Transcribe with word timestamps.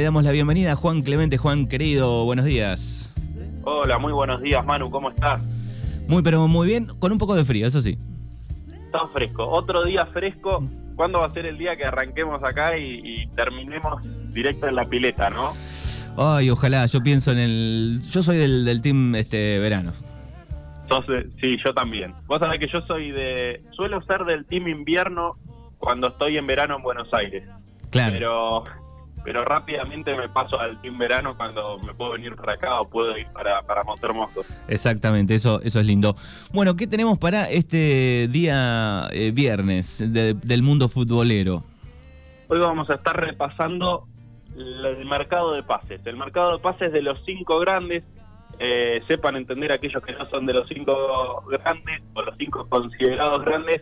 le 0.00 0.04
damos 0.04 0.24
la 0.24 0.32
bienvenida 0.32 0.72
a 0.72 0.76
Juan 0.76 1.02
Clemente. 1.02 1.36
Juan, 1.36 1.68
querido, 1.68 2.24
buenos 2.24 2.46
días. 2.46 3.12
Hola, 3.64 3.98
muy 3.98 4.14
buenos 4.14 4.40
días, 4.40 4.64
Manu, 4.64 4.90
¿cómo 4.90 5.10
estás? 5.10 5.42
Muy, 6.08 6.22
pero 6.22 6.48
muy 6.48 6.66
bien, 6.66 6.86
con 6.98 7.12
un 7.12 7.18
poco 7.18 7.34
de 7.34 7.44
frío, 7.44 7.66
eso 7.66 7.82
sí. 7.82 7.98
Está 8.86 9.06
fresco. 9.08 9.46
Otro 9.46 9.84
día 9.84 10.06
fresco. 10.06 10.64
¿Cuándo 10.96 11.18
va 11.18 11.26
a 11.26 11.32
ser 11.34 11.44
el 11.44 11.58
día 11.58 11.76
que 11.76 11.84
arranquemos 11.84 12.42
acá 12.42 12.78
y, 12.78 13.26
terminemos 13.36 14.02
directo 14.32 14.68
en 14.68 14.76
la 14.76 14.86
pileta, 14.86 15.28
no? 15.28 15.52
Ay, 16.16 16.48
ojalá, 16.48 16.86
yo 16.86 17.02
pienso 17.02 17.32
en 17.32 17.38
el... 17.38 18.00
Yo 18.10 18.22
soy 18.22 18.38
del, 18.38 18.64
del 18.64 18.80
team 18.80 19.14
este 19.16 19.58
verano. 19.58 19.92
Entonces, 20.84 21.26
sí, 21.38 21.58
yo 21.62 21.74
también. 21.74 22.14
Vos 22.26 22.38
sabés 22.38 22.58
que 22.58 22.68
yo 22.68 22.80
soy 22.86 23.10
de... 23.10 23.60
Suelo 23.72 24.00
ser 24.00 24.24
del 24.24 24.46
team 24.46 24.66
invierno 24.66 25.36
cuando 25.76 26.08
estoy 26.08 26.38
en 26.38 26.46
verano 26.46 26.78
en 26.78 26.82
Buenos 26.82 27.12
Aires. 27.12 27.44
Claro. 27.90 28.14
Pero 28.14 28.64
pero 29.24 29.44
rápidamente 29.44 30.14
me 30.14 30.28
paso 30.28 30.58
al 30.58 30.80
team 30.80 30.98
verano 30.98 31.36
cuando 31.36 31.78
me 31.78 31.92
puedo 31.94 32.12
venir 32.12 32.34
para 32.36 32.54
acá 32.54 32.80
o 32.80 32.88
puedo 32.88 33.16
ir 33.16 33.26
para, 33.28 33.62
para 33.62 33.84
Montermoso. 33.84 34.44
Exactamente, 34.68 35.34
eso, 35.34 35.60
eso 35.62 35.80
es 35.80 35.86
lindo. 35.86 36.16
Bueno, 36.52 36.76
¿qué 36.76 36.86
tenemos 36.86 37.18
para 37.18 37.50
este 37.50 38.28
día 38.30 39.08
eh, 39.12 39.32
viernes 39.32 40.02
del 40.12 40.62
mundo 40.62 40.88
futbolero? 40.88 41.62
Hoy 42.48 42.58
vamos 42.58 42.90
a 42.90 42.94
estar 42.94 43.18
repasando 43.18 44.06
el 44.56 45.04
mercado 45.06 45.52
de 45.52 45.62
pases. 45.62 46.00
El 46.04 46.16
mercado 46.16 46.56
de 46.56 46.62
pases 46.62 46.92
de 46.92 47.02
los 47.02 47.18
cinco 47.24 47.58
grandes. 47.60 48.04
Eh, 48.62 49.00
sepan 49.08 49.36
entender 49.36 49.72
aquellos 49.72 50.02
que 50.02 50.12
no 50.12 50.28
son 50.28 50.44
de 50.44 50.52
los 50.52 50.68
cinco 50.68 51.42
grandes 51.48 52.02
o 52.12 52.20
los 52.20 52.36
cinco 52.36 52.66
considerados 52.68 53.42
grandes 53.42 53.80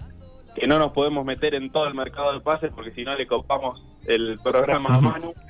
que 0.59 0.67
no 0.67 0.79
nos 0.79 0.93
podemos 0.93 1.25
meter 1.25 1.55
en 1.55 1.71
todo 1.71 1.87
el 1.87 1.95
mercado 1.95 2.33
de 2.33 2.41
pases 2.41 2.73
porque 2.75 2.91
si 2.93 3.05
no 3.05 3.15
le 3.15 3.27
copamos 3.27 3.83
el 4.07 4.39
programa 4.43 4.97
a 4.97 5.01
Manu. 5.01 5.33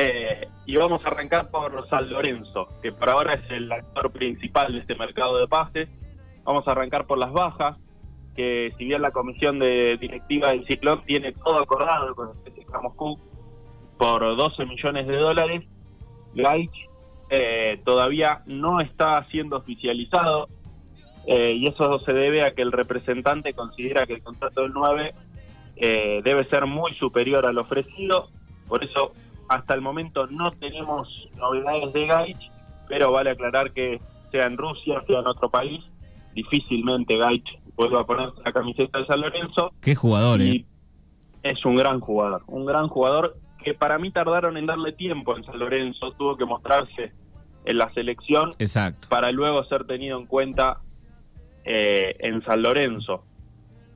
Eh, 0.00 0.46
y 0.64 0.76
vamos 0.76 1.04
a 1.04 1.08
arrancar 1.08 1.50
por 1.50 1.88
San 1.88 2.08
Lorenzo, 2.08 2.68
que 2.80 2.92
por 2.92 3.08
ahora 3.08 3.34
es 3.34 3.50
el 3.50 3.72
actor 3.72 4.12
principal 4.12 4.72
de 4.72 4.78
este 4.78 4.94
mercado 4.94 5.38
de 5.38 5.48
pases. 5.48 5.88
Vamos 6.44 6.68
a 6.68 6.70
arrancar 6.70 7.06
por 7.06 7.18
las 7.18 7.32
bajas, 7.32 7.76
que 8.36 8.72
si 8.78 8.84
bien 8.84 9.02
la 9.02 9.10
comisión 9.10 9.58
de 9.58 9.96
directiva 9.96 10.50
del 10.50 10.64
Ciclón 10.66 11.02
tiene 11.04 11.32
todo 11.32 11.58
acordado 11.58 12.14
con 12.14 12.28
el 12.28 12.82
Moscú 12.82 13.18
por 13.98 14.36
12 14.36 14.66
millones 14.66 15.08
de 15.08 15.16
dólares, 15.16 15.64
Gaich 16.34 16.88
eh, 17.30 17.80
todavía 17.84 18.42
no 18.46 18.80
está 18.80 19.26
siendo 19.30 19.56
oficializado 19.56 20.46
eh, 21.30 21.52
y 21.52 21.66
eso 21.66 21.98
se 21.98 22.14
debe 22.14 22.42
a 22.42 22.54
que 22.54 22.62
el 22.62 22.72
representante 22.72 23.52
considera 23.52 24.06
que 24.06 24.14
el 24.14 24.22
contrato 24.22 24.62
del 24.62 24.72
9 24.72 25.12
eh, 25.76 26.22
debe 26.24 26.48
ser 26.48 26.64
muy 26.64 26.94
superior 26.94 27.44
al 27.44 27.58
ofrecido, 27.58 28.30
por 28.66 28.82
eso 28.82 29.12
hasta 29.46 29.74
el 29.74 29.82
momento 29.82 30.26
no 30.28 30.50
tenemos 30.52 31.28
novedades 31.36 31.92
de 31.92 32.06
Gaich, 32.06 32.50
pero 32.88 33.12
vale 33.12 33.32
aclarar 33.32 33.72
que 33.72 34.00
sea 34.32 34.46
en 34.46 34.56
Rusia, 34.56 35.02
sea 35.06 35.20
en 35.20 35.26
otro 35.26 35.50
país, 35.50 35.84
difícilmente 36.32 37.18
Gaich 37.18 37.58
vuelva 37.76 38.00
a 38.00 38.04
ponerse 38.04 38.40
la 38.42 38.52
camiseta 38.52 38.98
de 38.98 39.04
San 39.04 39.20
Lorenzo. 39.20 39.70
Qué 39.82 39.94
jugador, 39.94 40.40
y 40.40 40.56
eh. 40.56 40.64
Es 41.42 41.62
un 41.66 41.76
gran 41.76 42.00
jugador, 42.00 42.42
un 42.46 42.64
gran 42.64 42.88
jugador 42.88 43.36
que 43.62 43.74
para 43.74 43.98
mí 43.98 44.10
tardaron 44.10 44.56
en 44.56 44.64
darle 44.64 44.92
tiempo 44.92 45.36
en 45.36 45.44
San 45.44 45.58
Lorenzo, 45.58 46.10
tuvo 46.12 46.38
que 46.38 46.46
mostrarse 46.46 47.12
en 47.66 47.76
la 47.76 47.92
selección 47.92 48.50
Exacto. 48.58 49.08
para 49.10 49.30
luego 49.30 49.62
ser 49.64 49.84
tenido 49.84 50.18
en 50.18 50.24
cuenta 50.24 50.80
eh, 51.70 52.16
en 52.20 52.42
San 52.44 52.62
Lorenzo. 52.62 53.26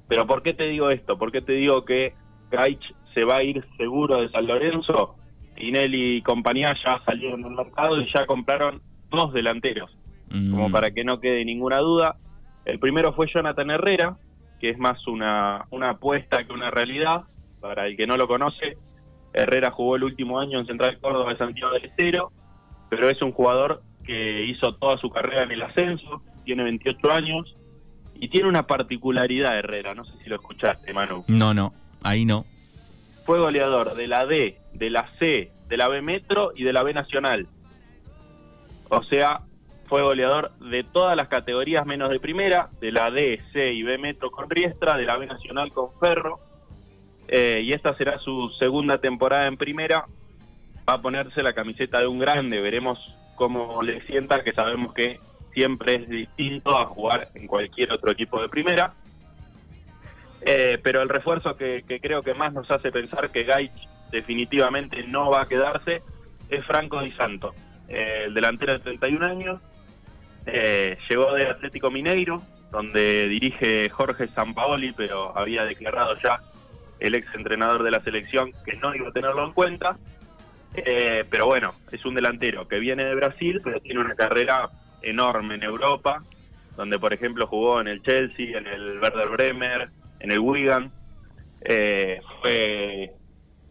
Pero 0.07 0.27
¿por 0.27 0.43
qué 0.43 0.53
te 0.53 0.65
digo 0.65 0.91
esto? 0.91 1.17
¿Por 1.17 1.33
qué 1.33 1.41
te 1.41 1.55
digo 1.55 1.87
que 1.87 2.13
Gaich 2.51 2.85
se 3.15 3.25
va 3.25 3.37
a 3.37 3.43
ir 3.43 3.65
seguro 3.79 4.21
de 4.21 4.29
San 4.29 4.47
Lorenzo? 4.47 5.17
Tinelli 5.55 6.17
y 6.17 6.23
compañía 6.23 6.77
ya 6.85 7.01
salieron 7.07 7.41
del 7.41 7.53
mercado 7.53 7.99
y 7.99 8.13
ya 8.13 8.27
compraron 8.27 8.83
dos 9.11 9.33
delanteros, 9.33 9.91
como 10.29 10.69
mm. 10.69 10.73
para 10.73 10.91
que 10.91 11.03
no 11.03 11.19
quede 11.19 11.47
ninguna 11.47 11.79
duda. 11.79 12.17
El 12.67 12.79
primero 12.79 13.15
fue 13.15 13.27
Jonathan 13.33 13.71
Herrera, 13.71 14.19
que 14.61 14.69
es 14.69 14.79
más 14.79 15.07
una, 15.07 15.65
una 15.71 15.91
apuesta 15.93 16.45
que 16.45 16.53
una 16.53 16.71
realidad. 16.71 17.23
Para 17.63 17.87
el 17.87 17.97
que 17.97 18.07
no 18.07 18.19
lo 18.19 18.29
conoce, 18.29 18.77
Herrera 19.33 19.71
jugó 19.71 19.97
el 19.97 20.05
último 20.05 20.39
año 20.39 20.61
en 20.61 20.67
Central 20.67 20.99
Córdoba 21.01 21.33
de 21.33 21.39
Santiago 21.39 21.73
del 21.73 21.87
Estero, 21.87 22.33
pero 22.91 23.09
es 23.09 23.23
un 23.23 23.33
jugador 23.33 23.83
que 24.05 24.45
hizo 24.45 24.73
toda 24.73 24.99
su 24.99 25.09
carrera 25.09 25.45
en 25.45 25.53
el 25.53 25.63
ascenso, 25.63 26.21
tiene 26.45 26.65
28 26.65 27.13
años, 27.13 27.57
y 28.23 28.29
tiene 28.29 28.49
una 28.49 28.69
particularidad 28.69 29.59
Herrera, 29.59 29.97
no 29.97 30.05
sé 30.05 30.13
si 30.23 30.31
lo 30.31 30.37
escuchaste, 30.37 30.93
Manu. 30.93 31.25
No, 31.27 31.55
no, 31.55 31.73
ahí 32.05 32.25
no. 32.25 32.47
Fue 33.27 33.41
goleador 33.41 33.97
de 33.97 34.07
la 34.07 34.27
D, 34.27 34.59
de 34.75 34.91
la 34.91 35.09
C, 35.19 35.51
de 35.67 35.77
la 35.77 35.89
B 35.89 36.03
Metro 36.03 36.53
y 36.55 36.63
de 36.63 36.73
la 36.73 36.85
B 36.85 36.95
Nacional. 36.95 37.49
O 38.91 39.03
sea, 39.03 39.41
fue 39.87 40.03
goleador 40.03 40.53
de 40.59 40.85
todas 40.85 41.17
las 41.17 41.27
categorías 41.27 41.85
menos 41.85 42.11
de 42.11 42.21
primera, 42.21 42.71
de 42.81 42.93
la 42.93 43.11
D, 43.11 43.43
C 43.53 43.73
y 43.73 43.83
B 43.83 43.99
Metro 43.99 44.31
con 44.31 44.49
Riestra, 44.49 44.97
de 44.97 45.05
la 45.05 45.17
B 45.17 45.27
Nacional 45.27 45.73
con 45.73 45.89
Ferro. 45.99 46.39
Eh, 47.27 47.63
y 47.65 47.73
esta 47.73 47.97
será 47.97 48.21
su 48.21 48.51
segunda 48.57 48.99
temporada 48.99 49.49
en 49.49 49.57
primera. 49.57 50.05
Va 50.89 50.95
a 50.95 51.03
ponerse 51.03 51.43
la 51.43 51.55
camiseta 51.55 51.99
de 51.99 52.07
un 52.07 52.21
grande, 52.21 52.61
veremos 52.61 53.01
cómo 53.35 53.83
le 53.83 54.01
sienta, 54.07 54.45
que 54.45 54.53
sabemos 54.53 54.95
que 54.95 55.19
siempre 55.53 55.97
es 55.97 56.09
distinto 56.09 56.79
a 56.79 56.87
jugar 56.87 57.29
en 57.35 57.47
cualquier 57.47 57.93
otro 57.93 58.11
equipo 58.11 58.41
de 58.41 58.49
primera. 58.49 58.93
Eh, 60.45 60.79
pero 60.83 61.03
el 61.03 61.09
refuerzo 61.09 61.55
que, 61.57 61.85
creo 62.01 62.23
que 62.23 62.35
más 62.35 62.53
nos 62.53 62.71
hace 62.71 62.91
pensar 62.91 63.31
que 63.31 63.45
Gaich 63.45 63.89
definitivamente 64.11 65.03
no 65.05 65.31
va 65.31 65.43
a 65.43 65.47
quedarse 65.47 66.03
es 66.49 66.67
Franco 66.67 67.01
Di 67.01 67.13
Santo, 67.13 67.55
eh, 67.89 68.25
el 68.27 68.35
delantero 68.35 68.73
de 68.75 68.81
31 68.81 69.25
años. 69.25 69.61
Eh, 70.47 70.99
llegó 71.09 71.33
de 71.35 71.47
Atlético 71.47 71.91
Mineiro, 71.91 72.43
donde 72.73 73.29
dirige 73.29 73.89
Jorge 73.89 74.27
Sampaoli, 74.29 74.93
pero 74.93 75.37
había 75.39 75.65
declarado 75.65 76.17
ya 76.23 76.41
el 76.99 77.15
ex 77.15 77.33
entrenador 77.35 77.85
de 77.85 77.91
la 77.93 78.01
selección 78.01 78.51
que 78.65 78.77
no 78.77 78.95
iba 78.95 79.09
a 79.09 79.13
tenerlo 79.13 79.45
en 79.45 79.53
cuenta. 79.53 79.97
pero 81.31 81.47
bueno, 81.47 81.75
es 81.91 82.05
un 82.05 82.15
delantero 82.15 82.67
que 82.67 82.81
viene 82.81 83.05
de 83.05 83.15
Brasil, 83.15 83.61
pero 83.63 83.81
tiene 83.81 84.01
una 84.01 84.15
carrera 84.15 84.69
enorme 85.03 85.55
en 85.57 85.63
Europa, 85.63 86.23
donde 86.77 86.99
por 86.99 87.13
ejemplo 87.13 87.47
jugó 87.47 87.81
en 87.81 87.89
el 87.89 88.03
Chelsea, 88.03 88.59
en 88.59 88.67
el 88.67 88.99
Werder 89.01 89.29
Bremer, 89.29 89.89
en 90.21 90.31
el 90.31 90.39
Wigan. 90.39 90.91
Eh, 91.65 92.21
fue 92.41 93.13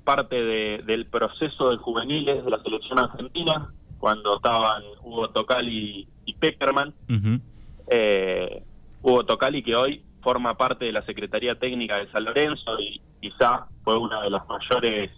parte 0.03 0.35
del 0.35 1.05
proceso 1.07 1.69
de 1.69 1.77
juveniles 1.77 2.43
de 2.43 2.49
la 2.49 2.61
selección 2.63 2.99
argentina, 2.99 3.71
cuando 3.99 4.35
estaban 4.35 4.83
Hugo 5.03 5.29
Tocali 5.29 6.07
y 6.25 6.33
Peckerman. 6.33 6.93
Eh, 7.87 8.63
Hugo 9.01 9.25
Tocali 9.25 9.63
que 9.63 9.75
hoy 9.75 10.03
forma 10.21 10.55
parte 10.55 10.85
de 10.85 10.91
la 10.91 11.03
Secretaría 11.05 11.55
Técnica 11.55 11.97
de 11.97 12.11
San 12.11 12.23
Lorenzo 12.25 12.79
y 12.79 13.01
quizá 13.21 13.67
fue 13.83 13.97
una 13.97 14.21
de 14.21 14.29
las 14.29 14.47
mayores 14.47 15.11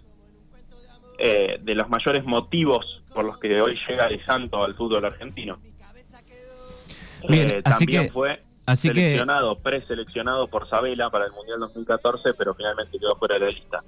eh, 1.18 1.60
de 1.62 1.76
los 1.76 1.90
mayores 1.90 2.26
motivos 2.26 3.04
por 3.14 3.24
los 3.24 3.38
que 3.38 3.62
hoy 3.62 3.78
llega 3.88 4.08
de 4.08 4.24
Santo 4.26 4.64
al 4.64 4.76
fútbol 4.76 5.06
argentino. 5.06 5.60
Bien, 7.30 7.50
eh, 7.50 7.62
así 7.64 7.86
también 7.86 8.04
que, 8.04 8.12
fue 8.12 8.40
seleccionado, 8.76 9.58
preseleccionado 9.60 10.48
por 10.48 10.70
Sabela 10.70 11.10
para 11.10 11.26
el 11.26 11.32
Mundial 11.32 11.60
2014, 11.60 12.34
pero 12.34 12.54
finalmente 12.54 12.98
quedó 12.98 13.16
fuera 13.18 13.36
de 13.36 13.42
la 13.42 13.52
lista. 13.52 13.84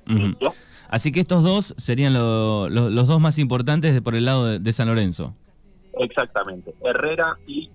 Así 0.89 1.11
que 1.11 1.21
estos 1.21 1.43
dos 1.43 1.73
serían 1.77 2.13
los 2.13 3.07
dos 3.07 3.19
más 3.19 3.39
importantes 3.39 3.99
por 4.01 4.15
el 4.15 4.25
lado 4.25 4.59
de, 4.59 4.73
San 4.73 4.87
Lorenzo. 4.87 5.33
Exactamente. 5.97 6.73
Herrera 6.83 7.37
y 7.47 7.69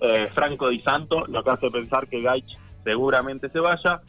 eh, 0.00 0.28
Franco 0.32 0.68
Di 0.68 0.80
Santo, 0.80 1.26
lo 1.26 1.44
que 1.44 1.50
hace 1.50 1.70
pensar 1.70 2.08
que 2.08 2.22
Gaich 2.22 2.58
seguramente 2.84 3.48
se 3.50 3.60
vaya. 3.60 4.00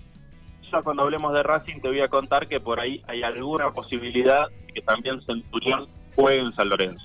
Ya 0.71 0.81
cuando 0.83 1.03
hablemos 1.03 1.33
de 1.33 1.43
Racing 1.43 1.81
te 1.81 1.87
voy 1.87 2.01
a 2.01 2.07
contar 2.07 2.47
que 2.47 2.59
por 2.59 2.79
ahí 2.79 3.01
hay 3.07 3.23
alguna 3.23 3.71
posibilidad 3.71 4.47
de 4.47 4.73
que 4.73 4.81
también 4.81 5.21
Centurión 5.21 5.87
juegue 6.15 6.41
en 6.41 6.53
San 6.53 6.69
Lorenzo. 6.69 7.03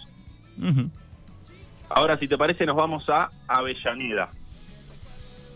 Ahora, 1.88 2.18
si 2.18 2.28
te 2.28 2.38
parece, 2.38 2.66
nos 2.66 2.76
vamos 2.76 3.08
a 3.08 3.30
Avellaneda. 3.46 4.30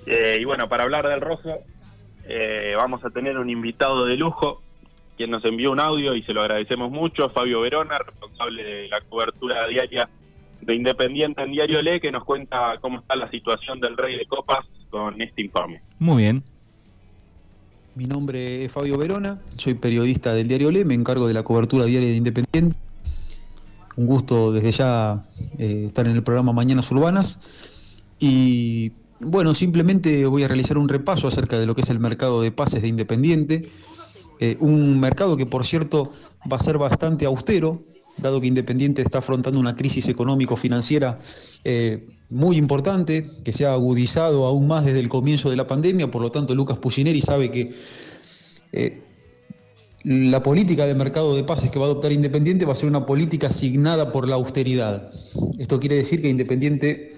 Eh, 0.07 0.39
y 0.41 0.45
bueno, 0.45 0.69
para 0.69 0.85
hablar 0.85 1.07
del 1.09 1.21
rojo, 1.21 1.59
eh, 2.27 2.75
vamos 2.77 3.05
a 3.05 3.11
tener 3.11 3.39
un 3.39 3.51
invitado 3.51 4.05
de 4.07 4.17
lujo, 4.17 4.63
quien 5.17 5.31
nos 5.31 5.45
envió 5.45 5.73
un 5.73 5.81
audio 5.81 6.15
y 6.15 6.23
se 6.23 6.33
lo 6.33 6.43
agradecemos 6.43 6.91
mucho, 6.91 7.31
Fabio 7.31 7.61
Verona, 7.61 7.99
responsable 7.99 8.63
de 8.63 8.89
la 8.89 9.01
cobertura 9.03 9.67
diaria 9.67 10.09
de 10.61 10.75
Independiente 10.75 11.43
en 11.43 11.53
Diario 11.53 11.83
Le, 11.83 12.01
que 12.01 12.11
nos 12.11 12.25
cuenta 12.25 12.77
cómo 12.81 13.01
está 13.01 13.17
la 13.17 13.31
situación 13.31 13.81
del 13.81 13.97
Rey 13.97 14.17
de 14.17 14.27
Copas 14.27 14.67
con 14.91 15.21
este 15.21 15.43
informe. 15.43 15.81
Muy 15.99 16.23
bien. 16.23 16.43
Mi 17.95 18.05
nombre 18.05 18.65
es 18.65 18.73
Fabio 18.73 18.97
Verona, 18.97 19.41
soy 19.57 19.75
periodista 19.75 20.33
del 20.35 20.47
Diario 20.47 20.71
Le, 20.71 20.85
me 20.85 20.95
encargo 20.95 21.27
de 21.27 21.35
la 21.35 21.43
cobertura 21.43 21.85
diaria 21.85 22.09
de 22.09 22.17
Independiente 22.17 22.77
un 23.99 24.06
gusto 24.06 24.53
desde 24.53 24.71
ya 24.71 25.25
eh, 25.59 25.83
estar 25.87 26.06
en 26.06 26.15
el 26.15 26.23
programa 26.23 26.53
Mañanas 26.53 26.91
Urbanas. 26.93 27.41
Y 28.21 28.93
bueno, 29.19 29.55
simplemente 29.55 30.25
voy 30.27 30.45
a 30.45 30.49
realizar 30.49 30.79
un 30.79 30.89
repaso 30.89 31.27
acerca 31.27 31.59
de 31.59 31.67
lo 31.67 31.75
que 31.75 31.83
es 31.83 31.91
el 31.91 31.99
mercado 31.99 32.41
de 32.41 32.53
pases 32.53 32.83
de 32.83 32.89
Independiente. 32.89 33.69
Eh, 34.39 34.56
un 34.61 35.00
mercado 35.00 35.37
que 35.37 35.47
por 35.47 35.67
cierto 35.67 36.12
va 36.50 36.59
a 36.59 36.62
ser 36.62 36.79
bastante 36.79 37.27
austero 37.27 37.83
dado 38.19 38.41
que 38.41 38.47
Independiente 38.47 39.03
está 39.03 39.19
afrontando 39.19 39.59
una 39.59 39.75
crisis 39.75 40.09
económico-financiera 40.09 41.19
eh, 41.65 42.06
muy 42.31 42.56
importante, 42.56 43.29
que 43.45 43.53
se 43.53 43.67
ha 43.67 43.73
agudizado 43.73 44.47
aún 44.47 44.69
más 44.69 44.85
desde 44.85 45.00
el 45.00 45.09
comienzo 45.09 45.50
de 45.50 45.56
la 45.56 45.67
pandemia, 45.67 46.11
por 46.11 46.23
lo 46.23 46.31
tanto 46.31 46.55
Lucas 46.55 46.79
Pusineri 46.79 47.21
sabe 47.21 47.50
que 47.50 47.73
la 50.05 50.43
política 50.43 50.87
de 50.87 50.95
mercado 50.95 51.35
de 51.35 51.45
pases 51.45 51.71
que 51.71 51.79
va 51.79 51.87
a 51.87 51.89
adoptar 51.89 52.12
Independiente 52.12 52.65
va 52.65 52.73
a 52.73 52.77
ser 52.77 52.89
una 52.89 53.05
política 53.05 53.49
asignada 53.49 54.12
por 54.12 54.29
la 54.29 54.37
austeridad. 54.37 55.11
Esto 55.59 55.81
quiere 55.81 55.97
decir 55.97 56.23
que 56.23 56.29
Independiente 56.29 57.17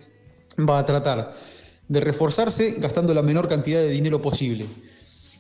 va 0.59 0.79
a 0.79 0.87
tratar 0.87 1.33
de 1.89 2.01
reforzarse 2.01 2.77
gastando 2.79 3.13
la 3.13 3.23
menor 3.23 3.49
cantidad 3.49 3.81
de 3.81 3.91
dinero 3.91 4.23
posible. 4.23 4.65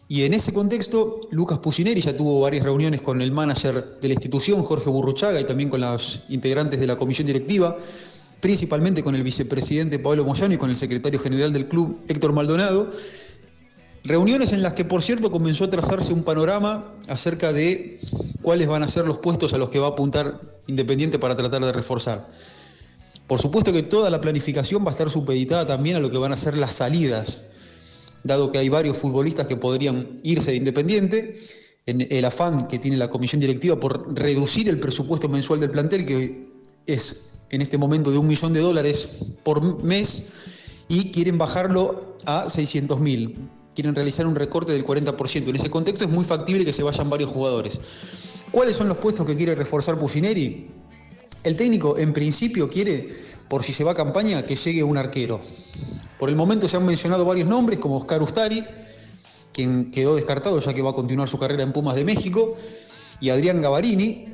Y 0.08 0.25
en 0.25 0.34
ese 0.34 0.52
contexto, 0.52 1.20
Lucas 1.31 1.60
Pusineri 1.60 2.00
ya 2.00 2.16
tuvo 2.16 2.40
varias 2.40 2.64
reuniones 2.64 3.00
con 3.00 3.22
el 3.22 3.31
manager 3.31 4.00
de 4.00 4.08
la 4.08 4.14
institución, 4.14 4.60
Jorge 4.64 4.90
Burruchaga, 4.90 5.40
y 5.40 5.44
también 5.44 5.70
con 5.70 5.81
los 5.81 6.25
integrantes 6.28 6.81
de 6.81 6.88
la 6.88 6.96
comisión 6.96 7.28
directiva, 7.28 7.78
principalmente 8.40 9.04
con 9.04 9.14
el 9.14 9.22
vicepresidente 9.22 10.00
Pablo 10.00 10.25
Moyano 10.25 10.52
y 10.52 10.56
con 10.58 10.69
el 10.69 10.75
secretario 10.75 11.20
general 11.20 11.52
del 11.52 11.69
club, 11.69 12.00
Héctor 12.08 12.32
Maldonado. 12.32 12.90
Reuniones 14.05 14.52
en 14.52 14.62
las 14.62 14.73
que, 14.73 14.85
por 14.85 15.02
cierto, 15.02 15.31
comenzó 15.31 15.64
a 15.64 15.70
trazarse 15.70 16.12
un 16.12 16.23
panorama 16.23 16.94
acerca 17.08 17.52
de 17.52 17.99
cuáles 18.43 18.69
van 18.69 18.82
a 18.82 18.88
ser 18.88 19.05
los 19.06 19.19
puestos 19.19 19.52
a 19.52 19.58
los 19.58 19.69
que 19.70 19.79
va 19.79 19.88
a 19.88 19.91
apuntar 19.91 20.41
Independiente 20.67 21.19
para 21.19 21.37
tratar 21.37 21.64
de 21.64 21.73
reforzar. 21.73 22.29
Por 23.26 23.41
supuesto 23.41 23.73
que 23.73 23.82
toda 23.82 24.08
la 24.08 24.20
planificación 24.20 24.85
va 24.85 24.88
a 24.88 24.93
estar 24.93 25.11
supeditada 25.11 25.67
también 25.67 25.97
a 25.97 26.00
lo 26.00 26.11
que 26.11 26.19
van 26.19 26.32
a 26.32 26.37
ser 26.37 26.56
las 26.56 26.75
salidas 26.75 27.47
dado 28.23 28.50
que 28.50 28.58
hay 28.58 28.69
varios 28.69 28.97
futbolistas 28.97 29.47
que 29.47 29.56
podrían 29.56 30.19
irse 30.23 30.50
de 30.50 30.56
Independiente, 30.58 31.38
en 31.87 32.06
el 32.11 32.25
afán 32.25 32.69
que 32.69 32.79
tiene 32.79 32.97
la 32.97 33.08
comisión 33.08 33.41
directiva 33.41 33.81
por 33.81 34.14
reducir 34.14 34.69
el 34.69 34.79
presupuesto 34.79 35.29
mensual 35.29 35.61
del 35.61 35.70
plantel, 35.70 36.05
que 36.05 36.49
es 36.87 37.17
en 37.50 37.62
este 37.62 37.79
momento 37.79 38.11
de 38.11 38.19
un 38.19 38.29
millón 38.29 38.52
de 38.52 38.61
dólares 38.61 39.08
por 39.43 39.82
mes, 39.82 40.26
y 40.88 41.11
quieren 41.11 41.38
bajarlo 41.38 42.14
a 42.26 42.49
600 42.49 43.00
mil. 43.00 43.38
Quieren 43.80 43.94
realizar 43.94 44.26
un 44.26 44.36
recorte 44.36 44.72
del 44.72 44.84
40%. 44.84 45.48
En 45.48 45.56
ese 45.56 45.70
contexto 45.70 46.04
es 46.04 46.10
muy 46.10 46.26
factible 46.26 46.66
que 46.66 46.72
se 46.74 46.82
vayan 46.82 47.08
varios 47.08 47.30
jugadores. 47.30 47.80
¿Cuáles 48.50 48.76
son 48.76 48.88
los 48.88 48.98
puestos 48.98 49.24
que 49.24 49.34
quiere 49.34 49.54
reforzar 49.54 49.98
Pusineri? 49.98 50.68
El 51.44 51.56
técnico, 51.56 51.96
en 51.96 52.12
principio, 52.12 52.68
quiere, 52.68 53.08
por 53.48 53.62
si 53.62 53.72
se 53.72 53.82
va 53.82 53.92
a 53.92 53.94
campaña, 53.94 54.44
que 54.44 54.54
llegue 54.54 54.82
un 54.82 54.98
arquero. 54.98 55.40
Por 56.18 56.28
el 56.28 56.36
momento 56.36 56.68
se 56.68 56.76
han 56.76 56.84
mencionado 56.84 57.24
varios 57.24 57.48
nombres, 57.48 57.78
como 57.78 57.96
Oscar 57.96 58.20
Ustari, 58.20 58.62
quien 59.50 59.90
quedó 59.90 60.14
descartado 60.14 60.58
ya 60.58 60.74
que 60.74 60.82
va 60.82 60.90
a 60.90 60.94
continuar 60.94 61.30
su 61.30 61.38
carrera 61.38 61.62
en 61.62 61.72
Pumas 61.72 61.96
de 61.96 62.04
México, 62.04 62.56
y 63.18 63.30
Adrián 63.30 63.62
Gavarini, 63.62 64.26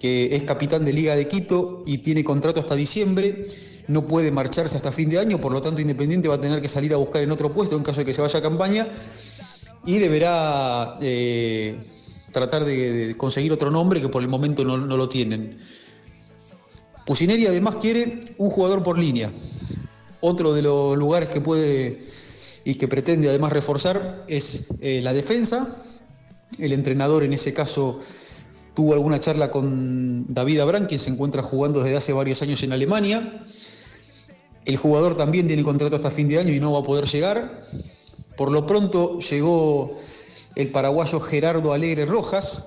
que 0.00 0.34
es 0.34 0.42
capitán 0.44 0.86
de 0.86 0.94
Liga 0.94 1.14
de 1.16 1.28
Quito 1.28 1.82
y 1.84 1.98
tiene 1.98 2.24
contrato 2.24 2.60
hasta 2.60 2.74
diciembre, 2.74 3.44
no 3.88 4.06
puede 4.06 4.30
marcharse 4.30 4.76
hasta 4.76 4.92
fin 4.92 5.08
de 5.08 5.18
año, 5.18 5.40
por 5.40 5.52
lo 5.52 5.60
tanto 5.60 5.80
Independiente 5.80 6.28
va 6.28 6.34
a 6.36 6.40
tener 6.40 6.60
que 6.60 6.68
salir 6.68 6.92
a 6.92 6.96
buscar 6.96 7.22
en 7.22 7.30
otro 7.30 7.52
puesto 7.52 7.76
en 7.76 7.82
caso 7.82 8.00
de 8.00 8.06
que 8.06 8.14
se 8.14 8.20
vaya 8.20 8.38
a 8.38 8.42
campaña 8.42 8.86
y 9.84 9.98
deberá 9.98 10.98
eh, 11.00 11.76
tratar 12.32 12.64
de, 12.64 13.14
conseguir 13.16 13.52
otro 13.52 13.70
nombre 13.70 14.00
que 14.00 14.08
por 14.08 14.22
el 14.22 14.28
momento 14.28 14.64
no, 14.64 14.76
lo 14.78 15.08
tienen. 15.08 15.56
Pusineri 17.06 17.46
además 17.46 17.76
quiere 17.76 18.20
un 18.38 18.50
jugador 18.50 18.82
por 18.82 18.98
línea, 18.98 19.30
otro 20.20 20.52
de 20.52 20.62
los 20.62 20.96
lugares 20.96 21.28
que 21.28 21.40
puede 21.40 21.98
y 22.64 22.74
que 22.74 22.88
pretende 22.88 23.28
además 23.28 23.52
reforzar 23.52 24.24
es 24.26 24.66
eh, 24.80 25.00
la 25.02 25.14
defensa. 25.14 25.76
El 26.58 26.72
entrenador 26.72 27.22
en 27.22 27.32
ese 27.32 27.52
caso 27.54 28.00
tuvo 28.74 28.92
alguna 28.92 29.20
charla 29.20 29.52
con 29.52 30.26
David 30.28 30.60
Abrán, 30.60 30.86
quien 30.86 30.98
se 30.98 31.10
encuentra 31.10 31.42
jugando 31.42 31.82
desde 31.82 31.96
hace 31.96 32.12
varios 32.12 32.42
años 32.42 32.62
en 32.64 32.72
Alemania. 32.72 33.46
El 34.66 34.76
jugador 34.76 35.16
también 35.16 35.46
tiene 35.46 35.64
contrato 35.64 35.96
hasta 35.96 36.10
fin 36.10 36.28
de 36.28 36.38
año 36.38 36.52
y 36.52 36.60
no 36.60 36.72
va 36.72 36.80
a 36.80 36.82
poder 36.82 37.06
llegar. 37.06 37.60
Por 38.36 38.50
lo 38.50 38.66
pronto 38.66 39.18
llegó 39.20 39.94
el 40.56 40.70
paraguayo 40.70 41.20
Gerardo 41.20 41.72
Alegre 41.72 42.04
Rojas, 42.04 42.64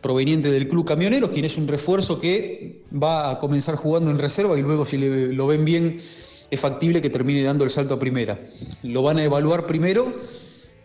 proveniente 0.00 0.50
del 0.50 0.68
Club 0.68 0.84
Camioneros, 0.84 1.30
quien 1.30 1.44
es 1.44 1.56
un 1.56 1.68
refuerzo 1.68 2.20
que 2.20 2.82
va 2.92 3.30
a 3.30 3.38
comenzar 3.38 3.76
jugando 3.76 4.10
en 4.10 4.18
reserva 4.18 4.58
y 4.58 4.62
luego 4.62 4.84
si 4.84 4.98
lo 4.98 5.46
ven 5.46 5.64
bien 5.64 5.96
es 6.52 6.60
factible 6.60 7.00
que 7.00 7.08
termine 7.08 7.42
dando 7.42 7.64
el 7.64 7.70
salto 7.70 7.94
a 7.94 7.98
primera. 7.98 8.38
Lo 8.82 9.02
van 9.02 9.18
a 9.18 9.24
evaluar 9.24 9.66
primero 9.66 10.14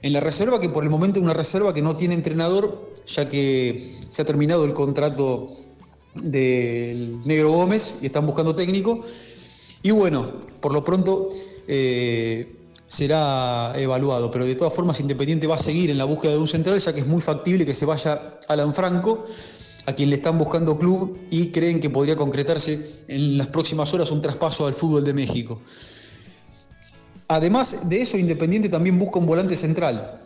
en 0.02 0.14
la 0.14 0.22
reserva, 0.22 0.62
que 0.62 0.70
por 0.70 0.84
el 0.84 0.90
momento 0.90 1.20
es 1.20 1.24
una 1.26 1.34
reserva 1.34 1.74
que 1.74 1.82
no 1.82 1.98
tiene 1.98 2.14
entrenador, 2.14 2.94
ya 3.06 3.28
que 3.28 3.84
se 4.10 4.22
ha 4.22 4.26
terminado 4.26 4.64
el 4.64 4.74
contrato 4.74 5.50
del 6.16 7.20
Negro 7.26 7.52
Gómez 7.52 7.98
y 8.02 8.06
están 8.06 8.26
buscando 8.26 8.56
técnico. 8.56 9.04
Y 9.84 9.92
bueno, 9.92 10.34
por 10.60 10.74
lo 10.74 10.84
pronto 10.84 11.30
eh, 11.68 12.56
será 12.88 13.74
evaluado, 13.76 14.32
pero 14.32 14.46
de 14.46 14.56
todas 14.56 14.74
formas 14.74 15.00
Independiente 15.00 15.48
va 15.48 15.56
a 15.56 15.60
seguir 15.60 15.90
en 15.90 15.98
la 15.98 16.06
búsqueda 16.06 16.34
de 16.34 16.40
un 16.40 16.48
central, 16.48 16.80
ya 16.80 16.94
que 16.94 17.02
es 17.02 17.08
muy 17.08 17.22
factible 17.22 17.66
que 17.66 17.74
se 17.74 17.86
vaya 17.86 18.38
Alan 18.48 18.74
Franco 18.74 19.24
a 19.88 19.94
quien 19.94 20.10
le 20.10 20.18
están 20.18 20.38
buscando 20.38 20.78
club 20.78 21.18
y 21.30 21.48
creen 21.48 21.80
que 21.80 21.90
podría 21.90 22.18
concretarse 22.18 23.06
en 23.08 23.38
las 23.38 23.48
próximas 23.48 23.94
horas 23.94 24.12
un 24.12 24.22
traspaso 24.22 24.68
al 24.68 24.74
fútbol 24.74 25.04
de 25.06 25.14
México. 25.14 25.62
Además 27.30 27.90
de 27.90 28.02
eso, 28.02 28.18
Independiente 28.18 28.68
también 28.68 29.00
busca 29.00 29.20
un 29.20 29.26
volante 29.26 29.56
central. 29.56 30.22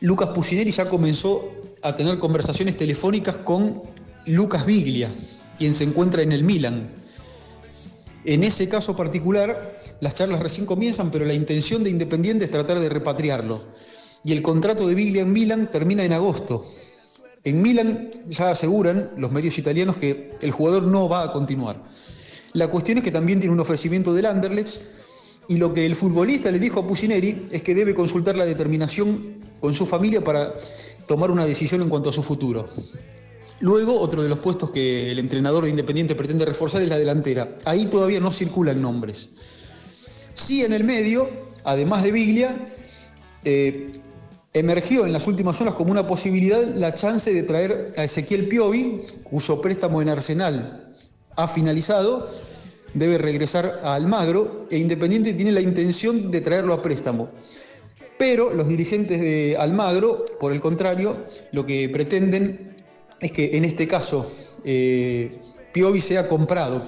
Lucas 0.00 0.30
Pusineri 0.30 0.70
ya 0.70 0.88
comenzó 0.88 1.50
a 1.82 1.96
tener 1.96 2.18
conversaciones 2.18 2.76
telefónicas 2.76 3.36
con 3.38 3.82
Lucas 4.26 4.64
Biglia, 4.66 5.10
quien 5.58 5.74
se 5.74 5.82
encuentra 5.82 6.22
en 6.22 6.30
el 6.30 6.44
Milan. 6.44 6.88
En 8.24 8.44
ese 8.44 8.68
caso 8.68 8.94
particular, 8.94 9.76
las 10.00 10.14
charlas 10.14 10.40
recién 10.40 10.66
comienzan, 10.66 11.10
pero 11.10 11.24
la 11.24 11.34
intención 11.34 11.82
de 11.82 11.90
Independiente 11.90 12.44
es 12.44 12.50
tratar 12.50 12.78
de 12.78 12.88
repatriarlo. 12.88 13.62
Y 14.24 14.32
el 14.32 14.42
contrato 14.42 14.86
de 14.86 14.94
Biglia 14.94 15.22
en 15.22 15.32
Milan 15.32 15.70
termina 15.72 16.04
en 16.04 16.12
agosto, 16.12 16.64
en 17.44 17.60
Milan 17.60 18.10
ya 18.28 18.50
aseguran 18.50 19.10
los 19.16 19.32
medios 19.32 19.58
italianos 19.58 19.96
que 19.96 20.30
el 20.40 20.52
jugador 20.52 20.84
no 20.84 21.08
va 21.08 21.24
a 21.24 21.32
continuar. 21.32 21.76
La 22.52 22.68
cuestión 22.68 22.98
es 22.98 23.04
que 23.04 23.10
también 23.10 23.40
tiene 23.40 23.52
un 23.52 23.60
ofrecimiento 23.60 24.14
del 24.14 24.26
Anderlecht 24.26 24.80
y 25.48 25.56
lo 25.56 25.74
que 25.74 25.84
el 25.84 25.96
futbolista 25.96 26.52
le 26.52 26.60
dijo 26.60 26.78
a 26.78 26.86
Pusineri 26.86 27.48
es 27.50 27.62
que 27.62 27.74
debe 27.74 27.94
consultar 27.94 28.36
la 28.36 28.44
determinación 28.44 29.38
con 29.60 29.74
su 29.74 29.86
familia 29.86 30.22
para 30.22 30.54
tomar 31.06 31.32
una 31.32 31.44
decisión 31.44 31.82
en 31.82 31.88
cuanto 31.88 32.10
a 32.10 32.12
su 32.12 32.22
futuro. 32.22 32.68
Luego, 33.62 34.00
otro 34.00 34.24
de 34.24 34.28
los 34.28 34.40
puestos 34.40 34.72
que 34.72 35.12
el 35.12 35.20
entrenador 35.20 35.62
de 35.62 35.70
Independiente 35.70 36.16
pretende 36.16 36.44
reforzar 36.44 36.82
es 36.82 36.88
la 36.88 36.98
delantera. 36.98 37.56
Ahí 37.64 37.86
todavía 37.86 38.18
no 38.18 38.32
circulan 38.32 38.82
nombres. 38.82 39.30
Sí, 40.34 40.64
en 40.64 40.72
el 40.72 40.82
medio, 40.82 41.30
además 41.62 42.02
de 42.02 42.10
Biglia, 42.10 42.66
eh, 43.44 43.92
emergió 44.52 45.06
en 45.06 45.12
las 45.12 45.28
últimas 45.28 45.60
horas 45.60 45.74
como 45.74 45.92
una 45.92 46.08
posibilidad 46.08 46.60
la 46.74 46.92
chance 46.94 47.32
de 47.32 47.44
traer 47.44 47.92
a 47.96 48.02
Ezequiel 48.02 48.48
Piovi, 48.48 49.00
cuyo 49.22 49.60
préstamo 49.60 50.02
en 50.02 50.08
Arsenal 50.08 50.84
ha 51.36 51.46
finalizado, 51.46 52.28
debe 52.94 53.16
regresar 53.16 53.80
a 53.84 53.94
Almagro 53.94 54.66
e 54.72 54.78
Independiente 54.78 55.34
tiene 55.34 55.52
la 55.52 55.60
intención 55.60 56.32
de 56.32 56.40
traerlo 56.40 56.74
a 56.74 56.82
préstamo. 56.82 57.28
Pero 58.18 58.52
los 58.52 58.66
dirigentes 58.66 59.20
de 59.20 59.56
Almagro, 59.56 60.24
por 60.40 60.50
el 60.50 60.60
contrario, 60.60 61.16
lo 61.52 61.64
que 61.64 61.88
pretenden 61.88 62.71
es 63.22 63.32
que 63.32 63.56
en 63.56 63.64
este 63.64 63.88
caso 63.88 64.30
eh, 64.64 65.38
Piovi 65.72 66.00
sea 66.00 66.28
comprado. 66.28 66.82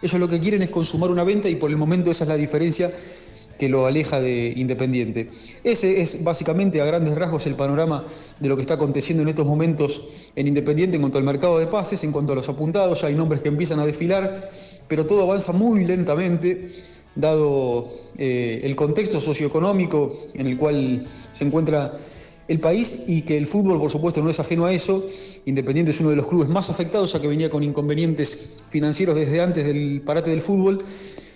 Ellos 0.00 0.18
lo 0.18 0.28
que 0.28 0.40
quieren 0.40 0.62
es 0.62 0.70
consumar 0.70 1.10
una 1.10 1.24
venta 1.24 1.48
y 1.48 1.56
por 1.56 1.70
el 1.70 1.76
momento 1.76 2.10
esa 2.10 2.24
es 2.24 2.28
la 2.28 2.36
diferencia 2.36 2.90
que 3.58 3.68
lo 3.68 3.86
aleja 3.86 4.20
de 4.20 4.52
Independiente. 4.56 5.28
Ese 5.62 6.00
es 6.00 6.24
básicamente 6.24 6.80
a 6.80 6.84
grandes 6.84 7.14
rasgos 7.14 7.46
el 7.46 7.54
panorama 7.54 8.04
de 8.40 8.48
lo 8.48 8.56
que 8.56 8.62
está 8.62 8.74
aconteciendo 8.74 9.22
en 9.22 9.28
estos 9.28 9.46
momentos 9.46 10.02
en 10.34 10.48
Independiente 10.48 10.96
en 10.96 11.02
cuanto 11.02 11.18
al 11.18 11.24
mercado 11.24 11.58
de 11.58 11.66
pases, 11.66 12.02
en 12.02 12.12
cuanto 12.12 12.32
a 12.32 12.36
los 12.36 12.48
apuntados, 12.48 13.02
ya 13.02 13.08
hay 13.08 13.14
nombres 13.14 13.42
que 13.42 13.48
empiezan 13.48 13.78
a 13.78 13.86
desfilar, 13.86 14.42
pero 14.88 15.06
todo 15.06 15.22
avanza 15.22 15.52
muy 15.52 15.84
lentamente 15.84 16.68
dado 17.14 17.88
eh, 18.18 18.60
el 18.64 18.74
contexto 18.74 19.20
socioeconómico 19.20 20.08
en 20.34 20.46
el 20.46 20.56
cual 20.56 21.06
se 21.32 21.44
encuentra 21.44 21.92
el 22.52 22.60
país 22.60 23.02
y 23.06 23.22
que 23.22 23.36
el 23.36 23.46
fútbol, 23.46 23.78
por 23.78 23.90
supuesto, 23.90 24.22
no 24.22 24.30
es 24.30 24.38
ajeno 24.38 24.66
a 24.66 24.72
eso. 24.72 25.04
Independiente 25.46 25.90
es 25.90 26.00
uno 26.00 26.10
de 26.10 26.16
los 26.16 26.26
clubes 26.26 26.48
más 26.48 26.70
afectados, 26.70 27.12
ya 27.12 27.20
que 27.20 27.26
venía 27.26 27.50
con 27.50 27.64
inconvenientes 27.64 28.62
financieros 28.70 29.16
desde 29.16 29.40
antes 29.40 29.64
del 29.66 30.02
parate 30.02 30.30
del 30.30 30.40
fútbol 30.40 30.78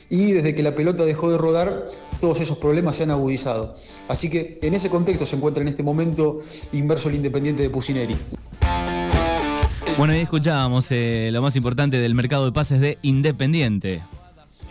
y 0.08 0.32
desde 0.32 0.54
que 0.54 0.62
la 0.62 0.75
pelota 0.75 1.04
dejó 1.04 1.30
de 1.30 1.38
rodar, 1.38 1.87
todos 2.20 2.40
esos 2.40 2.58
problemas 2.58 2.96
se 2.96 3.02
han 3.02 3.11
agudizado. 3.11 3.75
Así 4.08 4.30
que 4.30 4.58
en 4.62 4.75
ese 4.75 4.88
contexto 4.88 5.25
se 5.25 5.37
encuentra 5.37 5.62
en 5.62 5.68
este 5.68 5.82
momento 5.82 6.38
inverso 6.73 7.08
el 7.08 7.16
Independiente 7.16 7.62
de 7.62 7.70
Pusineri. 7.70 8.16
Bueno, 9.99 10.12
ahí 10.12 10.20
escuchábamos 10.20 10.87
eh, 10.90 11.30
lo 11.32 11.40
más 11.40 11.56
importante 11.56 11.99
del 11.99 12.14
mercado 12.14 12.44
de 12.44 12.52
pases 12.52 12.80
de 12.80 12.99
Independiente. 13.02 14.02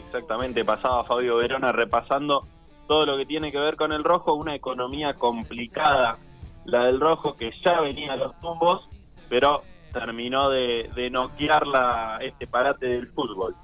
Exactamente, 0.08 0.64
pasaba 0.64 1.04
Fabio 1.04 1.38
Verona 1.38 1.72
repasando 1.72 2.42
todo 2.88 3.06
lo 3.06 3.18
que 3.18 3.26
tiene 3.26 3.52
que 3.52 3.58
ver 3.58 3.76
con 3.76 3.92
el 3.92 4.04
rojo, 4.04 4.34
una 4.34 4.56
economía 4.56 5.14
complicada, 5.14 6.18
la 6.66 6.86
del 6.86 7.00
rojo 7.00 7.36
que 7.36 7.52
ya 7.64 7.82
venía 7.82 8.14
a 8.14 8.18
los 8.18 8.38
tumbos, 8.40 8.88
pero 9.30 9.64
terminó 9.94 10.50
de, 10.50 10.90
de 10.96 11.10
noquear 11.10 11.66
la, 11.66 12.20
este 12.22 12.48
parate 12.48 12.88
del 12.88 13.08
fútbol. 13.08 13.56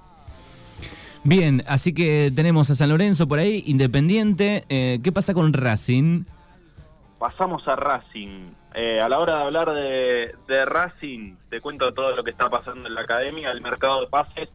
Bien, 1.24 1.64
así 1.68 1.94
que 1.94 2.32
tenemos 2.36 2.70
a 2.72 2.76
San 2.76 2.90
Lorenzo 2.90 3.28
por 3.28 3.38
ahí, 3.38 3.64
Independiente. 3.68 4.64
Eh, 4.70 5.00
¿Qué 5.04 5.12
pasa 5.12 5.34
con 5.34 5.54
Racing? 5.54 6.24
Pasamos 7.20 7.68
a 7.68 7.76
Racing. 7.76 8.50
Eh, 8.74 9.00
a 9.00 9.08
la 9.08 9.20
hora 9.20 9.38
de 9.38 9.44
hablar 9.44 9.74
de, 9.74 10.36
de, 10.48 10.66
Racing, 10.66 11.36
te 11.50 11.62
cuento 11.62 11.94
todo 11.94 12.16
lo 12.16 12.24
que 12.24 12.32
está 12.32 12.50
pasando 12.50 12.88
en 12.88 12.96
la 12.96 13.02
academia. 13.02 13.52
El 13.52 13.62
mercado 13.62 14.02
de 14.02 14.08
pases 14.08 14.50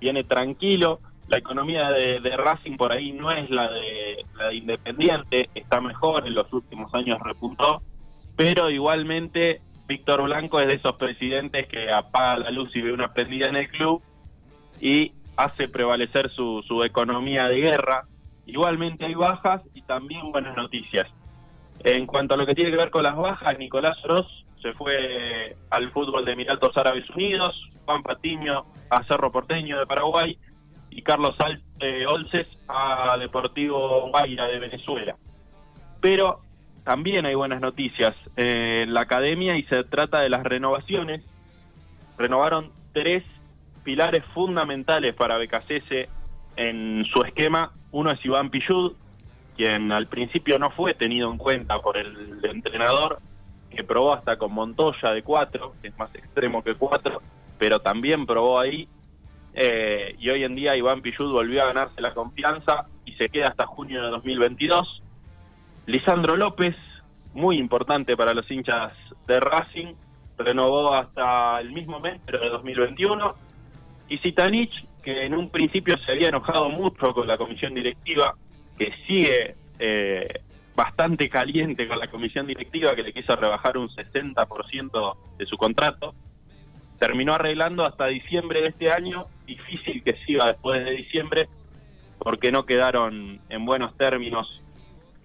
viene 0.00 0.24
tranquilo. 0.24 1.00
La 1.28 1.38
economía 1.38 1.90
de, 1.90 2.36
Racing 2.36 2.76
por 2.76 2.90
ahí 2.90 3.12
no 3.12 3.30
es 3.30 3.50
la 3.50 3.70
de, 3.70 4.24
la 4.34 4.48
de 4.48 4.54
Independiente, 4.56 5.50
está 5.54 5.80
mejor, 5.80 6.26
en 6.26 6.34
los 6.34 6.50
últimos 6.52 6.92
años 6.94 7.18
repuntó, 7.22 7.82
pero 8.34 8.70
igualmente 8.70 9.60
Víctor 9.86 10.22
Blanco 10.22 10.58
es 10.60 10.68
de 10.68 10.74
esos 10.74 10.96
presidentes 10.96 11.66
que 11.66 11.90
apaga 11.90 12.38
la 12.38 12.50
luz 12.50 12.74
y 12.74 12.80
ve 12.80 12.92
una 12.92 13.12
prendida 13.12 13.48
en 13.48 13.56
el 13.56 13.68
club 13.68 14.02
y 14.80 15.12
hace 15.36 15.68
prevalecer 15.68 16.30
su, 16.30 16.62
su 16.66 16.82
economía 16.82 17.46
de 17.48 17.60
guerra. 17.60 18.06
Igualmente 18.46 19.04
hay 19.04 19.14
bajas 19.14 19.62
y 19.74 19.82
también 19.82 20.32
buenas 20.32 20.56
noticias. 20.56 21.08
En 21.84 22.06
cuanto 22.06 22.34
a 22.34 22.36
lo 22.38 22.46
que 22.46 22.54
tiene 22.54 22.70
que 22.70 22.76
ver 22.76 22.90
con 22.90 23.02
las 23.02 23.16
bajas, 23.16 23.58
Nicolás 23.58 24.00
Ross 24.02 24.44
se 24.60 24.72
fue 24.72 25.56
al 25.70 25.90
fútbol 25.92 26.24
de 26.24 26.32
Emiratos 26.32 26.76
Árabes 26.76 27.08
Unidos, 27.10 27.54
Juan 27.84 28.02
Patiño 28.02 28.64
a 28.90 29.04
Cerro 29.04 29.30
Porteño 29.30 29.78
de 29.78 29.86
Paraguay 29.86 30.36
y 30.90 31.02
Carlos 31.02 31.34
Al 31.38 31.62
eh, 31.80 32.06
Olces 32.06 32.46
a 32.68 33.16
Deportivo 33.18 34.10
Guaira 34.10 34.46
de 34.46 34.58
Venezuela. 34.58 35.16
Pero 36.00 36.40
también 36.84 37.26
hay 37.26 37.34
buenas 37.34 37.60
noticias 37.60 38.16
en 38.36 38.94
la 38.94 39.02
academia 39.02 39.56
y 39.56 39.62
se 39.64 39.84
trata 39.84 40.20
de 40.20 40.30
las 40.30 40.42
renovaciones. 40.42 41.24
Renovaron 42.16 42.72
tres 42.92 43.24
pilares 43.84 44.24
fundamentales 44.34 45.14
para 45.14 45.38
BKCS 45.38 46.08
en 46.56 47.04
su 47.04 47.22
esquema. 47.22 47.72
Uno 47.90 48.10
es 48.10 48.24
Iván 48.24 48.50
Pillud, 48.50 48.92
quien 49.56 49.92
al 49.92 50.06
principio 50.06 50.58
no 50.58 50.70
fue 50.70 50.94
tenido 50.94 51.30
en 51.30 51.38
cuenta 51.38 51.78
por 51.80 51.96
el 51.96 52.40
entrenador, 52.42 53.18
que 53.70 53.84
probó 53.84 54.14
hasta 54.14 54.36
con 54.36 54.52
Montoya 54.52 55.10
de 55.10 55.22
cuatro, 55.22 55.72
que 55.80 55.88
es 55.88 55.98
más 55.98 56.14
extremo 56.14 56.62
que 56.62 56.74
cuatro, 56.74 57.20
pero 57.58 57.80
también 57.80 58.26
probó 58.26 58.58
ahí. 58.58 58.88
Eh, 59.60 60.14
y 60.20 60.30
hoy 60.30 60.44
en 60.44 60.54
día 60.54 60.76
Iván 60.76 61.02
Pillud 61.02 61.32
volvió 61.32 61.64
a 61.64 61.66
ganarse 61.66 62.00
la 62.00 62.14
confianza 62.14 62.86
y 63.04 63.12
se 63.14 63.28
queda 63.28 63.48
hasta 63.48 63.66
junio 63.66 64.00
de 64.04 64.10
2022. 64.10 65.02
Lisandro 65.86 66.36
López, 66.36 66.76
muy 67.34 67.58
importante 67.58 68.16
para 68.16 68.34
los 68.34 68.48
hinchas 68.48 68.92
de 69.26 69.40
Racing, 69.40 69.94
renovó 70.36 70.94
hasta 70.94 71.58
el 71.60 71.72
mismo 71.72 71.98
mes, 71.98 72.20
pero 72.24 72.38
de 72.38 72.50
2021. 72.50 73.34
Y 74.08 74.18
Zitanich, 74.18 74.86
que 75.02 75.26
en 75.26 75.34
un 75.34 75.50
principio 75.50 75.98
se 76.06 76.12
había 76.12 76.28
enojado 76.28 76.68
mucho 76.68 77.12
con 77.12 77.26
la 77.26 77.36
comisión 77.36 77.74
directiva, 77.74 78.36
que 78.78 78.92
sigue 79.08 79.56
eh, 79.80 80.34
bastante 80.76 81.28
caliente 81.28 81.88
con 81.88 81.98
la 81.98 82.08
comisión 82.08 82.46
directiva, 82.46 82.94
que 82.94 83.02
le 83.02 83.12
quiso 83.12 83.34
rebajar 83.34 83.76
un 83.76 83.88
60% 83.88 85.16
de 85.36 85.46
su 85.46 85.56
contrato, 85.56 86.14
terminó 86.98 87.34
arreglando 87.34 87.84
hasta 87.84 88.06
diciembre 88.06 88.62
de 88.62 88.68
este 88.68 88.90
año, 88.90 89.26
difícil 89.46 90.02
que 90.02 90.14
siga 90.26 90.46
después 90.46 90.84
de 90.84 90.90
diciembre, 90.90 91.48
porque 92.18 92.50
no 92.52 92.66
quedaron 92.66 93.40
en 93.48 93.64
buenos 93.64 93.96
términos. 93.96 94.62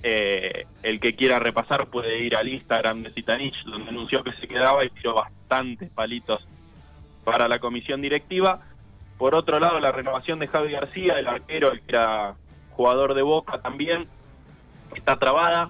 Eh, 0.06 0.66
el 0.84 1.00
que 1.00 1.16
quiera 1.16 1.40
repasar 1.40 1.88
puede 1.90 2.20
ir 2.20 2.36
al 2.36 2.50
Instagram 2.50 3.04
de 3.04 3.12
Zitanich, 3.12 3.56
donde 3.66 3.90
anunció 3.90 4.24
que 4.24 4.34
se 4.34 4.48
quedaba 4.48 4.86
y 4.86 4.90
tiró 4.90 5.16
bastantes 5.16 5.94
palitos 5.94 6.46
para 7.24 7.48
la 7.48 7.60
comisión 7.60 8.02
directiva. 8.02 8.62
Por 9.18 9.34
otro 9.34 9.60
lado, 9.60 9.80
la 9.80 9.92
renovación 9.92 10.40
de 10.40 10.48
Javi 10.48 10.74
García, 10.74 11.18
el 11.18 11.28
arquero, 11.28 11.72
el 11.72 11.82
que 11.82 11.92
era 11.96 12.36
jugador 12.72 13.14
de 13.14 13.22
Boca 13.22 13.62
también, 13.62 14.08
está 14.94 15.18
trabada. 15.18 15.68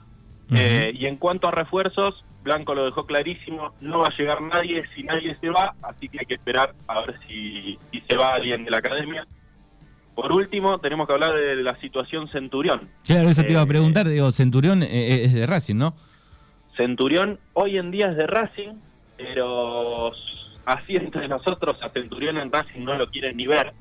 Uh 0.50 0.54
-huh. 0.54 0.58
eh, 0.60 0.92
y 0.96 1.06
en 1.06 1.18
cuanto 1.18 1.48
a 1.48 1.52
refuerzos, 1.52 2.24
Blanco 2.44 2.76
lo 2.76 2.86
dejó 2.86 3.06
clarísimo, 3.06 3.74
no 3.82 4.00
va 4.00 4.08
a 4.08 4.18
llegar 4.18 4.42
nadie 4.42 4.84
si 4.94 5.04
nadie 5.04 5.36
se 5.40 5.50
va, 5.50 5.74
así 5.82 6.10
que 6.10 6.20
hay 6.20 6.26
que 6.26 6.36
esperar 6.36 6.74
a 6.88 7.02
ver 7.02 7.20
si, 7.28 7.80
si 7.92 8.02
se 8.02 8.18
va 8.18 8.36
alguien 8.36 8.66
de 8.66 8.72
la 8.72 8.78
academia. 8.78 9.26
Por 10.14 10.32
último, 10.32 10.78
tenemos 10.78 11.08
que 11.08 11.14
hablar 11.14 11.34
de 11.34 11.56
la 11.64 11.76
situación 11.80 12.28
Centurión. 12.28 12.82
Claro, 13.06 13.30
eso 13.30 13.44
te 13.44 13.54
iba 13.54 13.62
a 13.62 13.66
preguntar, 13.66 14.08
digo, 14.08 14.32
Centurión 14.32 14.84
eh, 14.84 15.24
es 15.24 15.34
de 15.34 15.48
Racing, 15.48 15.76
¿no? 15.76 15.96
Centurión 16.78 17.40
hoy 17.54 17.78
en 17.78 17.90
día 17.92 18.12
es 18.12 18.18
de 18.18 18.28
Racing, 18.28 18.74
pero 19.18 20.12
así 20.66 20.96
entre 20.96 21.28
nosotros 21.28 21.78
a 21.82 21.90
Centurión 21.90 22.38
en 22.38 22.52
Racing 22.52 22.84
no 22.84 22.96
lo 22.96 23.10
quieren 23.10 23.38
ni 23.38 23.48
ver. 23.48 23.74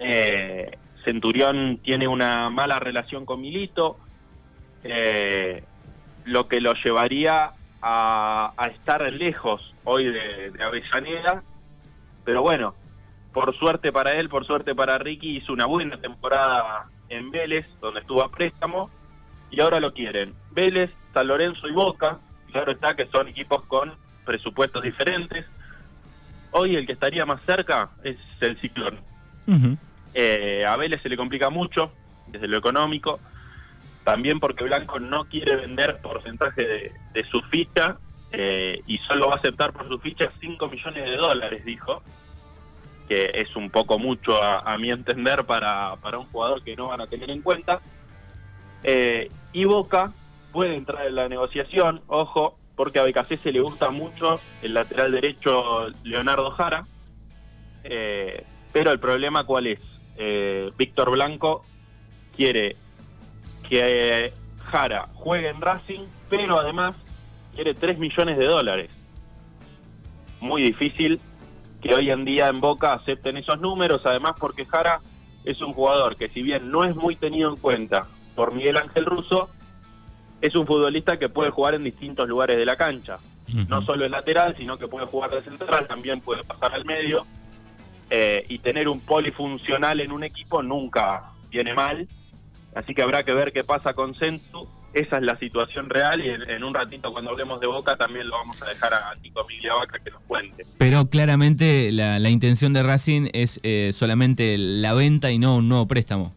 Eh, 0.00 0.76
Centurión 1.04 1.78
tiene 1.82 2.08
una 2.08 2.50
mala 2.50 2.78
relación 2.78 3.24
con 3.24 3.40
Milito, 3.40 3.98
eh, 4.84 5.62
lo 6.26 6.48
que 6.48 6.60
lo 6.60 6.74
llevaría 6.74 7.52
a, 7.80 8.52
a 8.56 8.66
estar 8.66 9.00
lejos 9.12 9.74
hoy 9.84 10.04
de, 10.06 10.50
de, 10.50 10.62
Avellaneda, 10.62 11.42
pero 12.24 12.42
bueno, 12.42 12.74
por 13.32 13.56
suerte 13.56 13.92
para 13.92 14.14
él, 14.14 14.28
por 14.28 14.44
suerte 14.44 14.74
para 14.74 14.98
Ricky, 14.98 15.36
hizo 15.36 15.52
una 15.52 15.66
buena 15.66 15.96
temporada 15.98 16.90
en 17.08 17.30
Vélez, 17.30 17.66
donde 17.80 18.00
estuvo 18.00 18.22
a 18.22 18.30
préstamo, 18.30 18.90
y 19.50 19.60
ahora 19.60 19.78
lo 19.78 19.92
quieren. 19.92 20.34
Vélez, 20.50 20.90
San 21.14 21.28
Lorenzo 21.28 21.68
y 21.68 21.72
Boca, 21.72 22.18
claro 22.50 22.72
está 22.72 22.96
que 22.96 23.06
son 23.06 23.28
equipos 23.28 23.62
con 23.64 23.94
presupuestos 24.24 24.82
diferentes. 24.82 25.46
Hoy 26.50 26.74
el 26.74 26.86
que 26.86 26.92
estaría 26.92 27.24
más 27.24 27.40
cerca 27.42 27.90
es 28.02 28.16
el 28.40 28.58
Ciclón. 28.60 28.98
Uh 29.46 29.52
-huh. 29.52 29.78
Eh, 30.14 30.64
a 30.66 30.76
Vélez 30.76 31.00
se 31.02 31.08
le 31.08 31.16
complica 31.16 31.50
mucho 31.50 31.92
desde 32.26 32.48
lo 32.48 32.56
económico, 32.56 33.20
también 34.06 34.38
porque 34.38 34.62
Blanco 34.62 35.00
no 35.00 35.24
quiere 35.24 35.56
vender 35.56 36.00
porcentaje 36.00 36.62
de, 36.62 36.92
de 37.12 37.24
su 37.24 37.42
ficha 37.42 37.98
eh, 38.30 38.80
y 38.86 38.98
solo 38.98 39.26
va 39.26 39.34
a 39.34 39.38
aceptar 39.38 39.72
por 39.72 39.88
su 39.88 39.98
ficha 39.98 40.30
5 40.40 40.68
millones 40.68 41.04
de 41.06 41.16
dólares, 41.16 41.64
dijo, 41.64 42.04
que 43.08 43.32
es 43.34 43.56
un 43.56 43.68
poco 43.68 43.98
mucho 43.98 44.40
a, 44.40 44.60
a 44.60 44.78
mi 44.78 44.92
entender 44.92 45.44
para, 45.44 45.96
para, 45.96 46.18
un 46.18 46.24
jugador 46.26 46.62
que 46.62 46.76
no 46.76 46.86
van 46.86 47.00
a 47.00 47.08
tener 47.08 47.28
en 47.32 47.42
cuenta. 47.42 47.80
Eh, 48.84 49.28
y 49.52 49.64
Boca 49.64 50.12
puede 50.52 50.76
entrar 50.76 51.04
en 51.04 51.16
la 51.16 51.28
negociación, 51.28 52.00
ojo, 52.06 52.56
porque 52.76 53.00
a 53.00 53.02
BKC 53.02 53.42
se 53.42 53.50
le 53.50 53.58
gusta 53.58 53.90
mucho 53.90 54.40
el 54.62 54.74
lateral 54.74 55.10
derecho 55.10 55.88
Leonardo 56.04 56.52
Jara, 56.52 56.86
eh, 57.82 58.44
pero 58.72 58.92
el 58.92 59.00
problema 59.00 59.42
cuál 59.42 59.66
es? 59.66 59.80
Víctor 60.78 61.10
Blanco 61.10 61.64
quiere 62.36 62.76
que 63.68 64.32
Jara 64.64 65.08
juegue 65.14 65.48
en 65.48 65.60
Racing, 65.60 66.00
pero 66.28 66.58
además 66.58 66.94
quiere 67.54 67.74
3 67.74 67.98
millones 67.98 68.38
de 68.38 68.46
dólares. 68.46 68.90
Muy 70.40 70.62
difícil 70.62 71.20
que 71.80 71.94
hoy 71.94 72.10
en 72.10 72.24
día 72.24 72.48
en 72.48 72.60
Boca 72.60 72.92
acepten 72.92 73.36
esos 73.36 73.60
números, 73.60 74.02
además 74.04 74.36
porque 74.38 74.64
Jara 74.64 75.00
es 75.44 75.60
un 75.62 75.72
jugador 75.72 76.16
que 76.16 76.28
si 76.28 76.42
bien 76.42 76.70
no 76.70 76.84
es 76.84 76.96
muy 76.96 77.16
tenido 77.16 77.50
en 77.50 77.56
cuenta 77.56 78.06
por 78.34 78.52
Miguel 78.52 78.76
Ángel 78.76 79.06
Russo, 79.06 79.48
es 80.40 80.54
un 80.54 80.66
futbolista 80.66 81.18
que 81.18 81.28
puede 81.28 81.50
jugar 81.50 81.74
en 81.74 81.84
distintos 81.84 82.28
lugares 82.28 82.56
de 82.56 82.66
la 82.66 82.76
cancha. 82.76 83.18
Uh 83.48 83.52
-huh. 83.52 83.68
No 83.68 83.82
solo 83.82 84.04
en 84.04 84.10
lateral, 84.10 84.54
sino 84.56 84.76
que 84.76 84.88
puede 84.88 85.06
jugar 85.06 85.30
de 85.30 85.42
central, 85.42 85.86
también 85.86 86.20
puede 86.20 86.44
pasar 86.44 86.74
al 86.74 86.84
medio 86.84 87.24
eh, 88.10 88.44
y 88.48 88.58
tener 88.58 88.88
un 88.88 89.00
polifuncional 89.00 90.00
en 90.00 90.12
un 90.12 90.24
equipo 90.24 90.62
nunca 90.62 91.30
viene 91.50 91.74
mal. 91.74 92.06
Así 92.76 92.94
que 92.94 93.00
habrá 93.00 93.22
que 93.22 93.32
ver 93.32 93.52
qué 93.54 93.64
pasa 93.64 93.94
con 93.94 94.14
Centu. 94.14 94.68
Esa 94.92 95.16
es 95.16 95.22
la 95.22 95.38
situación 95.38 95.88
real 95.88 96.24
y 96.24 96.28
en, 96.28 96.42
en, 96.42 96.62
un 96.62 96.74
ratito 96.74 97.10
cuando 97.10 97.30
hablemos 97.30 97.58
de 97.58 97.66
Boca 97.66 97.96
también 97.96 98.28
lo 98.28 98.36
vamos 98.36 98.60
a 98.62 98.66
dejar 98.66 98.92
a 98.92 99.14
Nico 99.22 99.46
Migliavaca 99.46 99.98
que 99.98 100.10
nos 100.10 100.20
cuente. 100.22 100.64
Pero 100.78 101.06
claramente 101.06 101.90
la, 101.90 102.18
la 102.18 102.28
intención 102.28 102.74
de 102.74 102.82
Racing 102.82 103.30
es 103.32 103.60
eh, 103.62 103.90
solamente 103.94 104.58
la 104.58 104.92
venta 104.92 105.30
y 105.30 105.38
no 105.38 105.56
un 105.56 105.70
nuevo 105.70 105.86
préstamo. 105.86 106.34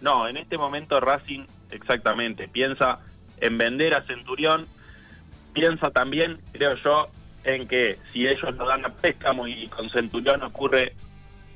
No, 0.00 0.26
en 0.26 0.38
este 0.38 0.56
momento 0.56 1.00
Racing 1.00 1.44
exactamente 1.70 2.48
piensa 2.48 3.00
en 3.38 3.58
vender 3.58 3.94
a 3.94 4.06
Centurión, 4.06 4.66
piensa 5.52 5.90
también, 5.90 6.38
creo 6.52 6.76
yo, 6.76 7.08
en 7.44 7.68
que 7.68 7.98
si 8.12 8.26
ellos 8.26 8.54
lo 8.56 8.66
dan 8.66 8.86
a 8.86 8.88
préstamo 8.88 9.46
y 9.46 9.66
con 9.68 9.90
Centurión 9.90 10.42
ocurre 10.42 10.94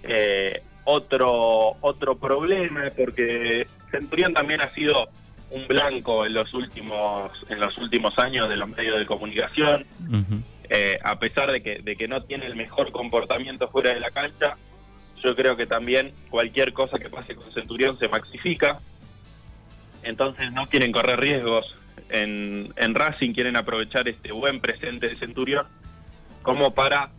eh, 0.02 0.60
otro 0.86 1.76
otro 1.80 2.16
problema 2.16 2.84
porque 2.96 3.66
Centurión 3.90 4.32
también 4.32 4.60
ha 4.60 4.70
sido 4.70 5.08
un 5.50 5.66
blanco 5.66 6.24
en 6.24 6.32
los 6.32 6.54
últimos 6.54 7.32
en 7.48 7.60
los 7.60 7.76
últimos 7.78 8.18
años 8.18 8.48
de 8.48 8.56
los 8.56 8.68
medios 8.68 8.98
de 8.98 9.04
comunicación 9.04 9.84
uh 10.08 10.12
-huh. 10.12 10.42
eh, 10.70 10.98
a 11.02 11.18
pesar 11.18 11.50
de 11.50 11.60
que, 11.62 11.80
de 11.80 11.96
que 11.96 12.08
no 12.08 12.22
tiene 12.22 12.46
el 12.46 12.56
mejor 12.56 12.92
comportamiento 12.92 13.68
fuera 13.68 13.92
de 13.92 14.00
la 14.00 14.10
cancha 14.10 14.56
yo 15.22 15.34
creo 15.34 15.56
que 15.56 15.66
también 15.66 16.12
cualquier 16.30 16.72
cosa 16.72 16.98
que 16.98 17.10
pase 17.10 17.34
con 17.34 17.52
Centurión 17.52 17.98
se 17.98 18.08
maxifica 18.08 18.78
entonces 20.04 20.52
no 20.52 20.66
quieren 20.66 20.92
correr 20.92 21.18
riesgos 21.18 21.74
en, 22.10 22.72
en 22.76 22.94
Racing 22.94 23.32
quieren 23.32 23.56
aprovechar 23.56 24.06
este 24.08 24.30
buen 24.30 24.60
presente 24.60 25.08
de 25.08 25.16
Centurión 25.16 25.66
como 26.42 26.74
para 26.74 27.10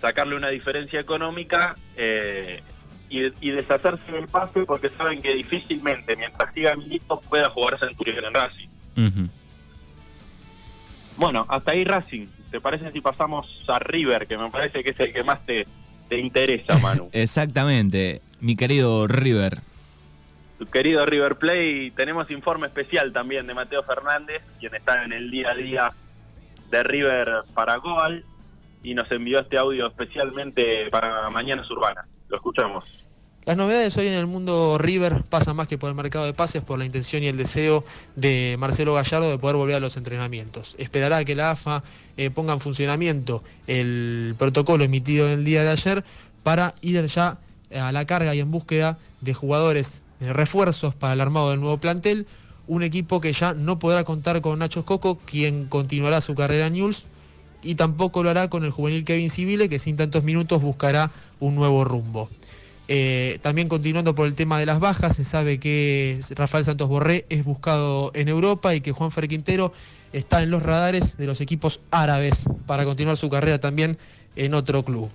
sacarle 0.00 0.36
una 0.36 0.50
diferencia 0.50 1.00
económica 1.00 1.74
eh, 1.96 2.62
y, 3.18 3.50
deshacerse 3.50 4.12
del 4.12 4.28
pase 4.28 4.64
porque 4.64 4.90
saben 4.90 5.20
que 5.22 5.34
difícilmente, 5.34 6.16
mientras 6.16 6.52
siga 6.54 6.74
Milito, 6.76 7.20
pueda 7.28 7.48
jugar 7.48 7.78
Centurión 7.78 8.24
en 8.24 8.34
Racing. 8.34 8.68
Bueno, 11.16 11.46
hasta 11.48 11.72
ahí 11.72 11.84
Racing. 11.84 12.26
¿Te 12.50 12.60
parece 12.60 12.90
si 12.92 13.00
pasamos 13.00 13.64
a 13.68 13.78
River, 13.78 14.26
que 14.26 14.36
me 14.36 14.50
parece 14.50 14.84
que 14.84 14.90
es 14.90 15.00
el 15.00 15.12
que 15.12 15.24
más 15.24 15.44
te, 15.44 15.66
te 16.08 16.18
interesa, 16.18 16.78
Manu? 16.82 17.08
Exactamente, 17.12 18.22
mi 18.40 18.56
querido 18.56 19.06
River. 19.06 19.60
Tu 20.58 20.66
querido 20.66 21.04
River 21.04 21.36
Play, 21.36 21.90
tenemos 21.90 22.30
informe 22.30 22.68
especial 22.68 23.12
también 23.12 23.46
de 23.46 23.54
Mateo 23.54 23.82
Fernández, 23.82 24.42
quien 24.60 24.74
está 24.74 25.02
en 25.04 25.12
el 25.12 25.30
día 25.30 25.50
a 25.50 25.54
día 25.54 25.90
de 26.70 26.82
River 26.84 27.40
para 27.54 27.76
Goal 27.76 28.24
y 28.84 28.94
nos 28.94 29.10
envió 29.10 29.40
este 29.40 29.58
audio 29.58 29.88
especialmente 29.88 30.88
para 30.90 31.28
Mañanas 31.30 31.68
Urbanas. 31.70 32.06
Lo 32.28 32.36
escuchamos. 32.36 33.03
Las 33.46 33.58
novedades 33.58 33.94
hoy 33.98 34.06
en 34.06 34.14
el 34.14 34.26
mundo 34.26 34.78
River 34.78 35.22
pasan 35.28 35.56
más 35.56 35.68
que 35.68 35.76
por 35.76 35.90
el 35.90 35.94
mercado 35.94 36.24
de 36.24 36.32
pases, 36.32 36.62
por 36.62 36.78
la 36.78 36.86
intención 36.86 37.22
y 37.22 37.26
el 37.26 37.36
deseo 37.36 37.84
de 38.16 38.56
Marcelo 38.58 38.94
Gallardo 38.94 39.30
de 39.30 39.36
poder 39.36 39.56
volver 39.56 39.76
a 39.76 39.80
los 39.80 39.98
entrenamientos. 39.98 40.74
Esperará 40.78 41.22
que 41.26 41.34
la 41.34 41.50
AFA 41.50 41.82
eh, 42.16 42.30
ponga 42.30 42.54
en 42.54 42.60
funcionamiento 42.60 43.44
el 43.66 44.34
protocolo 44.38 44.82
emitido 44.82 45.26
en 45.26 45.40
el 45.40 45.44
día 45.44 45.62
de 45.62 45.68
ayer 45.68 46.04
para 46.42 46.74
ir 46.80 47.04
ya 47.04 47.36
a 47.74 47.92
la 47.92 48.06
carga 48.06 48.34
y 48.34 48.40
en 48.40 48.50
búsqueda 48.50 48.96
de 49.20 49.34
jugadores 49.34 50.04
de 50.20 50.32
refuerzos 50.32 50.94
para 50.94 51.12
el 51.12 51.20
armado 51.20 51.50
del 51.50 51.60
nuevo 51.60 51.76
plantel. 51.76 52.26
Un 52.66 52.82
equipo 52.82 53.20
que 53.20 53.34
ya 53.34 53.52
no 53.52 53.78
podrá 53.78 54.04
contar 54.04 54.40
con 54.40 54.58
Nacho 54.58 54.80
Escoco, 54.80 55.18
quien 55.18 55.66
continuará 55.66 56.22
su 56.22 56.34
carrera 56.34 56.66
en 56.68 56.94
y 57.62 57.74
tampoco 57.74 58.22
lo 58.22 58.30
hará 58.30 58.48
con 58.48 58.64
el 58.64 58.70
juvenil 58.70 59.04
Kevin 59.04 59.30
Civile, 59.30 59.68
que 59.68 59.78
sin 59.78 59.96
tantos 59.96 60.22
minutos 60.24 60.62
buscará 60.62 61.10
un 61.40 61.54
nuevo 61.54 61.84
rumbo. 61.84 62.28
Eh, 62.86 63.38
también 63.40 63.68
continuando 63.68 64.14
por 64.14 64.26
el 64.26 64.34
tema 64.34 64.58
de 64.58 64.66
las 64.66 64.78
bajas, 64.78 65.16
se 65.16 65.24
sabe 65.24 65.58
que 65.58 66.20
Rafael 66.36 66.64
Santos 66.64 66.88
Borré 66.88 67.24
es 67.30 67.44
buscado 67.44 68.10
en 68.14 68.28
Europa 68.28 68.74
y 68.74 68.80
que 68.80 68.92
Juan 68.92 69.10
Fer 69.10 69.26
Quintero 69.26 69.72
está 70.12 70.42
en 70.42 70.50
los 70.50 70.62
radares 70.62 71.16
de 71.16 71.26
los 71.26 71.40
equipos 71.40 71.80
árabes 71.90 72.44
para 72.66 72.84
continuar 72.84 73.16
su 73.16 73.30
carrera 73.30 73.58
también 73.58 73.96
en 74.36 74.54
otro 74.54 74.84
club. 74.84 75.08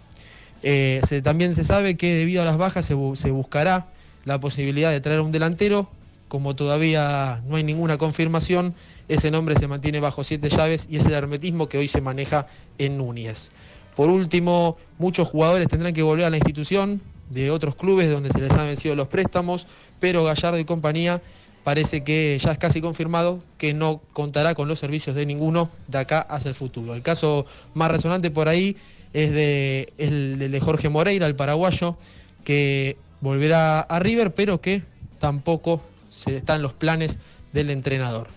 Eh, 0.63 1.01
también 1.23 1.53
se 1.53 1.63
sabe 1.63 1.95
que 1.95 2.13
debido 2.15 2.41
a 2.41 2.45
las 2.45 2.57
bajas 2.57 2.85
se, 2.85 2.93
buscará 2.93 3.87
la 4.25 4.39
posibilidad 4.39 4.91
de 4.91 4.99
traer 4.99 5.21
un 5.21 5.31
delantero. 5.31 5.89
Como 6.27 6.55
todavía 6.55 7.41
no 7.47 7.55
hay 7.55 7.63
ninguna 7.63 7.97
confirmación, 7.97 8.75
ese 9.07 9.31
nombre 9.31 9.55
se 9.55 9.67
mantiene 9.67 9.99
bajo 9.99 10.23
siete 10.23 10.49
llaves 10.49 10.85
y 10.89 10.97
es 10.97 11.05
el 11.05 11.13
hermetismo 11.13 11.67
que 11.67 11.79
hoy 11.79 11.87
se 11.87 12.01
maneja 12.01 12.45
en 12.77 12.97
Núñez. 12.97 13.49
Por 13.95 14.09
último, 14.09 14.77
muchos 14.99 15.27
jugadores 15.27 15.67
tendrán 15.67 15.93
que 15.93 16.03
volver 16.03 16.25
a 16.25 16.29
la 16.29 16.37
institución, 16.37 17.01
de 17.29 17.51
otros 17.51 17.75
clubes 17.75 18.09
donde 18.09 18.29
se 18.29 18.39
les 18.39 18.51
han 18.51 18.67
vencido 18.67 18.95
los 18.95 19.07
préstamos, 19.07 19.67
pero 19.99 20.23
Gallardo 20.23 20.59
y 20.59 20.65
compañía 20.65 21.21
parece 21.63 22.03
que 22.03 22.37
ya 22.41 22.51
es 22.51 22.57
casi 22.57 22.81
confirmado 22.81 23.39
que 23.57 23.73
no 23.73 24.01
contará 24.13 24.55
con 24.55 24.67
los 24.67 24.79
servicios 24.79 25.15
de 25.15 25.25
ninguno 25.25 25.69
de 25.87 25.99
acá 25.99 26.19
hacia 26.19 26.49
el 26.49 26.55
futuro. 26.55 26.95
El 26.95 27.01
caso 27.01 27.45
más 27.73 27.91
resonante 27.91 28.31
por 28.31 28.47
ahí 28.47 28.75
es 29.13 29.31
de, 29.31 29.93
el, 29.97 30.39
de 30.51 30.59
Jorge 30.59 30.89
Moreira, 30.89 31.27
el 31.27 31.35
paraguayo, 31.35 31.97
que 32.43 32.97
volverá 33.21 33.81
a 33.81 33.99
River, 33.99 34.33
pero 34.33 34.61
que 34.61 34.81
tampoco 35.19 35.83
se 36.09 36.37
están 36.37 36.61
los 36.61 36.73
planes 36.73 37.19
del 37.53 37.69
entrenador. 37.69 38.27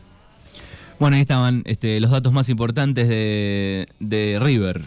Bueno, 0.99 1.17
ahí 1.17 1.23
estaban 1.23 1.63
este, 1.65 2.01
los 2.01 2.11
datos 2.11 2.33
más 2.33 2.49
importantes 2.49 3.09
de, 3.09 3.87
de 3.99 4.39
River. 4.41 4.83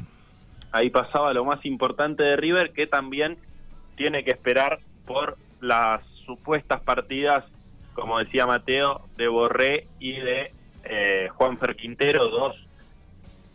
Ahí 0.72 0.90
pasaba 0.90 1.34
lo 1.34 1.46
más 1.46 1.66
importante 1.66 2.24
de 2.24 2.36
River, 2.36 2.74
que 2.74 2.88
también 2.88 3.38
tiene 3.96 4.24
que 4.24 4.32
esperar 4.32 4.80
por 5.06 5.38
las 5.62 6.02
supuestas 6.26 6.82
partidas, 6.82 7.46
como 7.94 8.20
decía 8.20 8.46
Mateo, 8.46 9.02
de 9.18 9.28
Borré 9.28 9.88
y 10.00 10.14
de 10.14 10.50
eh, 10.84 11.30
Juan 11.34 11.58
Quintero, 11.78 12.30
dos 12.30 12.56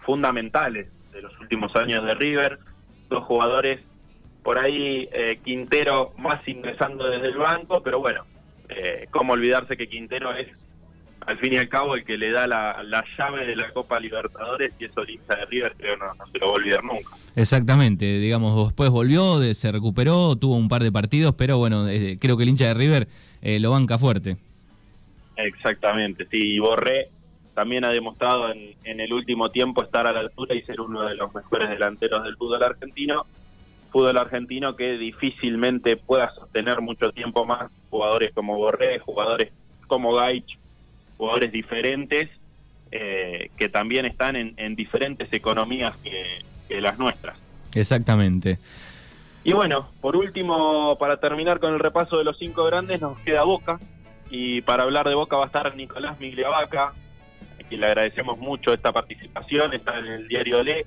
fundamentales 0.01 0.89
de 1.13 1.23
los 1.23 1.39
últimos 1.41 1.75
años 1.77 2.05
de 2.05 2.15
River, 2.15 2.59
dos 3.09 3.25
jugadores 3.25 3.81
por 4.43 4.59
ahí 4.59 5.07
eh, 5.13 5.39
Quintero 5.45 6.13
más 6.17 6.47
ingresando 6.49 7.09
desde 7.09 7.29
el 7.29 7.37
banco, 7.37 7.83
pero 7.83 8.01
bueno, 8.01 8.25
eh, 8.69 9.07
cómo 9.11 9.35
olvidarse 9.35 9.77
que 9.77 9.89
Quintero 9.89 10.33
es 10.33 10.70
al 11.27 11.39
fin 11.39 11.55
y 11.55 11.59
al 11.59 11.69
cabo 11.69 11.95
el 11.95 12.05
que 12.05 12.17
le 12.17 12.31
da 12.31 12.47
la, 12.47 13.05
llave 13.19 13.47
de 13.47 13.57
la 13.57 13.71
Copa 13.73 14.01
Libertadores 14.01 14.73
y 14.79 14.85
eso 14.87 15.03
el 15.03 15.11
hincha 15.11 15.37
de 15.37 15.47
River 15.47 15.75
creo 15.77 15.97
no, 15.97 16.15
no 16.15 16.27
se 16.27 16.39
lo 16.39 16.47
va 16.47 16.53
a 16.53 16.55
olvidar 16.57 16.85
nunca. 16.85 17.11
Exactamente, 17.37 18.19
digamos, 18.19 18.69
después 18.69 18.91
volvió, 18.91 19.39
se 19.55 19.73
recuperó, 19.73 20.37
tuvo 20.37 20.57
un 20.57 20.69
par 20.69 20.83
de 20.83 20.93
partidos, 20.93 21.35
pero 21.37 21.59
bueno, 21.59 21.89
eh, 21.89 22.19
creo 22.21 22.37
que 22.37 22.45
el 22.45 22.49
hincha 22.49 22.67
de 22.67 22.75
River 22.75 23.09
eh, 23.43 23.61
lo 23.61 23.71
banca 23.71 23.99
fuerte. 23.99 24.37
Exactamente, 25.37 26.27
sí, 26.31 26.39
y 26.55 26.59
Borré 26.59 27.09
también 27.55 27.85
ha 27.85 27.91
demostrado 27.91 28.51
en, 28.51 28.75
en 28.85 29.01
el 29.01 29.13
último 29.13 29.51
tiempo 29.51 29.83
estar 29.83 30.07
a 30.07 30.13
la 30.13 30.21
altura 30.21 30.55
y 30.55 30.63
ser 30.63 30.81
uno 30.81 31.03
de 31.03 31.15
los 31.15 31.35
mejores 31.35 31.69
delanteros 31.69 32.25
del 32.25 32.37
fútbol 32.37 32.63
argentino. 32.63 33.27
Fútbol 33.91 34.17
argentino 34.19 34.77
que 34.77 34.97
difícilmente 34.97 35.97
pueda 35.97 36.33
sostener 36.33 36.81
mucho 36.81 37.11
tiempo 37.11 37.45
más 37.45 37.71
jugadores 37.91 38.33
como 38.33 38.57
Borré, 38.57 39.01
jugadores 39.01 39.53
como 39.89 40.15
Gaich, 40.15 40.60
jugadores 41.21 41.53
diferentes 41.53 42.31
eh, 42.91 43.51
que 43.59 43.69
también 43.69 44.07
están 44.07 44.37
en, 44.37 44.75
diferentes 44.75 45.31
economías 45.35 45.95
que, 45.99 46.81
las 46.81 46.99
nuestras. 46.99 47.37
Exactamente. 47.75 48.59
Y 49.45 49.53
bueno, 49.53 49.89
por 50.01 50.17
último, 50.17 50.97
para 50.99 51.19
terminar 51.19 51.61
con 51.61 51.75
el 51.75 51.79
repaso 51.79 52.17
de 52.17 52.25
los 52.25 52.39
cinco 52.39 52.65
grandes, 52.65 53.01
nos 53.03 53.19
queda 53.19 53.43
Boca. 53.43 53.79
Y 54.31 54.63
para 54.63 54.85
hablar 54.85 55.09
de 55.09 55.15
Boca 55.15 55.37
va 55.37 55.45
a 55.45 55.47
estar 55.47 55.75
Nicolás 55.77 56.19
Migliavaca, 56.21 56.87
a 56.87 57.69
quien 57.69 57.81
le 57.81 57.87
agradecemos 57.87 58.39
mucho 58.39 58.73
esta 58.73 58.93
participación, 58.93 59.75
está 59.75 59.99
en 59.99 60.07
el 60.07 60.29
diario 60.29 60.63
Le, 60.63 60.87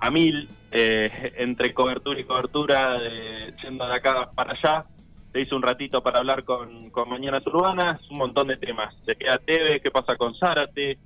a 0.00 0.10
mil, 0.10 0.48
eh, 0.72 1.34
entre 1.36 1.72
cobertura 1.72 2.18
y 2.18 2.24
cobertura, 2.24 2.98
de, 2.98 3.54
yendo 3.62 3.86
de 3.86 3.94
acá 3.94 4.30
para 4.34 4.52
allá 4.52 4.86
se 5.32 5.40
hizo 5.40 5.56
un 5.56 5.62
ratito 5.62 6.02
para 6.02 6.18
hablar 6.18 6.44
con, 6.44 6.90
con 6.90 7.08
Mañanas 7.08 7.46
Urbanas, 7.46 8.00
un 8.10 8.18
montón 8.18 8.48
de 8.48 8.56
temas. 8.56 8.94
Se 9.04 9.14
queda 9.16 9.38
TV, 9.38 9.80
qué 9.80 9.90
pasa 9.90 10.16
con 10.16 10.34
Zárate, 10.34 10.98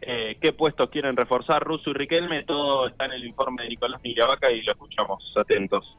eh, 0.00 0.36
qué 0.40 0.52
puestos 0.52 0.90
quieren 0.90 1.16
reforzar 1.16 1.62
Russo 1.62 1.90
y 1.90 1.94
Riquelme, 1.94 2.44
todo 2.44 2.86
está 2.88 3.06
en 3.06 3.12
el 3.12 3.24
informe 3.24 3.64
de 3.64 3.70
Nicolás 3.70 4.00
Migliavaca 4.02 4.50
y 4.52 4.62
lo 4.62 4.72
escuchamos 4.72 5.32
atentos. 5.36 5.96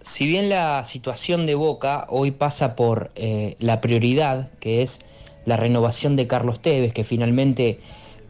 Si 0.00 0.26
bien 0.26 0.48
la 0.48 0.84
situación 0.84 1.46
de 1.46 1.54
Boca 1.54 2.06
hoy 2.08 2.30
pasa 2.30 2.76
por 2.76 3.08
eh, 3.16 3.56
la 3.58 3.80
prioridad, 3.80 4.50
que 4.60 4.82
es 4.82 5.34
la 5.44 5.56
renovación 5.56 6.16
de 6.16 6.26
Carlos 6.26 6.60
Tevez, 6.62 6.94
que 6.94 7.04
finalmente 7.04 7.80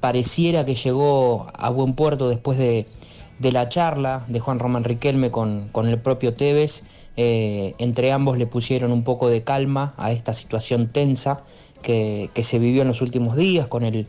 pareciera 0.00 0.64
que 0.64 0.74
llegó 0.74 1.46
a 1.56 1.70
buen 1.70 1.94
puerto 1.94 2.28
después 2.28 2.58
de, 2.58 2.86
de 3.38 3.52
la 3.52 3.68
charla 3.68 4.24
de 4.28 4.40
Juan 4.40 4.58
Román 4.58 4.84
Riquelme 4.84 5.30
con, 5.30 5.68
con 5.68 5.88
el 5.88 6.00
propio 6.00 6.34
Tevez, 6.34 6.82
eh, 7.20 7.74
entre 7.78 8.12
ambos 8.12 8.38
le 8.38 8.46
pusieron 8.46 8.92
un 8.92 9.02
poco 9.02 9.28
de 9.28 9.42
calma 9.42 9.92
a 9.96 10.12
esta 10.12 10.34
situación 10.34 10.86
tensa 10.92 11.42
que, 11.82 12.30
se 12.44 12.60
vivió 12.60 12.82
en 12.82 12.88
los 12.88 13.02
últimos 13.02 13.36
días 13.36 13.66
con 13.66 13.82
el, 13.82 14.06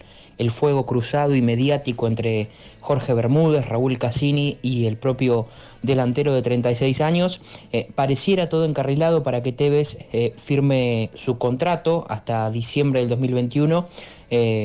fuego 0.51 0.85
cruzado 0.85 1.35
y 1.35 1.41
mediático 1.41 2.05
entre 2.05 2.49
Jorge 2.81 3.15
Bermúdez, 3.15 3.67
Raúl 3.67 3.97
Cassini 3.97 4.59
y 4.61 4.85
el 4.85 4.95
propio 4.95 5.47
delantero 5.81 6.35
de 6.35 6.43
36 6.43 7.01
años. 7.01 7.41
Eh, 7.71 7.89
pareciera 7.95 8.47
todo 8.47 8.65
encarrilado 8.65 9.23
para 9.23 9.41
que 9.41 9.53
Tevez 9.53 9.97
eh, 10.13 10.33
firme 10.37 11.09
su 11.15 11.39
contrato 11.39 12.05
hasta 12.09 12.51
diciembre 12.51 12.99
del 12.99 13.09
2021, 13.09 13.87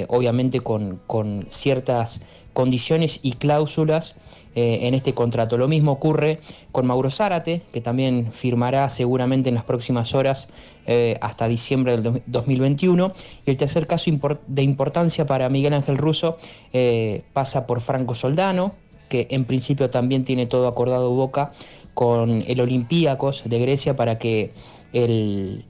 obviamente 0.08 0.60
con, 0.60 1.00
con 1.06 1.46
ciertas 1.48 2.20
condiciones 2.54 3.20
y 3.22 3.32
cláusulas 3.32 4.16
eh, 4.54 4.86
en 4.86 4.94
este 4.94 5.12
contrato. 5.12 5.58
Lo 5.58 5.66
mismo 5.66 5.90
ocurre 5.90 6.38
con 6.70 6.86
Mauro 6.86 7.10
Zárate, 7.10 7.60
que 7.72 7.80
también 7.80 8.32
firmará 8.32 8.88
seguramente 8.88 9.48
en 9.48 9.56
las 9.56 9.64
próximas 9.64 10.14
horas 10.14 10.48
eh, 10.86 11.18
hasta 11.20 11.48
diciembre 11.48 11.96
del 11.96 12.22
2021. 12.26 13.12
Y 13.44 13.50
el 13.50 13.56
tercer 13.56 13.88
caso 13.88 14.12
de 14.46 14.62
importancia 14.62 15.26
para 15.26 15.48
Miguel 15.50 15.74
Ángel 15.74 15.98
Russo 15.98 16.38
eh, 16.72 17.24
pasa 17.32 17.66
por 17.66 17.80
Franco 17.80 18.14
Soldano, 18.14 18.76
que 19.08 19.26
en 19.30 19.44
principio 19.44 19.90
también 19.90 20.22
tiene 20.22 20.46
todo 20.46 20.68
acordado 20.68 21.10
Boca 21.10 21.50
con 21.92 22.44
el 22.46 22.60
Olympiacos 22.60 23.42
de 23.46 23.58
Grecia 23.58 23.96
para 23.96 24.18
que 24.18 24.52
el 24.92 25.64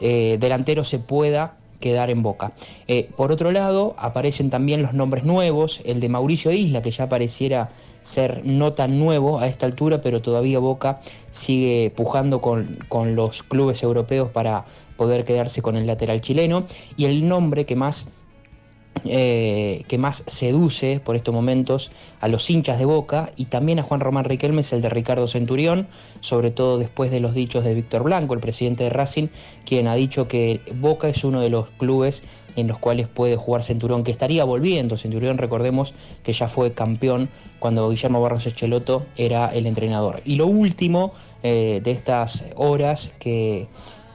delantero 0.00 0.84
se 0.84 1.00
pueda 1.00 1.56
quedar 1.80 2.10
en 2.10 2.22
boca. 2.22 2.52
Eh, 2.86 3.08
por 3.16 3.32
otro 3.32 3.50
lado, 3.50 3.94
aparecen 3.98 4.50
también 4.50 4.82
los 4.82 4.94
nombres 4.94 5.24
nuevos, 5.24 5.80
el 5.84 6.00
de 6.00 6.08
Mauricio 6.08 6.50
Isla, 6.52 6.82
que 6.82 6.90
ya 6.90 7.08
pareciera 7.08 7.70
ser 8.02 8.44
no 8.44 8.72
tan 8.72 8.98
nuevo 8.98 9.38
a 9.38 9.46
esta 9.46 9.66
altura, 9.66 10.00
pero 10.00 10.22
todavía 10.22 10.58
Boca 10.58 11.00
sigue 11.30 11.92
pujando 11.94 12.40
con, 12.40 12.78
con 12.88 13.14
los 13.14 13.42
clubes 13.42 13.82
europeos 13.82 14.30
para 14.30 14.64
poder 14.96 15.24
quedarse 15.24 15.62
con 15.62 15.76
el 15.76 15.86
lateral 15.86 16.20
chileno, 16.20 16.64
y 16.96 17.04
el 17.04 17.28
nombre 17.28 17.64
que 17.64 17.76
más 17.76 18.06
eh, 19.04 19.84
que 19.88 19.98
más 19.98 20.24
seduce 20.26 21.00
por 21.00 21.16
estos 21.16 21.34
momentos 21.34 21.90
a 22.20 22.28
los 22.28 22.48
hinchas 22.50 22.78
de 22.78 22.84
Boca 22.84 23.30
y 23.36 23.46
también 23.46 23.78
a 23.78 23.82
Juan 23.82 24.00
Román 24.00 24.24
Riquelme 24.24 24.60
es 24.60 24.72
el 24.72 24.82
de 24.82 24.90
Ricardo 24.90 25.28
Centurión, 25.28 25.86
sobre 26.20 26.50
todo 26.50 26.78
después 26.78 27.10
de 27.10 27.20
los 27.20 27.34
dichos 27.34 27.64
de 27.64 27.74
Víctor 27.74 28.02
Blanco, 28.02 28.34
el 28.34 28.40
presidente 28.40 28.84
de 28.84 28.90
Racing, 28.90 29.28
quien 29.64 29.88
ha 29.88 29.94
dicho 29.94 30.28
que 30.28 30.60
Boca 30.76 31.08
es 31.08 31.24
uno 31.24 31.40
de 31.40 31.50
los 31.50 31.70
clubes 31.70 32.22
en 32.58 32.66
los 32.66 32.78
cuales 32.80 33.06
puede 33.06 33.36
jugar 33.36 33.62
Centurión, 33.62 34.02
que 34.02 34.10
estaría 34.10 34.42
volviendo. 34.42 34.96
Centurión, 34.96 35.38
recordemos 35.38 35.94
que 36.24 36.32
ya 36.32 36.48
fue 36.48 36.74
campeón 36.74 37.30
cuando 37.60 37.88
Guillermo 37.88 38.20
Barros 38.20 38.46
Echeloto 38.46 39.06
era 39.16 39.46
el 39.46 39.66
entrenador. 39.66 40.22
Y 40.24 40.34
lo 40.34 40.46
último 40.46 41.12
eh, 41.44 41.80
de 41.84 41.92
estas 41.92 42.44
horas 42.56 43.12
que 43.20 43.68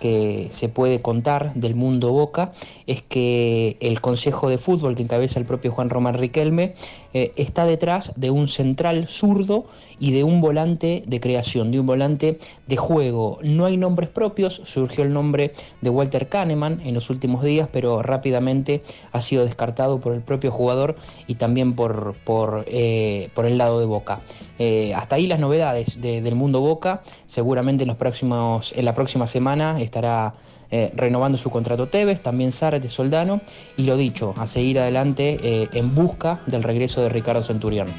que 0.03 0.49
se 0.51 0.67
puede 0.67 1.01
contar 1.01 1.53
del 1.53 1.75
mundo 1.75 2.11
Boca 2.11 2.51
es 2.87 3.01
que 3.01 3.77
el 3.79 4.01
Consejo 4.01 4.49
de 4.49 4.57
Fútbol 4.57 4.95
que 4.95 5.03
encabeza 5.03 5.39
el 5.39 5.45
propio 5.45 5.71
Juan 5.71 5.89
Román 5.89 6.15
Riquelme 6.15 6.73
eh, 7.13 7.31
está 7.35 7.65
detrás 7.65 8.13
de 8.15 8.31
un 8.31 8.47
central 8.47 9.07
zurdo 9.07 9.65
y 9.99 10.11
de 10.11 10.23
un 10.23 10.41
volante 10.41 11.03
de 11.05 11.19
creación, 11.19 11.71
de 11.71 11.79
un 11.79 11.85
volante 11.85 12.39
de 12.67 12.77
juego. 12.77 13.39
No 13.43 13.65
hay 13.65 13.77
nombres 13.77 14.09
propios, 14.09 14.55
surgió 14.65 15.03
el 15.03 15.13
nombre 15.13 15.53
de 15.81 15.89
Walter 15.89 16.29
Kahneman 16.29 16.79
en 16.83 16.93
los 16.93 17.09
últimos 17.09 17.43
días, 17.43 17.69
pero 17.71 18.01
rápidamente 18.01 18.83
ha 19.11 19.21
sido 19.21 19.45
descartado 19.45 19.99
por 19.99 20.13
el 20.13 20.21
propio 20.21 20.51
jugador 20.51 20.95
y 21.27 21.35
también 21.35 21.73
por, 21.73 22.15
por, 22.23 22.65
eh, 22.67 23.29
por 23.33 23.45
el 23.45 23.57
lado 23.57 23.79
de 23.79 23.85
Boca. 23.85 24.21
Eh, 24.59 24.93
hasta 24.93 25.15
ahí 25.15 25.27
las 25.27 25.39
novedades 25.39 26.01
del 26.01 26.35
mundo 26.35 26.61
Boca. 26.61 27.01
Seguramente 27.25 27.83
en, 27.83 27.87
los 27.87 27.97
próximos, 27.97 28.73
en 28.75 28.85
la 28.85 28.93
próxima 28.93 29.27
semana 29.27 29.79
estará 29.81 30.35
eh, 30.75 30.91
renovando 30.95 31.37
su 31.37 31.51
contrato 31.51 31.87
Tevez, 31.87 32.19
también 32.19 32.49
de 32.49 32.89
Soldano. 32.89 33.41
Y 33.77 33.85
lo 33.85 33.95
dicho, 33.95 34.33
a 34.37 34.47
seguir 34.47 34.79
adelante 34.79 35.37
eh, 35.43 35.69
en 35.73 35.93
busca 35.93 36.39
del 36.47 36.63
regreso 36.63 37.03
de 37.03 37.09
Ricardo 37.09 37.43
Centurión. 37.43 37.93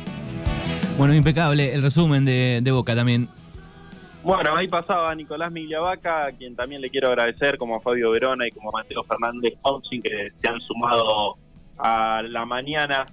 Bueno, 0.98 1.14
impecable 1.14 1.72
el 1.72 1.82
resumen 1.82 2.24
de, 2.24 2.68
Boca 2.72 2.96
también. 2.96 3.28
Bueno, 4.24 4.56
ahí 4.56 4.66
pasaba 4.66 5.14
Nicolás 5.14 5.52
Migliavaca, 5.52 6.26
a 6.26 6.32
quien 6.32 6.56
también 6.56 6.80
le 6.80 6.90
quiero 6.90 7.08
agradecer, 7.08 7.58
como 7.58 7.76
a 7.76 7.80
Fabio 7.80 8.10
Verona 8.10 8.48
y 8.48 8.50
como 8.50 8.70
a 8.70 8.72
Mateo 8.72 9.04
Fernández 9.04 9.54
Ponzi, 9.62 10.00
que 10.00 10.30
se 10.32 10.48
han 10.48 10.60
sumado 10.60 11.36
a 11.78 12.22
la 12.22 12.44
mañana 12.44 13.06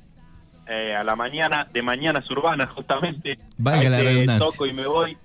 eh, 0.67 0.95
a 0.95 1.04
la 1.04 1.15
mañana, 1.15 1.67
de 1.71 1.84
mañanas 1.84 2.30
urbanas 2.32 2.69
justamente. 2.71 3.38
Vaya 3.58 3.91
la 3.91 4.02
este 4.02 4.39
Toco 4.39 4.65
y 4.65 4.74
me 4.74 4.88
voy, 4.88 5.17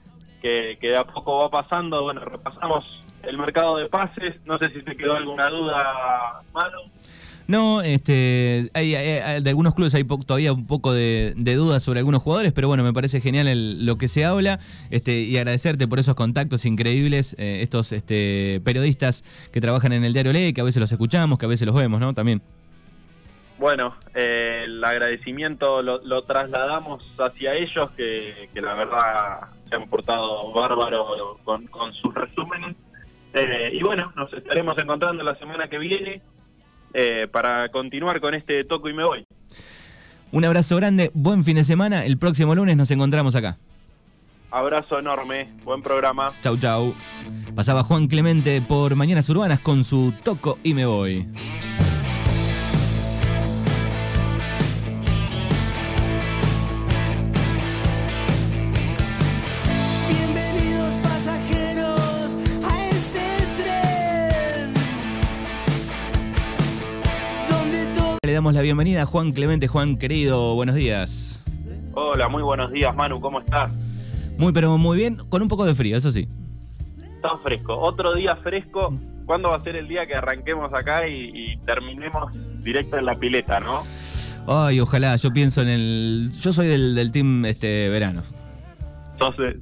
que, 0.42 0.76
de 0.78 0.96
a 0.96 1.04
poco 1.04 1.38
va 1.38 1.48
pasando. 1.48 2.02
Bueno, 2.02 2.20
repasamos 2.20 2.84
el 3.28 3.38
mercado 3.38 3.76
de 3.76 3.88
pases. 3.88 4.34
No 4.44 4.58
sé 4.58 4.70
si 4.70 4.82
te 4.82 4.96
quedó 4.96 5.14
alguna 5.14 5.48
duda, 5.48 6.42
Manu. 6.52 6.78
No, 7.48 7.80
este, 7.80 8.70
hay, 8.74 8.90
de 8.90 9.50
algunos 9.50 9.74
clubes 9.74 9.94
hay 9.94 10.02
todavía 10.02 10.52
un 10.52 10.66
poco 10.66 10.92
de, 10.92 11.32
dudas 11.36 11.80
sobre 11.82 12.00
algunos 12.00 12.22
jugadores, 12.22 12.52
pero 12.52 12.66
bueno, 12.66 12.82
me 12.82 12.92
parece 12.92 13.20
genial 13.20 13.86
lo 13.86 13.96
que 13.98 14.08
se 14.08 14.24
habla 14.24 14.58
este, 14.90 15.20
y 15.20 15.36
agradecerte 15.36 15.86
por 15.86 16.00
esos 16.00 16.16
contactos 16.16 16.64
increíbles, 16.66 17.36
eh, 17.38 17.60
estos 17.62 17.92
este, 17.92 18.60
periodistas 18.64 19.22
que 19.52 19.60
trabajan 19.60 19.92
en 19.92 20.04
el 20.04 20.12
diario 20.12 20.32
Ley, 20.32 20.52
que 20.52 20.60
a 20.60 20.64
veces 20.64 20.80
los 20.80 20.90
escuchamos, 20.90 21.38
que 21.38 21.46
a 21.46 21.48
veces 21.48 21.66
los 21.66 21.76
vemos, 21.76 22.00
¿no? 22.00 22.14
También. 22.14 22.42
Bueno, 23.58 23.94
eh, 24.14 24.62
el 24.64 24.84
agradecimiento 24.84 25.82
lo, 25.82 26.22
trasladamos 26.24 27.04
hacia 27.18 27.54
ellos, 27.54 27.90
que, 27.92 28.50
la 28.54 28.74
verdad 28.74 29.40
se 29.68 29.76
han 29.76 29.88
portado 29.88 30.52
bárbaro 30.52 31.38
con, 31.44 31.92
sus 31.94 32.14
resúmenes. 32.14 32.76
Eh, 33.36 33.70
y 33.72 33.82
bueno, 33.82 34.10
nos 34.16 34.32
estaremos 34.32 34.78
encontrando 34.78 35.22
la 35.22 35.36
semana 35.36 35.68
que 35.68 35.78
viene 35.78 36.22
eh, 36.94 37.28
para 37.30 37.68
continuar 37.68 38.18
con 38.18 38.34
este 38.34 38.64
toco 38.64 38.88
y 38.88 38.94
me 38.94 39.04
voy. 39.04 39.26
Un 40.32 40.44
abrazo 40.44 40.76
grande, 40.76 41.10
buen 41.12 41.44
fin 41.44 41.56
de 41.56 41.64
semana. 41.64 42.04
El 42.06 42.16
próximo 42.16 42.54
lunes 42.54 42.76
nos 42.76 42.90
encontramos 42.90 43.36
acá. 43.36 43.56
Abrazo 44.50 44.98
enorme, 44.98 45.52
buen 45.64 45.82
programa. 45.82 46.32
Chau, 46.42 46.56
chau. 46.56 46.94
Pasaba 47.54 47.82
Juan 47.82 48.06
Clemente 48.06 48.62
por 48.62 48.94
Mañanas 48.96 49.28
Urbanas 49.28 49.60
con 49.60 49.84
su 49.84 50.14
toco 50.24 50.58
y 50.62 50.72
me 50.72 50.86
voy. 50.86 51.26
Damos 68.36 68.52
la 68.52 68.60
bienvenida 68.60 69.00
a 69.00 69.06
Juan 69.06 69.32
Clemente. 69.32 69.66
Juan, 69.66 69.96
querido, 69.96 70.54
buenos 70.54 70.74
días. 70.74 71.42
Hola, 71.94 72.28
muy 72.28 72.42
buenos 72.42 72.70
días, 72.70 72.94
Manu, 72.94 73.18
¿cómo 73.18 73.40
estás? 73.40 73.72
Muy, 74.36 74.52
pero 74.52 74.76
muy 74.76 74.98
bien, 74.98 75.16
con 75.30 75.40
un 75.40 75.48
poco 75.48 75.64
de 75.64 75.74
frío, 75.74 75.96
eso 75.96 76.10
sí. 76.10 76.28
Está 77.14 77.30
fresco. 77.38 77.74
Otro 77.78 78.14
día 78.14 78.36
fresco. 78.36 78.92
¿Cuándo 79.24 79.48
va 79.48 79.56
a 79.56 79.62
ser 79.62 79.76
el 79.76 79.88
día 79.88 80.06
que 80.06 80.14
arranquemos 80.14 80.70
acá 80.74 81.08
y, 81.08 81.56
terminemos 81.64 82.30
directo 82.62 82.98
en 82.98 83.06
la 83.06 83.14
pileta, 83.14 83.58
no? 83.58 83.82
Ay, 84.46 84.80
ojalá, 84.80 85.16
yo 85.16 85.32
pienso 85.32 85.62
en 85.62 85.68
el... 85.68 86.30
Yo 86.38 86.52
soy 86.52 86.66
del, 86.66 87.10
team 87.12 87.46
este 87.46 87.88
verano. 87.88 88.20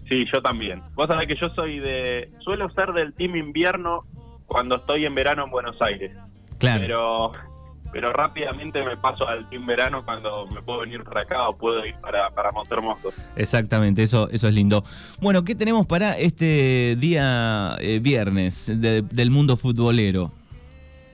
sí, 0.08 0.24
yo 0.32 0.42
también. 0.42 0.82
Vos 0.96 1.06
sabés 1.06 1.28
que 1.28 1.36
yo 1.36 1.48
soy 1.50 1.78
de... 1.78 2.26
Suelo 2.40 2.68
ser 2.70 2.92
del 2.92 3.14
team 3.14 3.36
invierno 3.36 4.04
cuando 4.46 4.78
estoy 4.78 5.06
en 5.06 5.14
verano 5.14 5.44
en 5.44 5.50
Buenos 5.52 5.80
Aires. 5.80 6.10
Claro. 6.58 6.80
Pero 6.80 7.53
pero 7.94 8.12
rápidamente 8.12 8.82
me 8.82 8.96
paso 8.96 9.26
al 9.28 9.48
team 9.48 9.66
verano 9.66 10.04
cuando 10.04 10.48
me 10.48 10.60
puedo 10.60 10.80
venir 10.80 11.04
para 11.04 11.20
acá 11.20 11.48
o 11.48 11.56
puedo 11.56 11.86
ir 11.86 11.94
para, 12.00 12.28
para 12.30 12.50
Montermoso. 12.50 13.12
Exactamente, 13.36 14.02
eso, 14.02 14.28
eso 14.30 14.48
es 14.48 14.54
lindo. 14.54 14.82
Bueno, 15.20 15.44
¿qué 15.44 15.54
tenemos 15.54 15.86
para 15.86 16.18
este 16.18 16.96
día 16.98 17.76
eh, 17.78 18.00
viernes 18.02 18.68
del 18.80 19.30
mundo 19.30 19.56
futbolero? 19.56 20.32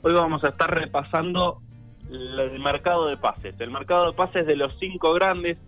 Hoy 0.00 0.14
vamos 0.14 0.42
a 0.42 0.48
estar 0.48 0.74
repasando 0.74 1.60
el 2.10 2.58
mercado 2.60 3.08
de 3.08 3.18
pases. 3.18 3.54
El 3.60 3.70
mercado 3.70 4.06
de 4.06 4.12
pases 4.14 4.46
de 4.46 4.56
los 4.56 4.72
cinco 4.80 5.12
grandes. 5.12 5.58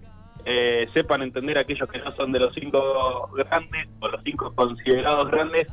Eh, 0.44 0.88
sepan 0.92 1.22
entender 1.22 1.56
aquellos 1.56 1.88
que 1.88 1.98
no 1.98 2.16
son 2.16 2.32
de 2.32 2.40
los 2.40 2.52
cinco 2.52 3.30
grandes 3.32 3.86
o 4.00 4.08
los 4.08 4.20
cinco 4.24 4.52
considerados 4.56 5.30
grandes 5.30 5.68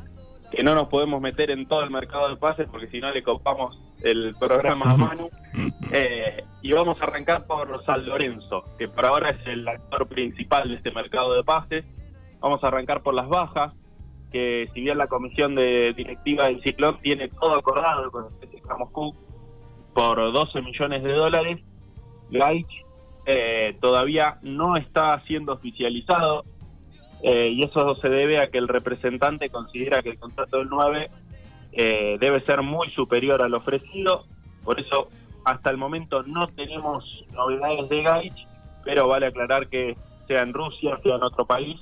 que 0.50 0.62
no 0.62 0.74
nos 0.74 0.88
podemos 0.88 1.20
meter 1.20 1.50
en 1.50 1.66
todo 1.66 1.82
el 1.82 1.90
mercado 1.90 2.28
de 2.28 2.36
pases 2.36 2.66
porque 2.70 2.88
si 2.88 3.00
no 3.00 3.10
le 3.10 3.22
copamos 3.22 3.78
el 4.02 4.34
programa 4.38 4.92
a 4.92 4.96
Manu. 4.96 5.28
Eh, 5.92 6.44
y 6.62 6.70
vamos 6.72 7.00
a 7.00 7.04
arrancar 7.04 7.48
por 7.48 7.84
San 7.84 8.06
Lorenzo, 8.06 8.62
que 8.78 8.86
por 8.86 9.04
ahora 9.06 9.30
es 9.30 9.44
el 9.48 9.66
actor 9.66 10.06
principal 10.06 10.68
de 10.68 10.76
este 10.76 10.92
mercado 10.92 11.34
de 11.34 11.42
pases. 11.42 11.84
Vamos 12.38 12.62
a 12.62 12.68
arrancar 12.68 13.02
por 13.02 13.12
las 13.12 13.28
bajas, 13.28 13.74
que 14.30 14.68
si 14.72 14.82
bien 14.82 14.96
la 14.98 15.08
comisión 15.08 15.56
de 15.56 15.92
directiva 15.96 16.44
del 16.44 16.62
Ciclón 16.62 17.00
tiene 17.02 17.28
todo 17.28 17.56
acordado 17.56 18.08
con 18.12 18.26
el 18.40 18.78
Moscú 18.78 19.16
por 19.92 20.32
12 20.32 20.62
millones 20.62 21.02
de 21.02 21.12
dólares, 21.12 21.60
Gaich 22.30 22.84
eh, 23.26 23.76
todavía 23.80 24.38
no 24.42 24.76
está 24.76 25.20
siendo 25.26 25.54
oficializado 25.54 26.44
eh, 27.22 27.48
y 27.48 27.62
eso 27.62 27.94
se 27.96 28.08
debe 28.08 28.38
a 28.38 28.48
que 28.48 28.58
el 28.58 28.68
representante 28.68 29.50
considera 29.50 30.02
que 30.02 30.10
el 30.10 30.18
contrato 30.18 30.58
del 30.58 30.68
9 30.68 31.08
eh, 31.72 32.16
debe 32.20 32.40
ser 32.44 32.62
muy 32.62 32.90
superior 32.90 33.42
al 33.42 33.54
ofrecido, 33.54 34.24
por 34.64 34.80
eso 34.80 35.08
hasta 35.44 35.70
el 35.70 35.76
momento 35.76 36.22
no 36.24 36.46
tenemos 36.48 37.24
novedades 37.32 37.88
de 37.88 38.02
Gaich, 38.02 38.46
pero 38.84 39.08
vale 39.08 39.26
aclarar 39.26 39.68
que 39.68 39.96
sea 40.26 40.42
en 40.42 40.52
Rusia, 40.52 40.98
sea 41.02 41.16
en 41.16 41.22
otro 41.22 41.46
país, 41.46 41.78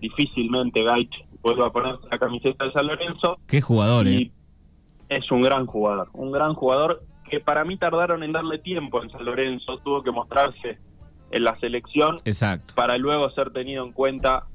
difícilmente 0.00 0.82
Gaich 0.82 1.24
vuelva 1.42 1.68
a 1.68 1.70
poner 1.70 1.96
la 2.10 2.18
camiseta 2.18 2.64
de 2.64 2.72
San 2.72 2.86
Lorenzo. 2.86 3.38
Qué 3.46 3.60
jugador, 3.60 4.08
¿eh? 4.08 4.30
Es 5.08 5.30
un 5.30 5.42
gran 5.42 5.66
jugador, 5.66 6.08
un 6.12 6.30
gran 6.30 6.54
jugador 6.54 7.02
que 7.28 7.40
para 7.40 7.64
mí 7.64 7.76
tardaron 7.76 8.22
en 8.22 8.32
darle 8.32 8.58
tiempo 8.58 9.02
en 9.02 9.10
San 9.10 9.24
Lorenzo, 9.24 9.78
tuvo 9.78 10.02
que 10.02 10.10
mostrarse 10.10 10.78
en 11.30 11.44
la 11.44 11.58
selección 11.60 12.16
Exacto. 12.24 12.74
para 12.74 12.98
luego 12.98 13.30
ser 13.30 13.52
tenido 13.52 13.84
en 13.84 13.92
cuenta 13.92 14.46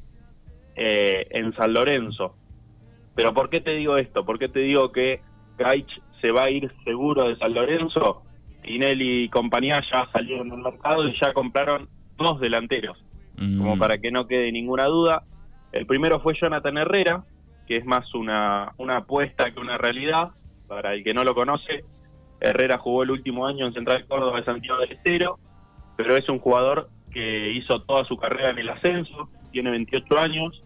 eh, 0.75 1.27
en 1.31 1.53
San 1.55 1.73
Lorenzo. 1.73 2.35
Pero 3.15 3.33
¿por 3.33 3.49
qué 3.49 3.61
te 3.61 3.71
digo 3.71 3.97
esto? 3.97 4.25
¿Por 4.25 4.39
qué 4.39 4.49
te 4.49 4.59
digo 4.59 4.91
que 4.91 5.21
Gaich 5.57 5.89
se 6.21 6.31
va 6.31 6.43
a 6.43 6.49
ir 6.49 6.71
seguro 6.83 7.29
de 7.29 7.38
San 7.38 7.53
Lorenzo? 7.53 8.23
Tinelli 8.61 9.23
y 9.23 9.29
compañía 9.29 9.81
ya 9.91 10.09
salieron 10.11 10.49
del 10.49 10.59
mercado 10.59 11.07
y 11.07 11.17
ya 11.19 11.33
compraron 11.33 11.88
dos 12.17 12.39
delanteros, 12.39 13.03
mm. 13.38 13.59
como 13.59 13.77
para 13.77 13.99
que 13.99 14.11
no 14.11 14.27
quede 14.27 14.51
ninguna 14.51 14.85
duda. 14.85 15.23
El 15.71 15.85
primero 15.85 16.19
fue 16.19 16.33
Jonathan 16.33 16.77
Herrera, 16.77 17.23
que 17.67 17.77
es 17.77 17.85
más 17.85 18.13
una, 18.13 18.73
una 18.77 18.97
apuesta 18.97 19.51
que 19.51 19.59
una 19.59 19.77
realidad. 19.77 20.31
Para 20.67 20.95
el 20.95 21.03
que 21.03 21.13
no 21.13 21.23
lo 21.23 21.35
conoce, 21.35 21.85
Herrera 22.39 22.79
jugó 22.79 23.03
el 23.03 23.11
último 23.11 23.45
año 23.45 23.67
en 23.67 23.73
Central 23.73 24.05
Córdoba 24.07 24.39
de 24.39 24.45
Santiago 24.45 24.79
del 24.79 24.93
Estero, 24.93 25.38
pero 25.95 26.17
es 26.17 26.27
un 26.27 26.39
jugador 26.39 26.89
que 27.11 27.51
hizo 27.51 27.79
toda 27.79 28.03
su 28.05 28.17
carrera 28.17 28.49
en 28.49 28.59
el 28.59 28.69
ascenso, 28.69 29.29
tiene 29.51 29.69
28 29.69 30.19
años, 30.19 30.63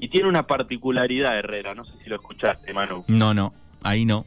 y 0.00 0.08
tiene 0.08 0.28
una 0.28 0.46
particularidad 0.46 1.38
Herrera, 1.38 1.74
no 1.74 1.84
sé 1.84 1.92
si 2.02 2.08
lo 2.08 2.16
escuchaste, 2.16 2.72
Manu. 2.72 3.04
No, 3.08 3.34
no, 3.34 3.52
ahí 3.82 4.04
no. 4.04 4.24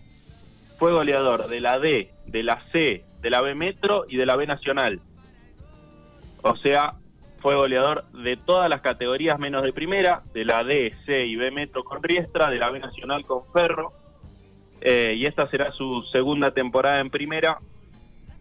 Fue 0.77 0.91
goleador 0.91 1.47
de 1.47 1.61
la 1.61 1.79
D, 1.79 2.11
de 2.25 2.43
la 2.43 2.61
C, 2.71 3.03
de 3.21 3.29
la 3.29 3.41
B 3.41 3.55
Metro 3.55 4.05
y 4.09 4.17
de 4.17 4.25
la 4.25 4.35
B 4.35 4.47
Nacional. 4.47 4.99
O 6.41 6.55
sea, 6.57 6.95
fue 7.39 7.55
goleador 7.55 8.05
de 8.11 8.35
todas 8.35 8.69
las 8.69 8.81
categorías 8.81 9.39
menos 9.39 9.63
de 9.63 9.71
primera, 9.71 10.23
de 10.33 10.43
la 10.43 10.63
D, 10.63 10.93
C 11.05 11.25
y 11.25 11.35
B 11.35 11.51
Metro 11.51 11.83
con 11.83 12.03
Riestra, 12.03 12.49
de 12.49 12.57
la 12.57 12.69
B 12.69 12.79
Nacional 12.79 13.25
con 13.25 13.43
Ferro. 13.53 13.93
Eh, 14.81 15.13
y 15.15 15.25
esta 15.25 15.47
será 15.49 15.71
su 15.71 16.03
segunda 16.11 16.51
temporada 16.51 16.99
en 16.99 17.09
primera. 17.09 17.59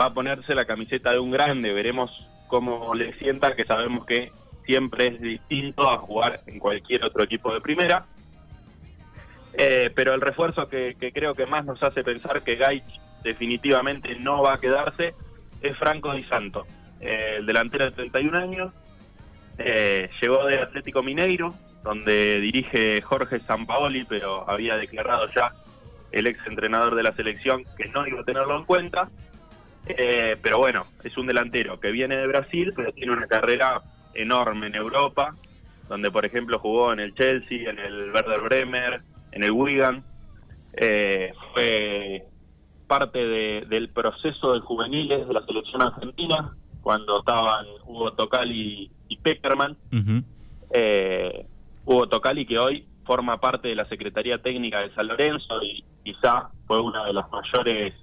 Va 0.00 0.06
a 0.06 0.14
ponerse 0.14 0.54
la 0.54 0.64
camiseta 0.64 1.12
de 1.12 1.18
un 1.18 1.30
grande, 1.30 1.72
veremos 1.72 2.10
cómo 2.48 2.94
le 2.94 3.12
sienta, 3.18 3.54
que 3.54 3.64
sabemos 3.64 4.06
que 4.06 4.32
siempre 4.64 5.09
es 5.09 5.20
distinto 5.20 5.88
a 5.88 5.99
jugar 5.99 6.40
en 6.46 6.59
cualquier 6.59 7.05
otro 7.05 7.23
equipo 7.23 7.53
de 7.53 7.61
primera. 7.61 8.05
Eh, 9.53 9.90
pero 9.94 10.14
el 10.14 10.20
refuerzo 10.20 10.68
que, 10.68 10.96
creo 11.12 11.35
que 11.35 11.46
más 11.46 11.64
nos 11.64 11.83
hace 11.83 12.05
pensar 12.05 12.42
que 12.42 12.57
Gaich 12.57 12.85
definitivamente 13.23 14.14
no 14.16 14.42
va 14.42 14.55
a 14.55 14.61
quedarse 14.61 15.14
es 15.61 15.77
Franco 15.77 16.14
Di 16.14 16.23
Santo, 16.25 16.66
eh, 17.01 17.37
el 17.38 17.46
delantero 17.46 17.87
de 17.87 17.90
31 17.92 18.38
años. 18.38 18.73
Eh, 19.59 20.09
llegó 20.20 20.46
de 20.46 20.59
Atlético 20.59 21.03
Mineiro, 21.03 21.53
donde 21.83 22.40
dirige 22.40 23.03
Jorge 23.03 23.40
Sampaoli, 23.40 24.05
pero 24.05 24.49
había 24.49 24.77
declarado 24.77 25.29
ya 25.35 25.53
el 26.12 26.27
ex 26.27 26.46
entrenador 26.46 26.94
de 26.94 27.03
la 27.03 27.12
selección 27.12 27.62
que 27.77 27.88
no 27.88 28.07
iba 28.07 28.20
a 28.20 28.25
tenerlo 28.25 28.57
en 28.57 28.64
cuenta. 28.64 29.11
pero 30.42 30.59
bueno, 30.59 30.87
es 31.03 31.16
un 31.18 31.27
delantero 31.27 31.81
que 31.81 31.90
viene 31.90 32.16
de 32.16 32.27
Brasil, 32.27 32.73
pero 32.75 32.92
tiene 32.92 33.12
una 33.12 33.27
carrera 33.27 33.83
enorme 34.14 34.68
en 34.68 34.75
Europa, 34.75 35.35
donde 35.88 36.11
por 36.11 36.25
ejemplo 36.25 36.59
jugó 36.59 36.92
en 36.92 37.01
el 37.01 37.14
Chelsea, 37.14 37.70
en 37.70 37.79
el 37.79 38.12
Werder 38.12 38.40
Bremer, 38.40 39.01
en 39.33 39.42
el 39.42 39.51
Wigan. 39.51 40.03
Eh, 40.75 41.33
fue 41.53 42.25
parte 42.87 43.18
del 43.66 43.88
proceso 43.90 44.55
de 44.55 44.61
juveniles 44.61 45.27
de 45.27 45.35
la 45.35 45.44
selección 45.46 45.83
argentina, 45.83 46.57
cuando 46.83 47.20
estaban 47.20 47.66
Hugo 47.87 48.12
Tocali 48.12 48.90
y 49.09 49.16
Peckerman. 49.18 49.77
Eh, 50.73 51.46
Hugo 51.85 52.09
Tocali 52.09 52.46
que 52.46 52.59
hoy 52.59 52.87
forma 53.05 53.38
parte 53.38 53.68
de 53.68 53.75
la 53.75 53.88
Secretaría 53.88 54.38
Técnica 54.38 54.81
de 54.81 54.94
San 54.94 55.09
Lorenzo 55.09 55.62
y 55.62 55.85
quizá 56.05 56.51
fue 56.66 56.81
uno 56.81 57.05
de 57.05 57.12
los 57.12 57.25
mayores 57.31 57.94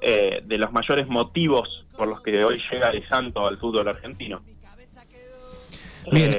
eh, 0.00 0.42
de 0.44 0.58
los 0.58 0.72
mayores 0.72 1.06
motivos 1.06 1.86
por 1.96 2.08
los 2.08 2.20
que 2.22 2.44
hoy 2.44 2.60
llega 2.70 2.90
de 2.90 3.06
Santo 3.06 3.46
al 3.46 3.58
fútbol 3.58 3.86
argentino. 3.86 4.42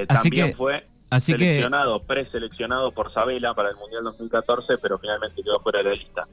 También 0.08 0.54
fue 0.56 0.86
Así 1.13 1.34
seleccionado, 1.34 2.02
preseleccionado 2.02 2.89
por 2.89 3.13
Sabela 3.13 3.54
para 3.54 3.69
el 3.69 3.76
Mundial 3.76 4.04
2014, 4.04 4.80
pero 4.82 4.97
finalmente 4.97 5.43
quedó 5.43 5.60
fuera 5.60 5.84
de 5.84 5.89
la 5.89 5.95
lista. 5.95 6.23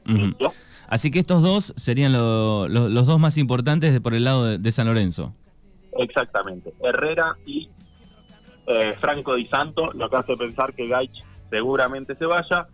Así 0.89 1.11
que 1.11 1.19
estos 1.19 1.43
dos 1.43 1.75
serían 1.77 2.15
los 2.15 3.07
dos 3.07 3.21
más 3.21 3.37
importantes 3.37 4.01
por 4.01 4.15
el 4.15 4.25
lado 4.25 4.57
de, 4.57 4.73
San 4.73 4.87
Lorenzo. 4.87 5.35
Exactamente. 5.99 6.73
Herrera 6.83 7.37
y 7.45 7.69
eh, 8.67 8.95
Franco 8.99 9.35
Di 9.35 9.47
Santo, 9.49 9.93
lo 9.93 10.09
que 10.09 10.17
hace 10.17 10.35
pensar 10.39 10.73
que 10.73 10.89
Gaich 10.89 11.25
seguramente 11.51 12.15
se 12.15 12.25
vaya. 12.25 12.67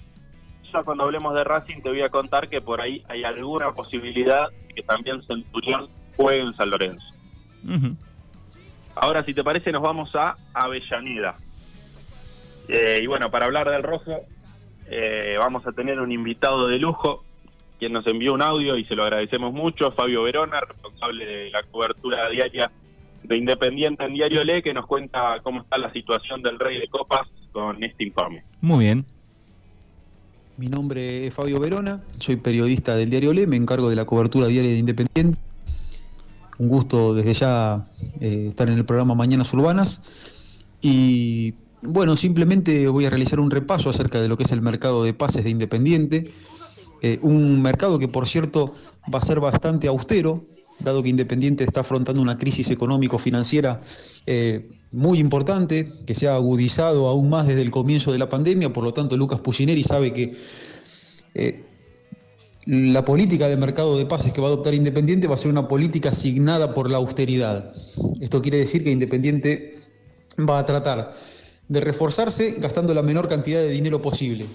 Ya 0.73 0.83
cuando 0.85 1.03
hablemos 1.03 1.35
de 1.35 1.43
Racing 1.43 1.83
te 1.83 1.89
voy 1.89 2.03
a 2.03 2.09
contar 2.09 2.49
que 2.49 2.61
por 2.61 2.81
ahí 2.81 3.03
hay 3.09 3.25
alguna 3.25 3.73
posibilidad 3.73 4.49
de 4.49 4.75
que 4.75 4.83
también 4.83 5.23
Centurión 5.27 5.89
juegue 6.17 6.43
en 6.43 6.55
San 6.55 6.71
Lorenzo. 6.71 7.07
Ahora, 8.97 9.23
si 9.23 9.35
te 9.35 9.45
parece, 9.45 9.71
nos 9.73 9.83
vamos 9.83 10.15
a 10.17 10.37
Avellaneda. 10.55 11.37
Eh, 12.69 13.01
y 13.03 13.07
bueno, 13.07 13.31
para 13.31 13.47
hablar 13.47 13.71
del 13.71 13.83
rojo, 13.83 14.21
eh, 14.89 15.37
vamos 15.39 15.67
a 15.67 15.73
tener 15.73 16.01
un 16.01 16.11
invitado 16.11 16.67
de 16.67 16.79
lujo, 16.79 17.23
quien 17.79 17.93
nos 17.93 18.07
envió 18.07 18.33
un 18.33 18.43
audio 18.43 18.77
y 18.77 18.85
se 18.87 18.95
lo 18.95 19.05
agradecemos 19.05 19.53
mucho, 19.53 19.93
Fabio 19.93 20.23
Verona, 20.23 20.61
responsable 20.61 21.27
de 21.27 21.51
la 21.51 21.63
cobertura 21.65 22.29
diaria 22.31 22.71
de 23.23 23.37
Independiente 23.37 24.05
en 24.05 24.15
Diario 24.15 24.45
Le, 24.45 24.63
que 24.63 24.73
nos 24.73 24.87
cuenta 24.87 25.41
cómo 25.43 25.61
está 25.63 25.77
la 25.79 25.93
situación 25.93 26.43
del 26.43 26.59
Rey 26.59 26.79
de 26.81 26.89
Copas 26.89 27.29
con 27.53 27.83
este 27.83 28.05
informe. 28.05 28.45
Muy 28.61 28.85
bien. 28.85 29.05
Mi 30.57 30.69
nombre 30.69 31.27
es 31.27 31.35
Fabio 31.35 31.61
Verona, 31.61 32.03
soy 32.19 32.37
periodista 32.37 32.97
del 32.97 33.11
Diario 33.11 33.35
Le, 33.35 33.47
me 33.47 33.57
encargo 33.57 33.91
de 33.91 33.97
la 33.97 34.07
cobertura 34.07 34.47
diaria 34.47 34.71
de 34.71 34.79
Independiente. 34.79 35.39
Un 36.59 36.69
gusto 36.69 37.15
desde 37.15 37.35
ya 37.35 37.87
eh, 38.21 38.47
estar 38.49 38.69
en 38.69 38.79
el 38.79 38.85
programa 38.87 39.15
Mañanas 39.15 39.53
Urbanas. 39.53 40.01
Y 40.81 41.55
bueno, 41.83 42.17
simplemente 42.17 42.89
voy 42.89 43.05
a 43.05 43.11
realizar 43.11 43.41
un 43.41 43.51
repaso 43.51 43.91
acerca 43.91 44.21
de 44.21 44.29
lo 44.29 44.37
que 44.37 44.45
es 44.45 44.53
el 44.53 44.63
mercado 44.63 45.05
de 45.05 45.13
pases 45.13 45.45
de 45.45 45.51
Independiente. 45.51 46.33
Eh, 47.03 47.19
un 47.23 47.61
mercado 47.61 47.99
que, 47.99 48.09
por 48.09 48.27
cierto, 48.27 48.75
va 49.13 49.19
a 49.19 49.25
ser 49.25 49.39
bastante 49.41 49.87
austero, 49.87 50.45
dado 50.81 51.03
que 51.03 51.11
Independiente 51.11 51.65
está 51.65 51.81
afrontando 51.81 52.23
una 52.23 52.39
crisis 52.39 52.71
económico-financiera 52.71 53.81
eh, 54.25 54.69
muy 54.93 55.19
importante, 55.19 55.93
que 56.07 56.15
se 56.15 56.27
ha 56.27 56.37
agudizado 56.37 57.09
aún 57.09 57.29
más 57.29 57.47
desde 57.47 57.63
el 57.63 57.71
comienzo 57.71 58.13
de 58.13 58.19
la 58.19 58.31
pandemia. 58.31 58.73
Por 58.73 58.85
lo 58.85 58.95
tanto, 58.95 59.17
Lucas 59.19 59.41
Pucineri 59.43 59.83
sabe 59.83 60.13
que 60.15 60.35
la 62.67 63.05
política 63.05 63.49
de 63.49 63.57
mercado 63.57 63.97
de 63.97 64.07
pases 64.07 64.33
que 64.33 64.41
va 64.41 64.49
a 64.49 64.51
adoptar 64.51 64.75
Independiente 64.75 65.29
va 65.29 65.37
a 65.37 65.39
ser 65.39 65.51
una 65.51 65.69
política 65.69 66.11
asignada 66.11 66.75
por 66.75 66.91
la 66.91 66.97
austeridad. 66.97 67.73
Esto 68.21 68.43
quiere 68.43 68.59
decir 68.59 68.83
que 68.83 68.91
Independiente 68.91 69.79
va 70.39 70.59
a 70.59 70.67
tratar 70.67 71.15
de 71.69 71.81
reforzarse 71.81 72.57
gastando 72.59 72.93
la 72.93 73.03
menor 73.03 73.29
cantidad 73.29 73.61
de 73.61 73.71
dinero 73.71 74.03
posible. 74.03 74.47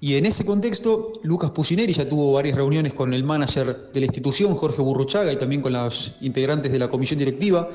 Y 0.00 0.14
en 0.14 0.26
ese 0.26 0.44
contexto, 0.44 1.12
Lucas 1.22 1.52
Pucineri 1.52 1.92
ya 1.92 2.08
tuvo 2.08 2.32
varias 2.32 2.56
reuniones 2.56 2.92
con 2.92 3.14
el 3.14 3.22
manager 3.22 3.90
de 3.92 4.00
la 4.00 4.06
institución, 4.06 4.54
Jorge 4.54 4.82
Burruchaga, 4.82 5.32
y 5.32 5.36
también 5.36 5.62
con 5.62 5.72
los 5.72 6.16
integrantes 6.20 6.72
de 6.72 6.78
la 6.78 6.88
comisión 6.88 7.18
directiva, 7.18 7.68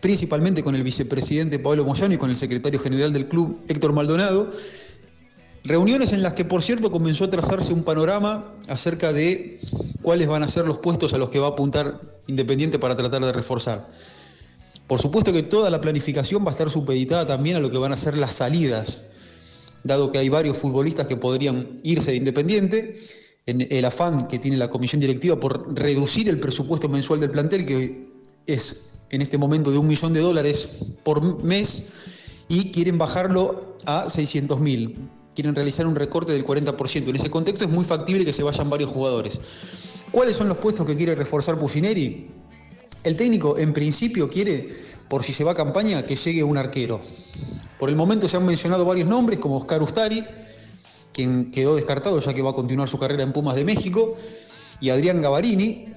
principalmente 0.00 0.62
con 0.62 0.74
el 0.74 0.82
vicepresidente 0.82 1.58
Pablo 1.58 1.84
Moyano 1.84 2.14
y 2.14 2.18
con 2.18 2.30
el 2.30 2.36
secretario 2.36 2.78
general 2.78 3.12
del 3.12 3.28
club, 3.28 3.58
Héctor 3.68 3.92
Maldonado. 3.92 4.50
Reuniones 5.66 6.12
en 6.12 6.22
las 6.22 6.34
que, 6.34 6.44
por 6.44 6.62
cierto, 6.62 6.92
comenzó 6.92 7.24
a 7.24 7.30
trazarse 7.30 7.72
un 7.72 7.82
panorama 7.82 8.54
acerca 8.68 9.12
de 9.12 9.58
cuáles 10.00 10.28
van 10.28 10.44
a 10.44 10.48
ser 10.48 10.64
los 10.64 10.78
puestos 10.78 11.12
a 11.12 11.18
los 11.18 11.30
que 11.30 11.40
va 11.40 11.48
a 11.48 11.50
apuntar 11.50 12.00
Independiente 12.28 12.78
para 12.78 12.96
tratar 12.96 13.24
de 13.24 13.32
reforzar. 13.32 13.88
Por 14.86 15.00
supuesto 15.00 15.32
que 15.32 15.42
toda 15.42 15.68
la 15.70 15.80
planificación 15.80 16.44
va 16.44 16.50
a 16.50 16.52
estar 16.52 16.70
supeditada 16.70 17.26
también 17.26 17.56
a 17.56 17.60
lo 17.60 17.70
que 17.70 17.78
van 17.78 17.92
a 17.92 17.96
ser 17.96 18.16
las 18.16 18.34
salidas, 18.34 19.06
dado 19.82 20.12
que 20.12 20.18
hay 20.18 20.28
varios 20.28 20.56
futbolistas 20.56 21.08
que 21.08 21.16
podrían 21.16 21.78
irse 21.82 22.12
de 22.12 22.18
Independiente, 22.18 23.00
en 23.46 23.66
el 23.68 23.84
afán 23.84 24.28
que 24.28 24.38
tiene 24.38 24.56
la 24.56 24.70
comisión 24.70 25.00
directiva 25.00 25.38
por 25.40 25.76
reducir 25.76 26.28
el 26.28 26.38
presupuesto 26.38 26.88
mensual 26.88 27.18
del 27.18 27.30
plantel, 27.32 27.66
que 27.66 28.08
es 28.46 28.76
en 29.10 29.20
este 29.22 29.36
momento 29.36 29.72
de 29.72 29.78
un 29.78 29.88
millón 29.88 30.12
de 30.12 30.20
dólares 30.20 30.68
por 31.02 31.42
mes, 31.42 31.86
y 32.48 32.70
quieren 32.70 32.98
bajarlo 32.98 33.76
a 33.84 34.08
600 34.08 34.60
mil. 34.60 34.96
Quieren 35.36 35.54
realizar 35.54 35.86
un 35.86 35.94
recorte 35.94 36.32
del 36.32 36.46
40%. 36.46 37.08
En 37.08 37.16
ese 37.16 37.28
contexto 37.28 37.66
es 37.66 37.70
muy 37.70 37.84
factible 37.84 38.24
que 38.24 38.32
se 38.32 38.42
vayan 38.42 38.70
varios 38.70 38.90
jugadores. 38.90 39.38
¿Cuáles 40.10 40.34
son 40.34 40.48
los 40.48 40.56
puestos 40.56 40.86
que 40.86 40.96
quiere 40.96 41.14
reforzar 41.14 41.58
Pusineri? 41.58 42.28
El 43.04 43.16
técnico 43.16 43.58
en 43.58 43.74
principio 43.74 44.30
quiere, 44.30 44.66
por 45.10 45.22
si 45.22 45.34
se 45.34 45.44
va 45.44 45.52
a 45.52 45.54
campaña, 45.54 46.06
que 46.06 46.16
llegue 46.16 46.42
un 46.42 46.56
arquero. 46.56 47.02
Por 47.78 47.90
el 47.90 47.96
momento 47.96 48.30
se 48.30 48.38
han 48.38 48.46
mencionado 48.46 48.86
varios 48.86 49.10
nombres, 49.10 49.38
como 49.38 49.58
Oscar 49.58 49.82
Ustari, 49.82 50.24
quien 51.12 51.50
quedó 51.50 51.76
descartado 51.76 52.18
ya 52.18 52.32
que 52.32 52.40
va 52.40 52.52
a 52.52 52.54
continuar 52.54 52.88
su 52.88 52.98
carrera 52.98 53.22
en 53.22 53.32
Pumas 53.32 53.56
de 53.56 53.66
México, 53.66 54.16
y 54.80 54.88
Adrián 54.88 55.20
Gavarini, 55.20 55.88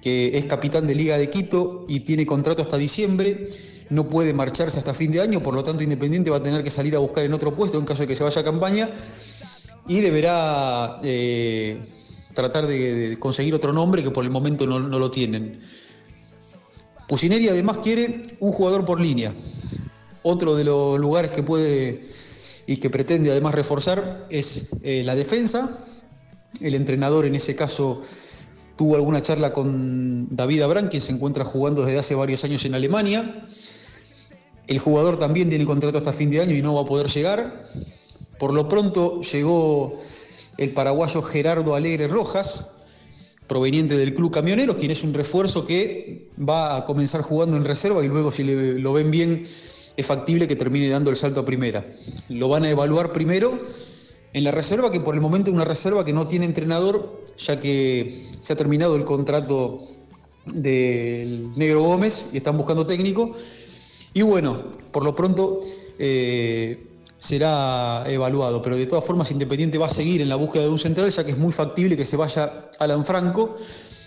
que 0.00 0.38
es 0.38 0.46
capitán 0.46 0.86
de 0.86 0.94
Liga 0.94 1.18
de 1.18 1.30
Quito 1.30 1.84
y 1.88 2.00
tiene 2.00 2.26
contrato 2.26 2.62
hasta 2.62 2.76
diciembre, 2.76 3.48
no 3.90 4.08
puede 4.08 4.32
marcharse 4.32 4.78
hasta 4.78 4.94
fin 4.94 5.10
de 5.10 5.20
año, 5.20 5.42
por 5.42 5.54
lo 5.54 5.62
tanto 5.62 5.82
Independiente 5.82 6.30
va 6.30 6.38
a 6.38 6.42
tener 6.42 6.62
que 6.64 6.70
salir 6.70 6.94
a 6.96 6.98
buscar 6.98 7.24
en 7.24 7.34
otro 7.34 7.54
puesto 7.54 7.78
en 7.78 7.84
caso 7.84 8.02
de 8.02 8.08
que 8.08 8.16
se 8.16 8.24
vaya 8.24 8.40
a 8.40 8.44
campaña 8.44 8.90
y 9.86 10.00
deberá 10.00 11.00
eh, 11.02 11.82
tratar 12.34 12.66
de, 12.66 13.16
conseguir 13.18 13.54
otro 13.54 13.72
nombre 13.72 14.02
que 14.02 14.10
por 14.10 14.24
el 14.24 14.30
momento 14.30 14.66
no 14.66 14.80
lo 14.80 15.10
tienen. 15.10 15.60
Pusineri 17.08 17.48
además 17.48 17.78
quiere 17.78 18.22
un 18.40 18.52
jugador 18.52 18.84
por 18.84 19.00
línea. 19.00 19.34
Otro 20.22 20.56
de 20.56 20.64
los 20.64 20.98
lugares 20.98 21.30
que 21.30 21.42
puede 21.42 22.00
y 22.66 22.78
que 22.78 22.88
pretende 22.88 23.30
además 23.30 23.54
reforzar 23.54 24.26
es 24.30 24.68
eh, 24.82 25.02
la 25.04 25.14
defensa. 25.14 25.78
El 26.60 26.74
entrenador 26.74 27.26
en 27.26 27.34
ese 27.34 27.54
caso 27.54 28.00
tuvo 28.76 28.96
alguna 28.96 29.20
charla 29.20 29.52
con 29.52 30.34
David 30.34 30.62
Abrán, 30.62 30.88
quien 30.88 31.02
se 31.02 31.12
encuentra 31.12 31.44
jugando 31.44 31.84
desde 31.84 31.98
hace 31.98 32.14
varios 32.14 32.42
años 32.44 32.64
en 32.64 32.74
Alemania. 32.74 33.46
El 34.66 34.78
jugador 34.78 35.18
también 35.18 35.48
tiene 35.48 35.66
contrato 35.66 35.98
hasta 35.98 36.12
fin 36.12 36.30
de 36.30 36.40
año 36.40 36.54
y 36.54 36.62
no 36.62 36.74
va 36.74 36.82
a 36.82 36.86
poder 36.86 37.08
llegar. 37.08 37.62
Por 38.38 38.52
lo 38.52 38.68
pronto 38.68 39.20
llegó 39.20 39.96
el 40.58 40.72
paraguayo 40.72 41.22
Gerardo 41.22 41.74
Alegre 41.74 42.08
Rojas, 42.08 42.68
proveniente 43.46 43.96
del 43.96 44.14
Club 44.14 44.32
Camioneros, 44.32 44.76
quien 44.76 44.90
es 44.90 45.02
un 45.04 45.12
refuerzo 45.14 45.66
que 45.66 46.28
va 46.38 46.76
a 46.76 46.84
comenzar 46.84 47.22
jugando 47.22 47.56
en 47.56 47.64
reserva 47.64 48.04
y 48.04 48.08
luego 48.08 48.32
si 48.32 48.44
lo 48.44 48.92
ven 48.92 49.10
bien 49.10 49.44
es 49.96 50.06
factible 50.06 50.48
que 50.48 50.56
termine 50.56 50.88
dando 50.88 51.10
el 51.10 51.16
salto 51.16 51.40
a 51.40 51.44
primera. 51.44 51.84
Lo 52.28 52.48
van 52.48 52.64
a 52.64 52.70
evaluar 52.70 53.12
primero 53.12 53.60
en 54.32 54.44
la 54.44 54.50
reserva, 54.50 54.90
que 54.90 55.00
por 55.00 55.14
el 55.14 55.20
momento 55.20 55.50
es 55.50 55.54
una 55.54 55.64
reserva 55.64 56.04
que 56.04 56.12
no 56.12 56.26
tiene 56.26 56.46
entrenador, 56.46 57.22
ya 57.38 57.60
que 57.60 58.12
se 58.40 58.52
ha 58.52 58.56
terminado 58.56 58.96
el 58.96 59.04
contrato 59.04 59.80
del 60.46 61.52
Negro 61.56 61.82
Gómez 61.82 62.26
y 62.32 62.38
están 62.38 62.56
buscando 62.56 62.86
técnico. 62.86 63.36
Y 64.14 64.22
bueno, 64.22 64.70
por 64.92 65.04
lo 65.04 65.14
pronto 65.14 65.60
eh, 65.98 66.86
será 67.18 68.04
evaluado, 68.06 68.62
pero 68.62 68.76
de 68.76 68.86
todas 68.86 69.04
formas 69.04 69.30
Independiente 69.32 69.76
va 69.76 69.86
a 69.86 69.90
seguir 69.90 70.22
en 70.22 70.28
la 70.28 70.36
búsqueda 70.36 70.62
de 70.62 70.68
un 70.68 70.78
central, 70.78 71.10
ya 71.10 71.24
que 71.24 71.32
es 71.32 71.38
muy 71.38 71.52
factible 71.52 71.96
que 71.96 72.06
se 72.06 72.16
vaya 72.16 72.70
Alan 72.78 73.04
Franco, 73.04 73.56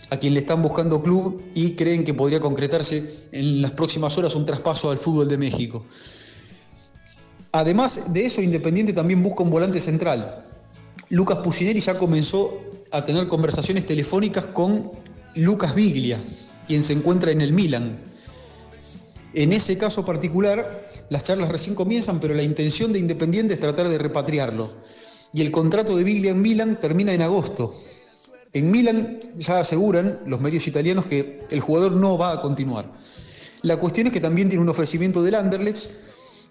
a 0.09 0.17
quien 0.17 0.33
le 0.33 0.39
están 0.39 0.61
buscando 0.61 1.03
club 1.03 1.43
y 1.53 1.71
creen 1.71 2.05
que 2.05 2.13
podría 2.13 2.39
concretarse 2.39 3.27
en 3.33 3.61
las 3.61 3.71
próximas 3.71 4.17
horas 4.17 4.33
un 4.35 4.45
traspaso 4.45 4.89
al 4.89 4.97
fútbol 4.97 5.27
de 5.27 5.37
México. 5.37 5.85
Además 7.51 8.13
de 8.13 8.25
eso, 8.25 8.41
Independiente 8.41 8.93
también 8.93 9.21
busca 9.21 9.43
un 9.43 9.49
volante 9.49 9.81
central. 9.81 10.45
Lucas 11.09 11.39
Pusineri 11.39 11.81
ya 11.81 11.97
comenzó 11.97 12.61
a 12.91 13.03
tener 13.03 13.27
conversaciones 13.27 13.85
telefónicas 13.85 14.45
con 14.45 14.91
Lucas 15.35 15.75
Biglia, 15.75 16.19
quien 16.65 16.83
se 16.83 16.93
encuentra 16.93 17.31
en 17.31 17.41
el 17.41 17.51
Milan. 17.51 17.99
En 19.33 19.53
ese 19.53 19.77
caso 19.77 20.05
particular, 20.05 20.89
las 21.09 21.23
charlas 21.23 21.49
recién 21.49 21.75
comienzan, 21.75 22.19
pero 22.19 22.33
la 22.33 22.43
intención 22.43 22.93
de 22.93 22.99
Independiente 22.99 23.53
es 23.53 23.59
tratar 23.59 23.87
de 23.89 23.97
repatriarlo. 23.97 24.73
Y 25.33 25.41
el 25.41 25.51
contrato 25.51 25.95
de 25.95 26.03
Biglia 26.03 26.31
en 26.31 26.41
Milan 26.41 26.79
termina 26.79 27.13
en 27.13 27.21
agosto. 27.21 27.73
En 28.53 28.71
Milan 28.71 29.19
ya 29.37 29.59
aseguran 29.59 30.19
los 30.25 30.41
medios 30.41 30.67
italianos 30.67 31.05
que 31.05 31.39
el 31.49 31.59
jugador 31.59 31.91
no 31.91 32.17
va 32.17 32.31
a 32.31 32.41
continuar. 32.41 32.85
La 33.61 33.77
cuestión 33.77 34.07
es 34.07 34.13
que 34.13 34.21
también 34.21 34.49
tiene 34.49 34.63
un 34.63 34.69
ofrecimiento 34.69 35.21
del 35.21 35.35
Anderlecht 35.35 35.89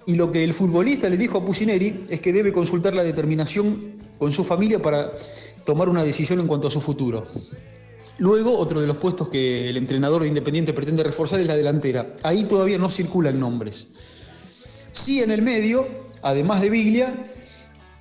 y 0.06 0.14
lo 0.14 0.30
que 0.30 0.44
el 0.44 0.54
futbolista 0.54 1.08
le 1.08 1.16
dijo 1.16 1.38
a 1.38 1.44
Pusineri 1.44 2.06
es 2.08 2.20
que 2.20 2.32
debe 2.32 2.52
consultar 2.52 2.94
la 2.94 3.02
determinación 3.02 3.96
con 4.18 4.30
su 4.32 4.44
familia 4.44 4.80
para 4.80 5.12
tomar 5.64 5.88
una 5.88 6.04
decisión 6.04 6.38
en 6.38 6.46
cuanto 6.46 6.68
a 6.68 6.70
su 6.70 6.80
futuro. 6.80 7.26
Luego, 8.18 8.56
otro 8.58 8.80
de 8.80 8.86
los 8.86 8.96
puestos 8.96 9.28
que 9.28 9.68
el 9.68 9.76
entrenador 9.76 10.22
de 10.22 10.28
Independiente 10.28 10.72
pretende 10.72 11.02
reforzar 11.02 11.38
es 11.40 11.46
la 11.46 11.56
delantera. 11.56 12.14
Ahí 12.22 12.44
todavía 12.44 12.78
no 12.78 12.88
circulan 12.88 13.38
nombres. 13.38 13.88
Sí, 14.92 15.22
en 15.22 15.30
el 15.30 15.42
medio, 15.42 15.86
además 16.22 16.62
de 16.62 16.70
Biglia, 16.70 17.14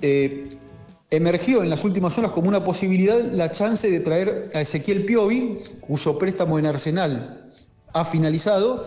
eh, 0.02 0.48
emergió 1.12 1.64
en 1.64 1.70
las 1.70 1.84
últimas 1.84 2.18
horas 2.18 2.32
como 2.32 2.48
una 2.48 2.64
posibilidad 2.64 3.20
la 3.34 3.52
chance 3.52 3.90
de 3.90 4.00
traer 4.00 4.50
a 4.54 4.62
Ezequiel 4.62 5.06
Piovi, 5.06 5.58
cuyo 5.82 6.18
préstamo 6.18 6.58
en 6.60 6.66
Arsenal 6.66 7.42
ha 7.94 8.06
finalizado, 8.06 8.86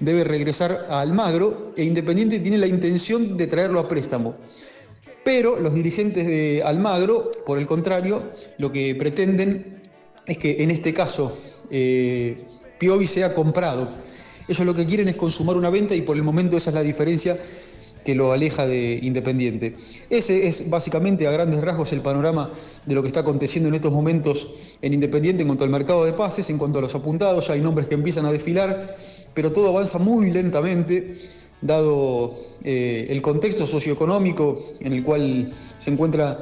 debe 0.00 0.24
regresar 0.24 0.86
a 0.88 1.00
Almagro 1.00 1.72
e 1.76 1.84
Independiente 1.84 2.40
tiene 2.40 2.58
la 2.58 2.66
intención 2.66 3.36
de 3.36 3.46
traerlo 3.46 3.80
a 3.80 3.88
préstamo. 3.88 4.34
Pero 5.24 5.58
los 5.58 5.74
dirigentes 5.74 6.26
de 6.26 6.62
Almagro, 6.64 7.30
por 7.46 7.58
el 7.58 7.66
contrario, 7.66 8.22
lo 8.58 8.70
que 8.70 8.94
pretenden 8.94 9.80
es 10.26 10.38
que 10.38 10.62
en 10.62 10.70
este 10.70 10.94
caso 10.94 11.36
eh, 11.70 12.44
Piovi 12.78 13.06
sea 13.06 13.34
comprado. 13.34 13.88
Ellos 14.48 14.66
lo 14.66 14.74
que 14.74 14.84
quieren 14.84 15.08
es 15.08 15.16
consumar 15.16 15.56
una 15.56 15.70
venta 15.70 15.94
y 15.94 16.02
por 16.02 16.16
el 16.16 16.22
momento 16.22 16.56
esa 16.56 16.70
es 16.70 16.74
la 16.74 16.82
diferencia 16.82 17.38
que 18.04 18.14
lo 18.14 18.32
aleja 18.32 18.66
de 18.66 18.98
Independiente. 19.02 19.74
Ese 20.10 20.46
es 20.46 20.68
básicamente 20.68 21.26
a 21.26 21.30
grandes 21.30 21.62
rasgos 21.62 21.92
el 21.92 22.02
panorama 22.02 22.50
de 22.84 22.94
lo 22.94 23.00
que 23.00 23.08
está 23.08 23.20
aconteciendo 23.20 23.68
en 23.70 23.74
estos 23.74 23.92
momentos 23.92 24.48
en 24.82 24.92
Independiente 24.92 25.42
en 25.42 25.48
cuanto 25.48 25.64
al 25.64 25.70
mercado 25.70 26.04
de 26.04 26.12
pases, 26.12 26.50
en 26.50 26.58
cuanto 26.58 26.78
a 26.78 26.82
los 26.82 26.94
apuntados, 26.94 27.48
ya 27.48 27.54
hay 27.54 27.62
nombres 27.62 27.88
que 27.88 27.94
empiezan 27.94 28.26
a 28.26 28.32
desfilar, 28.32 28.86
pero 29.32 29.52
todo 29.52 29.70
avanza 29.70 29.98
muy 29.98 30.30
lentamente 30.30 31.14
dado 31.62 32.34
eh, 32.62 33.06
el 33.08 33.22
contexto 33.22 33.66
socioeconómico 33.66 34.54
en 34.80 34.92
el 34.92 35.02
cual 35.02 35.50
se 35.78 35.90
encuentra 35.90 36.38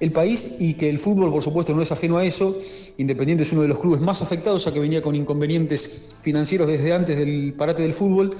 el 0.00 0.12
país 0.12 0.56
y 0.58 0.74
que 0.74 0.88
el 0.88 0.98
fútbol, 0.98 1.30
por 1.30 1.42
supuesto, 1.42 1.74
no 1.74 1.82
es 1.82 1.92
ajeno 1.92 2.16
a 2.16 2.24
eso. 2.24 2.56
Independiente 2.96 3.44
es 3.44 3.52
uno 3.52 3.62
de 3.62 3.68
los 3.68 3.78
clubes 3.78 4.00
más 4.00 4.22
afectados, 4.22 4.64
ya 4.64 4.72
que 4.72 4.80
venía 4.80 5.02
con 5.02 5.14
inconvenientes 5.14 6.08
financieros 6.22 6.66
desde 6.66 6.92
antes 6.92 7.18
del 7.18 7.54
parate 7.56 7.82
del 7.82 7.92
fútbol 7.92 8.30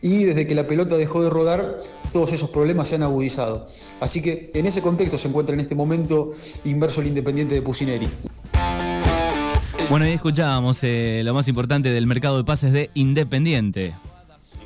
y 0.00 0.24
desde 0.24 0.46
que 0.46 0.54
la 0.54 0.66
pelota 0.66 0.96
dejó 0.96 1.22
de 1.22 1.30
rodar, 1.30 1.78
todos 2.12 2.32
esos 2.32 2.50
problemas 2.50 2.88
se 2.88 2.96
han 2.96 3.02
agudizado. 3.02 3.66
Así 4.00 4.20
que 4.20 4.50
en 4.54 4.66
ese 4.66 4.82
contexto 4.82 5.16
se 5.16 5.28
encuentra 5.28 5.54
en 5.54 5.60
este 5.60 5.74
momento 5.74 6.30
inverso 6.64 7.00
el 7.00 7.06
Independiente 7.06 7.54
de 7.54 7.62
Pusineri. 7.62 8.08
Bueno, 9.88 10.06
ahí 10.06 10.12
escuchábamos 10.12 10.78
eh, 10.82 11.22
lo 11.24 11.34
más 11.34 11.48
importante 11.48 11.90
del 11.90 12.06
mercado 12.06 12.36
de 12.36 12.44
pases 12.44 12.72
de 12.72 12.90
Independiente. 12.94 13.94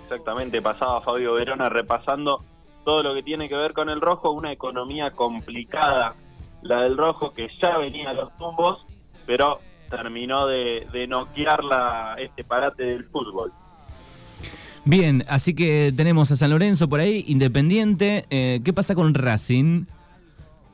Exactamente, 0.04 0.62
pasaba 0.62 1.02
Fabio 1.02 1.34
Verona 1.34 1.68
repasando 1.68 2.38
todo 2.84 3.02
lo 3.02 3.14
que 3.14 3.22
tiene 3.22 3.48
que 3.48 3.54
ver 3.54 3.74
con 3.74 3.90
el 3.90 4.00
rojo, 4.00 4.30
una 4.30 4.50
economía 4.50 5.10
complicada, 5.10 6.14
la 6.62 6.82
del 6.82 6.96
rojo 6.96 7.32
que 7.32 7.48
ya 7.60 7.78
venía 7.78 8.10
a 8.10 8.14
los 8.14 8.34
tumbos, 8.34 8.84
pero 9.26 9.60
terminó 9.90 10.46
de, 10.46 10.86
de 10.92 11.06
noquear 11.06 11.64
la, 11.64 12.16
este 12.18 12.44
parate 12.44 12.84
del 12.84 13.04
fútbol. 13.04 13.52
Bien, 14.84 15.22
así 15.28 15.54
que 15.54 15.92
tenemos 15.94 16.30
a 16.30 16.36
San 16.36 16.50
Lorenzo 16.50 16.88
por 16.88 17.00
ahí, 17.00 17.24
Independiente. 17.26 18.24
Eh, 18.30 18.60
¿Qué 18.64 18.72
pasa 18.72 18.94
con 18.94 19.12
Racing? 19.12 19.84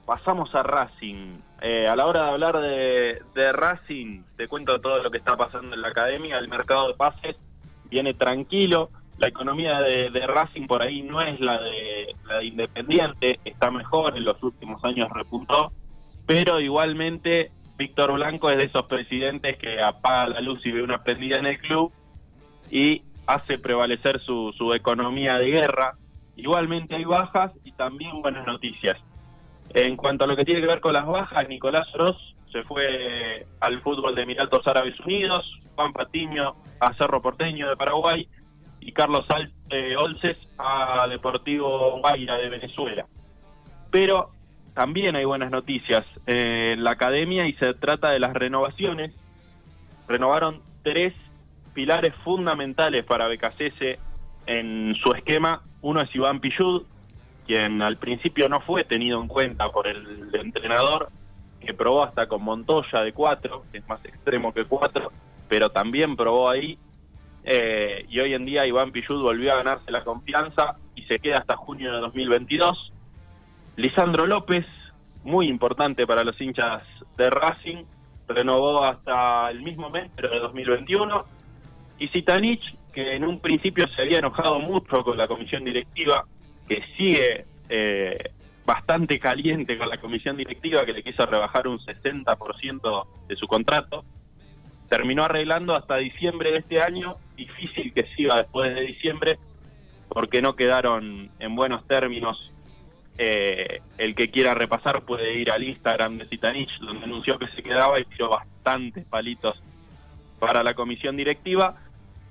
Pasamos 0.07 0.55
a 0.55 0.63
Racing. 0.63 1.39
Eh, 1.61 1.89
a 1.89 1.97
la 1.97 2.07
hora 2.07 2.25
de 2.25 2.31
hablar 2.31 2.61
de, 2.61 3.23
de, 3.35 3.53
Racing, 3.53 4.23
te 4.37 4.47
cuento 4.49 4.81
todo 4.81 5.03
lo 5.03 5.11
que 5.11 5.19
está 5.19 5.37
pasando 5.37 5.75
en 5.75 5.83
la 5.83 5.89
academia. 5.89 6.39
El 6.39 6.47
mercado 6.49 6.89
de 6.89 6.95
pases 6.95 7.37
viene 7.91 8.15
tranquilo. 8.15 8.91
La 9.19 9.29
economía 9.29 9.81
de, 9.81 10.11
de 10.11 10.27
Racing 10.27 10.67
por 10.67 10.83
ahí 10.83 11.03
no 11.03 11.21
es 11.21 11.39
la 11.41 11.61
de, 11.61 12.15
la 12.27 12.39
de 12.39 12.47
Independiente, 12.47 13.39
está 13.45 13.71
mejor, 13.71 14.17
en 14.17 14.25
los 14.25 14.43
últimos 14.43 14.83
años 14.85 15.09
repuntó. 15.13 15.73
Pero 16.27 16.61
igualmente, 16.61 17.53
Víctor 17.77 18.13
Blanco 18.13 18.51
es 18.51 18.59
de 18.59 18.65
esos 18.65 18.87
presidentes 18.87 19.57
que 19.59 19.81
apaga 19.81 20.29
la 20.29 20.41
luz 20.41 20.65
y 20.67 20.73
ve 20.73 20.83
una 20.83 21.03
prendida 21.03 21.37
en 21.37 21.47
el 21.47 21.59
club 21.59 21.93
y 22.71 23.03
hace 23.27 23.59
prevalecer 23.59 24.21
su, 24.21 24.53
su 24.57 24.73
economía 24.75 25.39
de 25.39 25.51
guerra. 25.51 25.97
Igualmente 26.37 26.97
hay 26.97 27.05
bajas 27.05 27.53
y 27.65 27.73
también 27.73 28.21
buenas 28.21 28.47
noticias. 28.47 28.99
En 29.73 29.97
cuanto 29.97 30.25
a 30.25 30.27
lo 30.27 30.37
que 30.37 30.45
tiene 30.45 30.61
que 30.61 30.67
ver 30.67 30.81
con 30.81 30.93
las 30.93 31.07
bajas, 31.07 31.49
Nicolás 31.49 31.91
Ross 31.95 32.35
se 32.51 32.63
fue 32.63 33.47
al 33.61 33.81
fútbol 33.81 34.15
de 34.15 34.23
Emiratos 34.23 34.67
Árabes 34.67 34.99
Unidos, 35.01 35.45
Juan 35.75 35.93
Patiño 35.93 36.55
a 36.81 36.95
Cerro 36.95 37.21
Porteño 37.21 37.69
de 37.69 37.77
Paraguay 37.77 38.29
y 38.85 38.93
Carlos 38.93 39.25
eh, 39.71 39.97
Olces 39.97 40.37
a 40.59 41.07
Deportivo 41.09 41.99
Guaira 42.01 42.37
de 42.37 42.51
Venezuela. 42.51 43.07
Pero 43.91 44.31
también 44.75 45.17
hay 45.17 45.25
buenas 45.25 45.51
noticias 45.51 46.05
en 46.27 46.85
la 46.85 46.91
academia 46.91 47.47
y 47.47 47.55
se 47.55 47.73
trata 47.75 48.11
de 48.11 48.19
las 48.19 48.35
renovaciones. 48.35 49.17
Renovaron 50.07 50.61
tres 50.83 51.15
pilares 51.73 52.15
fundamentales 52.25 53.07
para 53.07 53.27
BKCS 53.29 53.99
en 54.47 54.95
su 54.97 55.13
esquema. 55.13 55.63
Uno 55.81 56.03
es 56.03 56.15
Iván 56.15 56.41
Pillud, 56.41 56.83
quien 57.47 57.81
al 57.81 57.97
principio 57.97 58.51
no 58.51 58.61
fue 58.61 58.85
tenido 58.85 59.19
en 59.21 59.29
cuenta 59.29 59.71
por 59.71 59.87
el 59.87 60.29
entrenador, 60.35 61.09
que 61.61 61.73
probó 61.73 62.05
hasta 62.05 62.27
con 62.27 62.43
Montoya 62.43 63.01
de 63.01 63.13
cuatro, 63.13 63.63
que 63.73 63.79
es 63.79 63.89
más 63.89 64.05
extremo 64.05 64.53
que 64.53 64.65
cuatro, 64.67 65.11
pero 65.49 65.71
también 65.71 66.17
probó 66.17 66.51
ahí. 66.51 66.79
Eh, 67.45 68.07
y 68.09 68.21
hoy 68.21 68.33
en 68.33 68.47
día 68.47 68.67
Iván 68.67 68.91
Pillud 68.91 69.23
volvió 69.23 69.53
a 69.53 69.57
ganarse 69.57 69.91
la 69.91 70.03
confianza 70.03 70.77
y 70.95 71.03
se 71.03 71.19
queda 71.19 71.39
hasta 71.39 71.57
junio 71.57 71.93
de 71.93 72.01
2022. 72.01 72.93
Lisandro 73.77 74.27
López, 74.27 74.67
muy 75.25 75.49
importante 75.49 76.07
para 76.07 76.25
los 76.25 76.41
hinchas 76.41 76.83
de 77.17 77.29
Racing, 77.29 77.85
renovó 78.27 78.83
hasta 78.83 79.51
el 79.51 79.63
mismo 79.63 79.91
mes, 79.91 80.11
pero 80.17 80.31
de 80.31 80.39
2021 80.39 81.25
y 81.99 82.09
Zitanich, 82.09 82.77
que 82.93 83.15
en 83.15 83.25
un 83.25 83.41
principio 83.41 83.87
se 83.89 84.03
había 84.03 84.19
enojado 84.19 84.59
mucho 84.61 85.05
con 85.05 85.17
la 85.17 85.29
comisión 85.29 85.65
directiva, 85.65 86.25
que 86.69 86.83
sigue 86.97 87.45
eh, 87.69 88.31
bastante 88.65 89.19
caliente 89.19 89.77
con 89.77 89.89
la 89.89 89.99
comisión 89.99 90.37
directiva, 90.37 90.85
que 90.85 90.93
le 90.93 91.03
quiso 91.03 91.27
rebajar 91.27 91.69
un 91.69 91.79
60% 91.79 93.07
de 93.29 93.37
su 93.37 93.47
contrato, 93.47 94.05
terminó 94.89 95.25
arreglando 95.25 95.75
hasta 95.75 95.97
diciembre 95.97 96.53
de 96.53 96.59
este 96.59 96.81
año, 96.81 97.17
difícil 97.37 97.93
que 97.93 98.07
siga 98.17 98.37
después 98.37 98.75
de 98.75 98.83
diciembre, 98.83 99.39
porque 100.09 100.43
no 100.43 100.55
quedaron 100.57 101.31
en 101.39 101.57
buenos 101.57 101.87
términos. 101.87 102.51
Eh, 103.17 103.81
el 103.97 104.15
que 104.17 104.31
quiera 104.31 104.55
repasar 104.55 105.03
puede 105.03 105.35
ir 105.35 105.51
al 105.51 105.63
Instagram 105.63 106.19
de 106.19 106.27
Zitanich, 106.27 106.79
donde 106.81 107.05
anunció 107.05 107.39
que 107.39 107.47
se 107.49 107.63
quedaba 107.63 108.01
y 108.01 108.05
tiró 108.05 108.31
bastantes 108.31 109.09
palitos 109.09 109.61
para 110.41 110.63
la 110.63 110.75
comisión 110.75 111.17
directiva. 111.17 111.77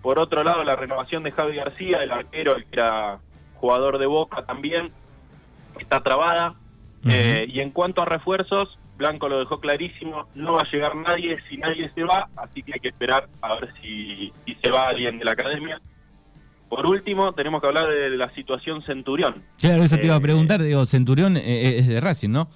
Por 0.02 0.20
otro 0.20 0.44
lado, 0.44 0.64
la 0.64 0.76
renovación 0.76 1.24
de 1.24 1.32
Javi 1.32 1.56
García, 1.56 2.04
el 2.04 2.12
arquero, 2.12 2.56
el 2.56 2.66
que 2.66 2.76
era 2.76 3.20
jugador 3.56 3.98
de 3.98 4.06
Boca 4.06 4.46
también, 4.46 4.92
está 5.80 6.02
trabada. 6.02 6.52
Uh 7.06 7.08
-huh. 7.08 7.14
eh, 7.14 7.46
y 7.48 7.62
en 7.62 7.72
cuanto 7.72 8.02
a 8.02 8.06
refuerzos, 8.06 8.78
Blanco 8.98 9.28
lo 9.28 9.40
dejó 9.40 9.60
clarísimo, 9.60 10.28
no 10.36 10.54
va 10.54 10.62
a 10.62 10.72
llegar 10.72 10.96
nadie 10.96 11.38
si 11.50 11.58
nadie 11.58 11.90
se 11.94 12.04
va, 12.04 12.30
así 12.36 12.62
que 12.62 12.74
hay 12.76 12.80
que 12.80 12.90
esperar 12.90 13.28
a 13.42 13.56
ver 13.56 13.74
si, 13.82 14.32
si 14.46 14.56
se 14.56 14.70
va 14.70 14.90
alguien 14.90 15.18
de 15.18 15.26
la 15.26 15.32
academia. 15.32 15.82
Por 16.70 16.86
último, 16.86 17.34
tenemos 17.34 17.62
que 17.62 17.68
hablar 17.68 17.88
de 17.88 18.12
la 18.12 18.30
situación 18.34 18.82
Centurión. 18.84 19.36
Claro, 19.60 19.84
eso 19.84 19.98
te 19.98 20.06
iba 20.06 20.16
a 20.16 20.20
preguntar, 20.20 20.62
digo, 20.62 20.86
Centurión 20.86 21.38
eh, 21.38 21.78
es 21.78 21.88
de 21.88 22.02
Racing, 22.02 22.30
¿no? 22.30 22.50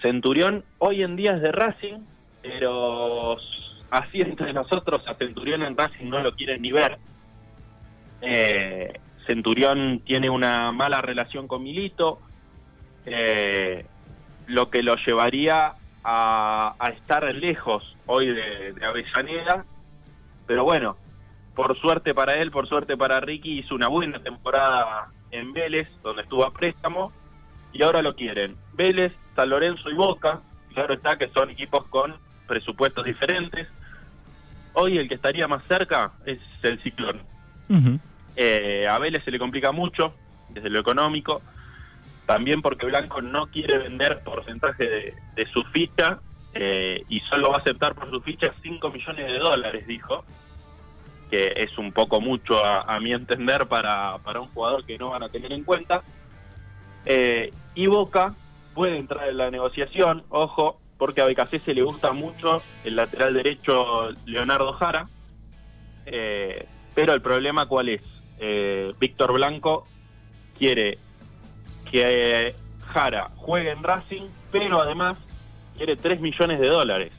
Centurión 0.00 0.64
hoy 0.78 1.02
en 1.02 1.16
día 1.16 1.34
es 1.34 1.42
de 1.42 1.52
Racing, 1.52 1.98
pero 2.42 3.36
así 3.90 4.20
entre 4.20 4.52
nosotros 4.52 5.02
a 5.06 5.14
Centurión 5.14 5.62
en 5.62 5.76
Racing 5.76 6.08
no 6.08 6.22
lo 6.22 6.34
quieren 6.34 6.62
ni 6.62 6.72
ver. 6.72 6.98
Eh, 8.20 8.98
Centurión 9.26 10.00
tiene 10.04 10.30
una 10.30 10.72
mala 10.72 11.00
relación 11.00 11.48
con 11.48 11.62
Milito, 11.62 12.20
eh, 13.06 13.84
lo 14.46 14.70
que 14.70 14.82
lo 14.82 14.96
llevaría 14.96 15.74
a, 16.04 16.92
estar 16.92 17.24
lejos 17.34 17.96
hoy 18.06 18.26
de, 18.26 18.72
de, 18.72 18.84
Avellaneda, 18.84 19.64
pero 20.46 20.64
bueno, 20.64 20.96
por 21.54 21.78
suerte 21.78 22.14
para 22.14 22.36
él, 22.36 22.50
por 22.50 22.68
suerte 22.68 22.96
para 22.96 23.20
Ricky, 23.20 23.60
hizo 23.60 23.74
una 23.74 23.88
buena 23.88 24.18
temporada 24.18 25.10
en 25.30 25.52
Vélez, 25.52 25.88
donde 26.02 26.22
estuvo 26.22 26.44
a 26.44 26.52
préstamo, 26.52 27.12
y 27.72 27.82
ahora 27.82 28.02
lo 28.02 28.14
quieren. 28.14 28.56
Vélez, 28.74 29.12
San 29.34 29.50
Lorenzo 29.50 29.90
y 29.90 29.94
Boca, 29.94 30.40
claro 30.72 30.94
está 30.94 31.16
que 31.16 31.28
son 31.28 31.50
equipos 31.50 31.86
con 31.86 32.14
presupuestos 32.46 33.04
diferentes. 33.04 33.68
Hoy 34.74 34.98
el 34.98 35.08
que 35.08 35.14
estaría 35.14 35.48
más 35.48 35.62
cerca 35.64 36.12
es 36.26 36.38
el 36.62 36.80
Ciclón. 36.82 37.20
Eh, 38.36 38.86
a 38.88 38.98
Vélez 38.98 39.24
se 39.24 39.30
le 39.30 39.38
complica 39.38 39.72
mucho 39.72 40.14
desde 40.50 40.70
lo 40.70 40.80
económico, 40.80 41.42
también 42.26 42.62
porque 42.62 42.86
Blanco 42.86 43.20
no 43.20 43.46
quiere 43.46 43.78
vender 43.78 44.22
porcentaje 44.24 45.14
de, 45.34 45.46
su 45.52 45.62
ficha 45.64 46.20
eh, 46.54 47.02
y 47.08 47.20
solo 47.20 47.50
va 47.50 47.56
a 47.56 47.60
aceptar 47.60 47.94
por 47.94 48.08
su 48.10 48.20
ficha 48.20 48.54
5 48.62 48.90
millones 48.90 49.26
de 49.26 49.38
dólares, 49.38 49.86
dijo, 49.86 50.24
que 51.30 51.52
es 51.56 51.76
un 51.78 51.92
poco 51.92 52.20
mucho 52.20 52.64
a, 52.64 52.98
mi 53.00 53.12
entender 53.12 53.66
para, 53.66 54.18
para, 54.18 54.40
un 54.40 54.48
jugador 54.48 54.84
que 54.84 54.98
no 54.98 55.10
van 55.10 55.22
a 55.22 55.28
tener 55.28 55.52
en 55.52 55.64
cuenta. 55.64 56.02
Eh, 57.06 57.50
y 57.74 57.86
Boca 57.86 58.32
puede 58.74 58.96
entrar 58.96 59.28
en 59.28 59.36
la 59.36 59.50
negociación, 59.50 60.24
ojo, 60.30 60.80
porque 60.96 61.20
a 61.20 61.26
BKC 61.26 61.64
se 61.64 61.74
le 61.74 61.82
gusta 61.82 62.12
mucho 62.12 62.62
el 62.84 62.96
lateral 62.96 63.34
derecho 63.34 64.10
Leonardo 64.26 64.72
Jara, 64.74 65.08
pero 66.94 67.12
el 67.12 67.20
problema 67.20 67.66
cuál 67.66 67.88
es? 67.88 68.14
eh, 68.38 68.92
Víctor 68.98 69.32
Blanco 69.32 69.86
quiere 70.58 70.98
que 71.94 72.56
Jara 72.88 73.30
juegue 73.36 73.70
en 73.70 73.84
Racing, 73.84 74.22
pero 74.50 74.82
además 74.82 75.16
quiere 75.76 75.94
3 75.94 76.20
millones 76.20 76.58
de 76.58 76.66
dólares. 76.66 77.12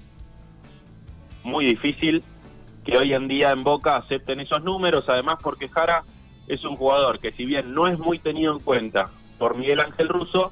Muy 1.46 1.64
difícil 1.64 2.22
que 2.84 2.98
hoy 2.98 3.14
en 3.14 3.30
día 3.30 3.52
en 3.52 3.64
Boca 3.64 3.96
acepten 3.96 4.42
esos 4.42 4.62
números, 4.66 5.06
además 5.08 5.40
porque 5.42 5.70
Jara 5.70 6.04
es 6.50 6.66
un 6.66 6.76
jugador 6.76 7.20
que 7.20 7.32
si 7.32 7.46
bien 7.46 7.74
no 7.74 7.88
es 7.88 7.98
muy 8.00 8.20
tenido 8.20 8.52
en 8.52 8.60
cuenta 8.60 9.10
por 9.40 9.56
Miguel 9.56 9.80
Ángel 9.80 10.10
Russo, 10.10 10.52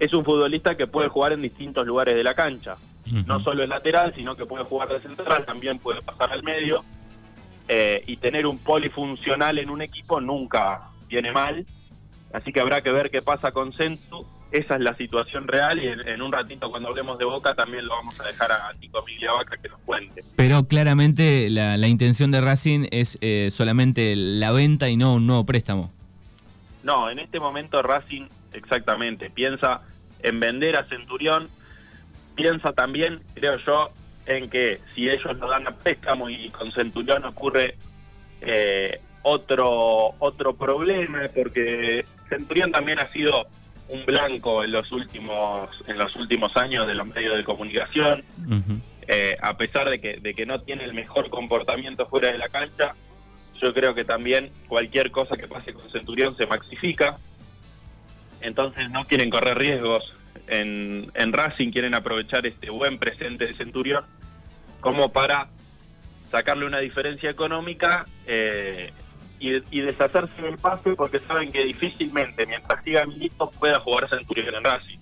es 0.00 0.12
un 0.12 0.24
futbolista 0.24 0.76
que 0.76 0.88
puede 0.88 1.08
jugar 1.08 1.32
en 1.32 1.42
distintos 1.42 1.86
lugares 1.86 2.16
de 2.16 2.24
la 2.24 2.34
cancha. 2.34 2.78
No 3.26 3.38
solo 3.44 3.62
en 3.62 3.70
lateral, 3.70 4.12
sino 4.16 4.34
que 4.34 4.44
puede 4.44 4.64
jugar 4.64 4.88
de 4.88 4.98
central, 4.98 5.44
también 5.44 5.78
puede 5.78 6.02
pasar 6.02 6.32
al 6.32 6.42
medio 6.42 6.84
eh, 7.68 8.02
y 8.08 8.16
tener 8.16 8.44
un 8.46 8.58
polifuncional 8.58 9.60
en 9.60 9.70
un 9.70 9.82
equipo 9.82 10.20
nunca 10.20 10.88
viene 11.08 11.30
mal. 11.30 11.64
Así 12.32 12.52
que 12.52 12.60
habrá 12.60 12.80
que 12.80 12.92
ver 12.92 13.10
qué 13.10 13.22
pasa 13.22 13.50
con 13.50 13.72
Centu. 13.72 14.24
Esa 14.52 14.74
es 14.74 14.80
la 14.80 14.96
situación 14.96 15.46
real 15.46 15.78
y 15.78 15.86
en, 15.86 16.22
un 16.22 16.32
ratito 16.32 16.70
cuando 16.70 16.88
hablemos 16.88 17.18
de 17.18 17.24
Boca 17.24 17.54
también 17.54 17.86
lo 17.86 17.94
vamos 17.94 18.18
a 18.20 18.24
dejar 18.24 18.50
a 18.50 18.72
Nico 18.80 19.02
Migliavaca 19.04 19.56
que 19.56 19.68
nos 19.68 19.78
cuente. 19.80 20.22
Pero 20.36 20.64
claramente 20.64 21.48
la, 21.50 21.86
intención 21.86 22.32
de 22.32 22.40
Racing 22.40 22.86
es 22.90 23.16
eh, 23.20 23.48
solamente 23.52 24.16
la 24.16 24.50
venta 24.50 24.88
y 24.88 24.96
no 24.96 25.14
un 25.14 25.26
nuevo 25.26 25.46
préstamo. 25.46 25.92
No, 26.82 27.10
en 27.10 27.20
este 27.20 27.38
momento 27.38 27.80
Racing 27.80 28.26
exactamente 28.52 29.30
piensa 29.30 29.82
en 30.22 30.40
vender 30.40 30.76
a 30.76 30.84
Centurión, 30.86 31.48
piensa 32.34 32.72
también, 32.72 33.20
creo 33.34 33.56
yo, 33.64 33.90
en 34.26 34.50
que 34.50 34.80
si 34.94 35.08
ellos 35.08 35.36
no 35.38 35.48
dan 35.48 35.66
a 35.68 35.72
préstamo 35.72 36.28
y 36.28 36.50
con 36.50 36.72
Centurión 36.72 37.24
ocurre 37.24 37.76
eh, 38.40 38.98
otro 39.22 40.14
otro 40.18 40.54
problema 40.54 41.20
porque 41.34 42.04
Centurión 42.30 42.72
también 42.72 42.98
ha 42.98 43.08
sido 43.08 43.46
un 43.88 44.06
blanco 44.06 44.64
en 44.64 44.72
los 44.72 44.90
últimos 44.92 45.68
en 45.86 45.98
los 45.98 46.16
últimos 46.16 46.56
años 46.56 46.86
de 46.86 46.94
los 46.94 47.06
medios 47.06 47.36
de 47.36 47.44
comunicación. 47.44 48.24
Eh, 49.06 49.36
a 49.42 49.56
pesar 49.56 49.90
de 49.90 50.00
que 50.00 50.16
de 50.18 50.32
que 50.34 50.46
no 50.46 50.62
tiene 50.62 50.84
el 50.84 50.94
mejor 50.94 51.28
comportamiento 51.28 52.06
fuera 52.06 52.32
de 52.32 52.38
la 52.38 52.48
cancha 52.48 52.94
yo 53.60 53.74
creo 53.74 53.94
que 53.94 54.04
también 54.04 54.50
cualquier 54.68 55.10
cosa 55.10 55.36
que 55.36 55.46
pase 55.46 55.74
con 55.74 55.90
Centurión 55.90 56.34
se 56.36 56.46
maxifica. 56.46 57.18
Entonces 58.40 58.90
no 58.90 59.04
quieren 59.04 59.28
correr 59.28 59.58
riesgos 59.58 60.14
en, 60.50 61.10
en 61.14 61.32
Racing 61.32 61.70
quieren 61.70 61.94
aprovechar 61.94 62.46
este 62.46 62.70
buen 62.70 62.98
presente 62.98 63.46
de 63.46 63.54
Centurión 63.54 64.04
como 64.80 65.12
para 65.12 65.48
sacarle 66.30 66.66
una 66.66 66.78
diferencia 66.78 67.30
económica 67.30 68.06
eh, 68.26 68.92
y, 69.40 69.80
deshacerse 69.80 70.42
del 70.42 70.58
pase 70.58 70.94
porque 70.94 71.18
saben 71.20 71.50
que 71.50 71.64
difícilmente, 71.64 72.46
mientras 72.46 72.84
siga 72.84 73.06
Milito, 73.06 73.50
pueda 73.58 73.80
jugar 73.80 74.08
Centurión 74.08 74.54
en 74.54 74.64
Racing. 74.64 74.98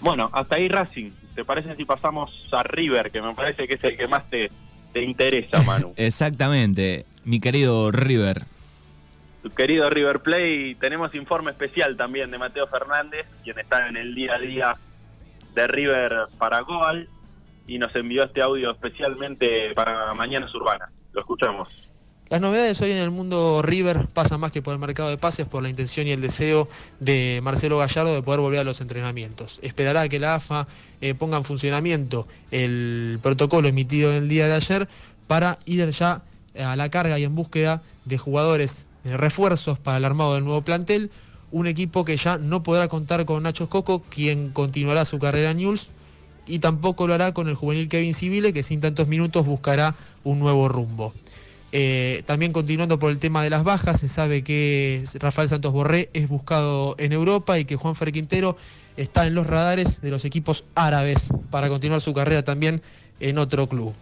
Bueno, 0.00 0.28
hasta 0.32 0.56
ahí 0.56 0.68
Racing. 0.68 1.12
¿Te 1.34 1.44
parece 1.44 1.74
si 1.76 1.84
pasamos 1.84 2.46
a 2.52 2.62
River, 2.62 3.10
que 3.10 3.22
me 3.22 3.34
parece 3.34 3.66
que 3.66 3.74
es 3.74 3.84
el 3.84 3.96
que 3.96 4.06
más 4.06 4.28
te, 4.28 4.50
te 4.92 5.02
interesa, 5.02 5.62
Manu? 5.66 5.94
Exactamente, 5.96 7.06
mi 7.24 7.40
querido 7.40 7.90
River. 7.90 8.42
Tu 9.42 9.50
querido 9.50 9.88
River 9.90 10.20
Play, 10.20 10.74
tenemos 10.74 11.14
informe 11.14 11.50
especial 11.50 11.96
también 11.96 12.30
de 12.30 12.38
Mateo 12.38 12.66
Fernández, 12.66 13.26
quien 13.42 13.58
está 13.58 13.88
en 13.88 13.96
el 13.96 14.14
día 14.14 14.34
a 14.34 14.38
día 14.38 14.76
de 15.54 15.66
River 15.66 16.24
para 16.38 16.60
Gol 16.60 17.08
y 17.66 17.78
nos 17.78 17.94
envió 17.94 18.24
este 18.24 18.42
audio 18.42 18.72
especialmente 18.72 19.72
para 19.74 20.12
Mañanas 20.14 20.54
Urbanas. 20.54 20.90
Lo 21.14 21.20
escuchamos. 21.20 21.68
Las 22.28 22.40
novedades 22.40 22.80
hoy 22.80 22.90
en 22.90 22.98
el 22.98 23.10
mundo 23.10 23.62
River 23.62 24.08
pasan 24.12 24.40
más 24.40 24.50
que 24.50 24.62
por 24.62 24.72
el 24.72 24.80
mercado 24.80 25.10
de 25.10 25.18
pases, 25.18 25.46
por 25.46 25.62
la 25.62 25.68
intención 25.68 26.06
y 26.06 26.10
el 26.10 26.20
deseo 26.20 26.68
de 26.98 27.40
Marcelo 27.42 27.78
Gallardo 27.78 28.14
de 28.14 28.22
poder 28.22 28.40
volver 28.40 28.60
a 28.60 28.64
los 28.64 28.80
entrenamientos. 28.80 29.60
Esperará 29.62 30.08
que 30.08 30.18
la 30.18 30.36
AFA 30.36 30.66
eh, 31.00 31.14
ponga 31.14 31.36
en 31.36 31.44
funcionamiento 31.44 32.26
el 32.50 33.20
protocolo 33.22 33.68
emitido 33.68 34.10
en 34.10 34.24
el 34.24 34.28
día 34.28 34.48
de 34.48 34.54
ayer 34.54 34.88
para 35.26 35.58
ir 35.66 35.88
ya 35.90 36.22
a 36.58 36.76
la 36.76 36.88
carga 36.88 37.18
y 37.18 37.24
en 37.24 37.34
búsqueda 37.34 37.82
de 38.06 38.18
jugadores 38.18 38.86
de 39.04 39.16
refuerzos 39.16 39.78
para 39.78 39.98
el 39.98 40.04
armado 40.04 40.34
del 40.34 40.44
nuevo 40.44 40.62
plantel. 40.62 41.10
Un 41.52 41.66
equipo 41.68 42.04
que 42.04 42.16
ya 42.16 42.38
no 42.38 42.62
podrá 42.62 42.88
contar 42.88 43.24
con 43.26 43.42
Nacho 43.42 43.68
Coco, 43.68 44.02
quien 44.02 44.50
continuará 44.50 45.04
su 45.04 45.18
carrera 45.18 45.50
en 45.50 45.58
News 45.58 45.90
y 46.46 46.58
tampoco 46.58 47.06
lo 47.06 47.14
hará 47.14 47.32
con 47.32 47.48
el 47.48 47.54
juvenil 47.54 47.88
Kevin 47.88 48.14
Civile, 48.14 48.52
que 48.52 48.62
sin 48.62 48.80
tantos 48.80 49.08
minutos 49.08 49.46
buscará 49.46 49.96
un 50.22 50.38
nuevo 50.38 50.68
rumbo. 50.68 51.12
Eh, 51.76 52.22
también 52.24 52.52
continuando 52.52 53.00
por 53.00 53.10
el 53.10 53.18
tema 53.18 53.42
de 53.42 53.50
las 53.50 53.64
bajas, 53.64 53.98
se 53.98 54.08
sabe 54.08 54.44
que 54.44 55.02
Rafael 55.14 55.48
Santos 55.48 55.72
Borré 55.72 56.08
es 56.12 56.28
buscado 56.28 56.94
en 56.98 57.12
Europa 57.12 57.58
y 57.58 57.64
que 57.64 57.74
Juan 57.74 57.96
Fer 57.96 58.12
Quintero 58.12 58.56
está 58.96 59.26
en 59.26 59.34
los 59.34 59.48
radares 59.48 60.00
de 60.00 60.10
los 60.10 60.24
equipos 60.24 60.64
árabes 60.76 61.28
para 61.50 61.68
continuar 61.68 62.00
su 62.00 62.14
carrera 62.14 62.44
también 62.44 62.80
en 63.18 63.38
otro 63.38 63.68
club. 63.68 63.92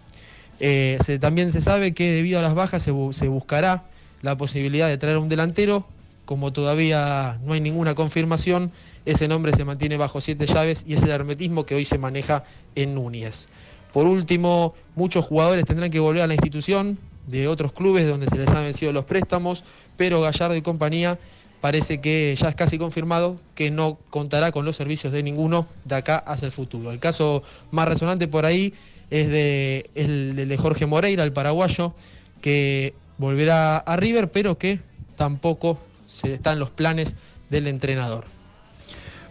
Eh, 0.61 0.99
también 1.19 1.51
se 1.51 1.61
sabe 1.63 1.93
que 1.93 2.11
debido 2.11 2.39
a 2.39 2.43
las 2.43 2.55
bajas 2.55 2.83
se, 2.83 2.93
se 3.13 3.29
buscará 3.29 3.85
la 4.21 4.37
posibilidad 4.37 4.89
de 4.89 4.99
traer 4.99 5.17
un 5.17 5.31
delantero, 5.31 5.87
como 6.25 6.53
todavía 6.53 7.41
no 7.45 7.55
hay 7.55 7.61
ninguna 7.61 7.95
confirmación, 7.95 8.71
ese 9.05 9.29
nombre 9.29 9.53
se 9.53 9.65
mantiene 9.65 9.97
bajo 9.97 10.21
siete 10.21 10.47
llaves 10.47 10.85
y 10.87 10.95
es 10.95 11.03
el 11.03 11.11
hermetismo 11.11 11.67
que 11.67 11.75
hoy 11.75 11.85
se 11.85 11.99
maneja 11.99 12.45
en 12.75 12.95
Núñez. 12.95 13.49
Por 13.93 14.07
último, 14.07 14.75
muchos 14.95 15.25
jugadores 15.25 15.65
tendrán 15.65 15.91
que 15.91 16.01
volver 16.01 16.23
a 16.23 16.27
la 16.27 16.35
institución 16.35 16.99
de 17.27 17.49
otros 17.49 17.73
clubes 17.73 18.07
donde 18.07 18.27
se 18.27 18.37
les 18.37 18.49
han 18.49 18.65
vencido 18.65 18.93
los 18.93 19.05
préstamos, 19.05 19.65
pero 19.97 20.21
Gallardo 20.21 20.57
y 20.57 20.63
compañía 20.63 21.19
parece 21.61 22.01
que 22.01 22.35
ya 22.37 22.49
es 22.49 22.55
casi 22.55 22.79
confirmado 22.79 23.37
que 23.55 23.71
no 23.71 23.99
contará 24.11 24.51
con 24.51 24.65
los 24.65 24.77
servicios 24.77 25.13
de 25.13 25.23
ninguno 25.23 25.67
de 25.85 25.95
acá 25.95 26.17
hacia 26.19 26.47
el 26.47 26.53
futuro. 26.53 26.91
El 26.91 26.99
caso 26.99 27.43
más 27.71 27.87
resonante 27.87 28.27
por 28.27 28.47
ahí 28.47 28.75
es 29.11 29.29
de, 29.29 29.89
el 29.95 30.49
de 30.49 30.57
Jorge 30.57 30.87
Moreira, 30.87 31.23
el 31.23 31.33
paraguayo, 31.33 31.95
que 32.41 32.95
volverá 33.19 33.77
a 33.77 33.97
River, 33.97 34.31
pero 34.31 34.59
que 34.59 34.81
tampoco 35.17 35.79
se 36.09 36.35
están 36.35 36.59
los 36.59 36.71
planes 36.71 37.15
del 37.49 37.69
entrenador. 37.69 38.25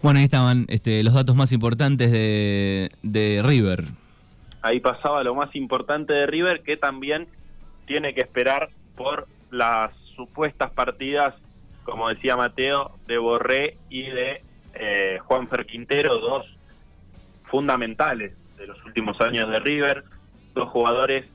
Bueno, 0.02 0.18
ahí 0.18 0.26
estaban 0.26 0.66
este, 0.68 1.04
los 1.04 1.14
datos 1.14 1.36
más 1.36 1.52
importantes 1.52 2.12
de, 2.12 3.42
River. 3.44 3.84
Ahí 4.64 4.80
pasaba 4.80 5.24
lo 5.24 5.36
más 5.36 5.56
importante 5.56 6.14
de 6.14 6.26
River, 6.26 6.62
que 6.64 6.76
también 6.76 7.28
tiene 7.86 8.14
que 8.14 8.22
esperar 8.22 8.70
por 8.96 9.28
las 9.52 9.96
supuestas 10.16 10.72
partidas, 10.72 11.36
como 11.84 12.10
decía 12.10 12.36
Mateo, 12.36 12.92
de 13.08 13.18
Borré 13.18 13.78
y 13.90 14.04
de 14.04 14.42
eh, 14.74 15.20
Juan 15.24 15.48
Fer 15.48 15.66
Quintero, 15.66 16.18
dos 16.18 16.48
fundamentales 17.44 18.34
de 18.58 18.68
los 18.68 18.84
últimos 18.86 19.20
años 19.22 19.50
de 19.50 19.60
River, 19.60 20.04
dos 20.56 20.70
jugadores 20.70 21.26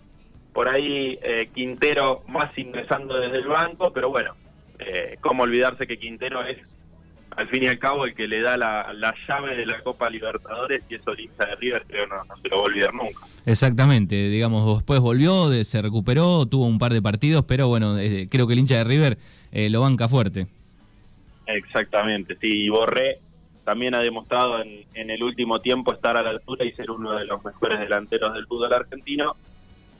por 0.53 0.69
ahí 0.69 1.19
eh, 1.23 1.49
Quintero 1.55 2.23
más 2.29 2.57
ingresando 2.57 3.19
desde 3.19 3.39
el 3.39 3.47
banco, 3.47 3.93
pero 3.93 4.09
bueno, 4.09 4.35
eh, 4.79 5.19
cómo 5.21 5.43
olvidarse 5.43 5.87
que 5.87 5.99
Quintero 5.99 6.43
es 6.45 6.76
al 7.37 7.49
fin 7.49 7.65
y 7.65 7.67
al 7.67 7.79
cabo 7.79 8.07
el 8.07 8.15
que 8.15 8.27
le 8.27 8.41
da 8.41 8.57
la, 8.57 9.15
llave 9.29 9.57
de 9.57 9.67
la 9.67 9.83
Copa 9.83 10.09
Libertadores 10.09 10.83
y 10.89 10.95
eso 10.95 11.13
el 11.13 11.21
hincha 11.21 11.45
de 11.45 11.55
River 11.57 11.85
creo 11.87 12.07
no, 12.07 12.25
no 12.25 12.37
se 12.39 12.49
lo 12.49 12.57
va 12.57 12.63
a 12.63 12.65
olvidar 12.65 12.95
nunca. 12.95 13.21
Exactamente, 13.45 14.29
digamos, 14.29 14.79
después 14.79 15.01
volvió, 15.01 15.49
se 15.65 15.83
recuperó, 15.83 16.47
tuvo 16.47 16.67
un 16.67 16.79
par 16.79 16.93
de 16.93 17.03
partidos, 17.03 17.45
pero 17.45 17.69
bueno, 17.69 17.99
eh, 17.99 18.29
creo 18.31 18.47
que 18.47 18.55
el 18.55 18.61
hincha 18.61 18.79
de 18.79 18.85
River 18.85 19.19
eh, 19.53 19.69
lo 19.69 19.83
banca 19.83 20.09
fuerte. 20.09 20.47
Exactamente, 21.47 22.37
sí, 22.41 22.49
y 22.65 22.69
Borré 22.71 23.19
también 23.65 23.95
ha 23.95 24.01
demostrado 24.01 24.63
en, 24.63 24.85
en 24.95 25.11
el 25.11 25.23
último 25.23 25.61
tiempo 25.61 25.93
estar 25.93 26.17
a 26.17 26.23
la 26.23 26.31
altura 26.31 26.65
y 26.65 26.73
ser 26.73 26.91
uno 26.91 27.13
de 27.13 27.27
los 27.27 27.45
mejores 27.45 27.79
delanteros 27.79 28.33
del 28.35 28.47
fútbol 28.47 28.73
argentino 28.73 29.37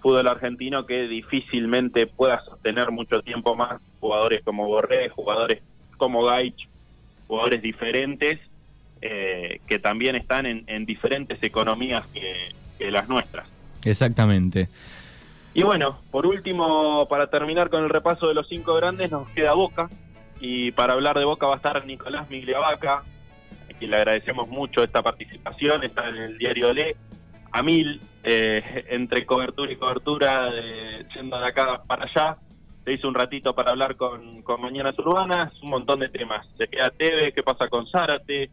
fútbol 0.01 0.29
argentino 0.29 0.87
que 0.87 1.09
difícilmente 1.09 2.07
pueda 2.07 2.41
sostener 2.45 2.93
mucho 2.93 3.23
tiempo 3.23 3.57
más 3.57 3.81
jugadores 3.99 4.41
como 4.45 4.67
Borré, 4.69 5.09
jugadores 5.09 5.63
como 5.97 6.23
Gaich, 6.25 6.69
jugadores 7.27 7.63
diferentes 7.63 8.39
eh, 9.03 9.61
que 9.67 9.79
también 9.79 10.17
están 10.17 10.47
en, 10.47 10.87
diferentes 10.87 11.43
economías 11.43 12.07
que, 12.07 12.91
las 12.91 13.09
nuestras. 13.09 13.47
Exactamente. 13.85 14.69
Y 15.55 15.63
bueno, 15.63 15.99
por 16.11 16.27
último, 16.27 17.07
para 17.09 17.29
terminar 17.29 17.71
con 17.71 17.83
el 17.85 17.89
repaso 17.91 18.29
de 18.29 18.35
los 18.35 18.49
cinco 18.49 18.75
grandes, 18.75 19.11
nos 19.11 19.29
queda 19.29 19.55
Boca. 19.55 19.89
Y 20.41 20.73
para 20.73 20.93
hablar 20.93 21.19
de 21.19 21.25
Boca 21.25 21.47
va 21.47 21.55
a 21.55 21.57
estar 21.57 21.85
Nicolás 21.87 22.29
Migliavaca, 22.29 22.97
a 22.97 23.79
quien 23.79 23.91
le 23.91 23.97
agradecemos 23.97 24.49
mucho 24.49 24.83
esta 24.83 25.03
participación, 25.03 25.85
está 25.85 26.09
en 26.09 26.17
el 26.17 26.39
diario 26.39 26.73
Le 26.73 26.97
a 27.53 27.63
mil, 27.63 28.01
eh, 28.23 28.85
entre 28.89 29.25
cobertura 29.25 29.73
y 29.73 29.77
cobertura, 29.77 30.51
de, 30.51 31.07
yendo 31.15 31.39
de 31.39 31.47
acá 31.47 31.83
para 31.87 32.05
allá. 32.05 32.37
Se 32.87 32.93
hizo 32.93 33.09
un 33.09 33.15
ratito 33.15 33.55
para 33.55 33.73
hablar 33.73 33.97
con, 33.97 34.41
con 34.43 34.63
Mañanas 34.63 34.99
Urbanas, 34.99 35.53
un 35.63 35.69
montón 35.69 36.01
de 36.01 36.09
temas. 36.09 36.47
Se 36.57 36.69
queda 36.69 36.89
TV, 36.89 37.33
qué 37.35 37.43
pasa 37.43 37.69
con 37.69 37.87
Zárate, 37.87 38.49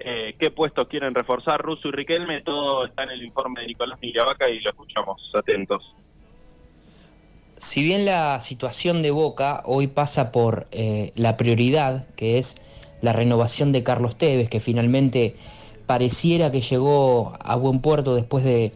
eh, 0.00 0.34
qué 0.38 0.50
puestos 0.50 0.88
quieren 0.88 1.14
reforzar 1.14 1.60
Russo 1.60 1.88
y 1.88 1.92
Riquelme, 1.92 2.40
todo 2.42 2.86
está 2.86 3.04
en 3.04 3.10
el 3.10 3.22
informe 3.22 3.60
de 3.60 3.68
Nicolás 3.68 3.98
Migliavaca 4.00 4.48
y 4.48 4.60
lo 4.60 4.70
escuchamos 4.70 5.30
atentos. 5.34 5.94
Si 7.58 7.82
bien 7.82 8.06
la 8.06 8.40
situación 8.40 9.02
de 9.02 9.10
Boca 9.10 9.62
hoy 9.66 9.86
pasa 9.86 10.32
por 10.32 10.64
eh, 10.72 11.12
la 11.14 11.36
prioridad, 11.36 12.08
que 12.16 12.38
es 12.38 12.96
la 13.02 13.12
renovación 13.12 13.72
de 13.72 13.82
Carlos 13.82 14.16
Tevez, 14.16 14.48
que 14.48 14.60
finalmente 14.60 15.36
pareciera 15.84 16.50
que 16.50 16.62
llegó 16.62 17.34
a 17.44 17.56
buen 17.56 17.80
puerto 17.80 18.14
después 18.14 18.44
de, 18.44 18.72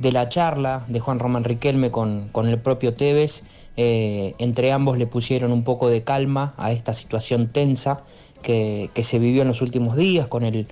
la 0.00 0.28
charla 0.28 0.84
de 0.88 0.98
Juan 0.98 1.20
Román 1.20 1.44
Riquelme 1.44 1.92
con, 1.92 2.30
el 2.44 2.58
propio 2.58 2.94
Tevez. 2.94 3.44
Eh, 3.76 4.34
entre 4.38 4.72
ambos 4.72 4.98
le 4.98 5.06
pusieron 5.06 5.52
un 5.52 5.64
poco 5.64 5.88
de 5.88 6.04
calma 6.04 6.54
a 6.56 6.72
esta 6.72 6.94
situación 6.94 7.48
tensa 7.48 8.02
que, 8.44 8.90
se 9.02 9.18
vivió 9.18 9.42
en 9.42 9.48
los 9.48 9.62
últimos 9.62 9.96
días 9.96 10.26
con 10.26 10.44
el, 10.44 10.66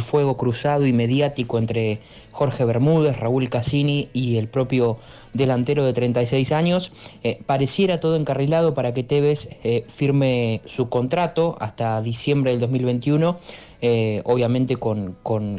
fuego 0.00 0.36
cruzado 0.36 0.86
y 0.86 0.92
mediático 0.92 1.58
entre 1.58 2.00
Jorge 2.32 2.64
Bermúdez, 2.64 3.18
Raúl 3.18 3.48
Cassini 3.48 4.08
y 4.12 4.36
el 4.36 4.48
propio 4.48 4.98
delantero 5.32 5.84
de 5.84 5.92
36 5.92 6.52
años. 6.52 6.92
Eh, 7.22 7.40
pareciera 7.46 8.00
todo 8.00 8.16
encarrilado 8.16 8.74
para 8.74 8.94
que 8.94 9.02
Tevez 9.02 9.48
eh, 9.64 9.84
firme 9.88 10.60
su 10.64 10.88
contrato 10.88 11.56
hasta 11.60 12.00
diciembre 12.00 12.52
del 12.52 12.60
2021 12.60 13.38
eh, 13.82 14.22
obviamente 14.24 14.76
con, 14.76 15.16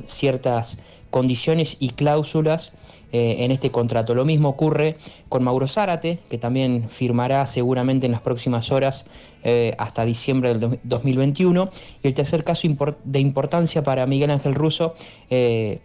ciertas 0.08 0.80
condiciones 1.12 1.78
y 1.80 1.92
cláusulas 1.92 2.74
eh, 3.12 3.38
en 3.40 3.52
este 3.52 3.72
contrato. 3.72 4.16
Lo 4.16 4.26
mismo 4.26 4.50
ocurre 4.50 4.98
con 5.30 5.44
Mauro 5.44 5.68
Zárate, 5.68 6.20
que 6.30 6.38
también 6.38 6.90
firmará 6.90 7.46
seguramente 7.46 8.06
en 8.06 8.12
las 8.12 8.22
próximas 8.22 8.72
horas 8.72 9.06
eh, 9.44 9.74
hasta 9.78 10.04
diciembre 10.04 10.54
del 10.54 10.80
2021. 10.84 11.70
Y 12.04 12.08
el 12.08 12.14
tercer 12.14 12.44
caso 12.44 12.68
de 13.04 13.20
importancia 13.20 13.84
para 13.84 14.06
Miguel 14.08 14.32
Ángel 14.32 14.56
Russo 14.56 14.94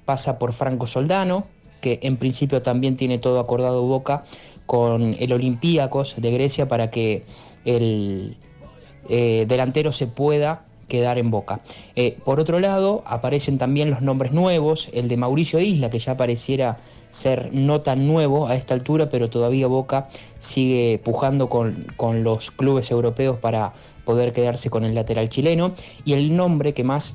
pasa 0.04 0.38
por 0.38 0.52
Franco 0.52 0.86
Soldano, 0.86 1.46
que 1.80 2.00
en 2.02 2.16
principio 2.16 2.60
también 2.60 2.96
tiene 2.96 3.18
todo 3.18 3.38
acordado 3.38 3.82
boca 3.82 4.24
con 4.66 5.14
el 5.18 5.32
Olympiacos 5.32 6.16
de 6.18 6.30
Grecia 6.30 6.66
para 6.66 6.90
que 6.90 7.24
el 7.64 8.36
delantero 9.08 9.92
se 9.92 10.06
pueda 10.06 10.64
quedar 10.92 11.16
en 11.16 11.30
boca. 11.30 11.62
Eh, 11.96 12.18
por 12.22 12.38
otro 12.38 12.60
lado, 12.60 13.02
aparecen 13.06 13.56
también 13.56 13.88
los 13.88 14.02
nombres 14.02 14.32
nuevos, 14.32 14.90
el 14.92 15.08
de 15.08 15.16
Mauricio 15.16 15.58
Isla, 15.58 15.88
que 15.88 15.98
ya 15.98 16.18
pareciera 16.18 16.76
ser 17.08 17.48
no 17.50 17.80
tan 17.80 18.06
nuevo 18.06 18.46
a 18.46 18.56
esta 18.56 18.74
altura, 18.74 19.08
pero 19.08 19.30
todavía 19.30 19.68
Boca 19.68 20.10
sigue 20.38 21.00
pujando 21.02 21.48
con, 21.48 21.86
con 21.96 22.24
los 22.24 22.50
clubes 22.50 22.90
europeos 22.90 23.38
para 23.38 23.72
poder 24.04 24.32
quedarse 24.32 24.68
con 24.68 24.84
el 24.84 24.94
lateral 24.94 25.30
chileno. 25.30 25.72
Y 26.04 26.12
el 26.12 26.36
nombre 26.36 26.74
que 26.74 26.84
más 26.84 27.14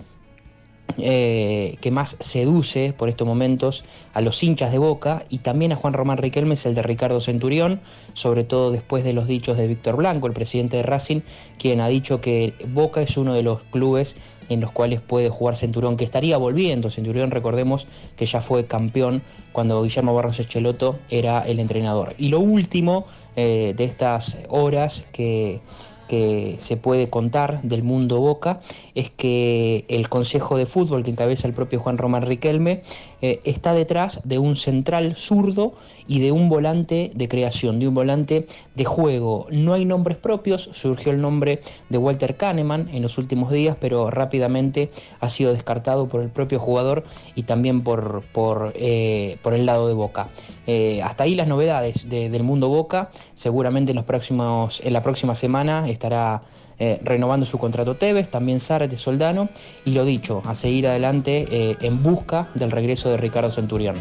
eh, 0.97 1.75
que 1.81 1.91
más 1.91 2.17
seduce 2.19 2.93
por 2.93 3.09
estos 3.09 3.27
momentos 3.27 3.85
a 4.13 4.21
los 4.21 4.41
hinchas 4.41 4.71
de 4.71 4.77
Boca 4.77 5.23
y 5.29 5.39
también 5.39 5.71
a 5.71 5.75
Juan 5.75 5.93
Román 5.93 6.17
Riquelme 6.17 6.55
es 6.55 6.65
el 6.65 6.75
de 6.75 6.81
Ricardo 6.81 7.21
Centurión, 7.21 7.81
sobre 8.13 8.43
todo 8.43 8.71
después 8.71 9.03
de 9.03 9.13
los 9.13 9.27
dichos 9.27 9.57
de 9.57 9.67
Víctor 9.67 9.97
Blanco, 9.97 10.27
el 10.27 10.33
presidente 10.33 10.77
de 10.77 10.83
Racing, 10.83 11.21
quien 11.59 11.81
ha 11.81 11.87
dicho 11.87 12.19
que 12.21 12.53
Boca 12.73 13.01
es 13.01 13.17
uno 13.17 13.33
de 13.33 13.43
los 13.43 13.63
clubes 13.65 14.15
en 14.49 14.61
los 14.61 14.71
cuales 14.71 15.01
puede 15.01 15.29
jugar 15.29 15.57
Centurión, 15.57 15.97
que 15.97 16.05
estaría 16.05 16.37
volviendo. 16.37 16.89
Centurión, 16.89 17.31
recordemos 17.31 17.87
que 18.15 18.25
ya 18.25 18.41
fue 18.41 18.65
campeón 18.65 19.21
cuando 19.51 19.83
Guillermo 19.83 20.13
Barros 20.15 20.39
Echeloto 20.39 20.97
era 21.09 21.41
el 21.41 21.59
entrenador. 21.59 22.15
Y 22.17 22.29
lo 22.29 22.39
último 22.39 23.05
eh, 23.35 23.73
de 23.75 23.83
estas 23.83 24.37
horas 24.49 25.05
que 25.11 25.61
que 26.07 26.55
se 26.59 26.77
puede 26.77 27.09
contar 27.09 27.61
del 27.61 27.83
mundo 27.83 28.19
Boca 28.19 28.59
es 28.95 29.09
que 29.09 29.85
el 29.87 30.09
Consejo 30.09 30.57
de 30.57 30.65
Fútbol 30.65 31.03
que 31.03 31.11
encabeza 31.11 31.47
el 31.47 31.53
propio 31.53 31.79
Juan 31.79 31.97
Román 31.97 32.23
Riquelme 32.23 32.81
eh, 33.21 33.39
está 33.43 33.73
detrás 33.73 34.21
de 34.23 34.39
un 34.39 34.55
central 34.55 35.15
zurdo 35.15 35.73
y 36.07 36.19
de 36.19 36.31
un 36.31 36.49
volante 36.49 37.11
de 37.13 37.27
creación, 37.27 37.79
de 37.79 37.87
un 37.87 37.93
volante 37.93 38.47
de 38.75 38.85
juego. 38.85 39.47
No 39.51 39.73
hay 39.73 39.85
nombres 39.85 40.17
propios, 40.17 40.69
surgió 40.71 41.11
el 41.11 41.21
nombre 41.21 41.59
de 41.89 41.97
Walter 41.97 42.37
Kahneman 42.37 42.87
en 42.91 43.01
los 43.01 43.17
últimos 43.17 43.51
días, 43.51 43.75
pero 43.79 44.09
rápidamente 44.09 44.89
ha 45.19 45.29
sido 45.29 45.53
descartado 45.53 46.07
por 46.07 46.21
el 46.21 46.29
propio 46.29 46.59
jugador 46.59 47.03
y 47.35 47.43
también 47.43 47.83
por, 47.83 48.23
por, 48.31 48.73
eh, 48.75 49.37
por 49.41 49.53
el 49.53 49.65
lado 49.65 49.87
de 49.87 49.93
Boca. 49.93 50.29
Eh, 50.65 51.01
hasta 51.01 51.23
ahí 51.23 51.35
las 51.35 51.47
novedades 51.47 52.09
del 52.09 52.43
mundo 52.43 52.69
Boca, 52.69 53.09
seguramente 53.33 53.91
en, 53.91 53.95
los 53.95 54.05
próximos, 54.05 54.81
en 54.83 54.93
la 54.93 55.01
próxima 55.01 55.35
semana 55.35 55.89
estará 55.97 56.41
eh, 56.79 56.99
renovando 57.03 57.45
su 57.45 57.57
contrato 57.57 57.95
Tevez, 57.95 58.29
también 58.29 58.59
Zárate 58.59 58.97
Soldano, 58.97 59.49
y 59.83 59.93
lo 59.93 60.05
dicho, 60.05 60.43
a 60.45 60.53
seguir 60.53 60.87
adelante 60.87 61.45
eh, 61.49 61.75
en 61.81 62.03
busca 62.03 62.47
del 62.53 62.69
regreso 62.71 63.09
de 63.09 63.17
Ricardo 63.17 63.49
Centurión. 63.49 63.97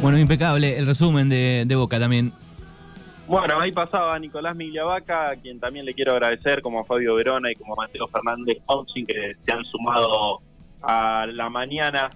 Bueno, 0.00 0.18
impecable 0.18 0.78
el 0.78 0.86
resumen 0.86 1.28
de, 1.28 1.74
Boca 1.74 1.98
también. 1.98 2.32
Bueno, 3.26 3.58
ahí 3.58 3.72
pasaba 3.72 4.18
Nicolás 4.18 4.54
Migliavaca, 4.54 5.30
a 5.30 5.36
quien 5.36 5.58
también 5.58 5.84
le 5.84 5.94
quiero 5.94 6.12
agradecer, 6.12 6.62
como 6.62 6.80
a 6.80 6.84
Fabio 6.84 7.14
Verona 7.14 7.50
y 7.50 7.54
como 7.54 7.72
a 7.72 7.76
Mateo 7.76 8.06
Fernández 8.06 8.58
Ponsin, 8.64 9.06
que 9.06 9.32
se 9.34 9.52
han 9.52 9.64
sumado 9.64 10.42
a 10.82 11.26
la 11.26 11.48
mañana, 11.48 12.10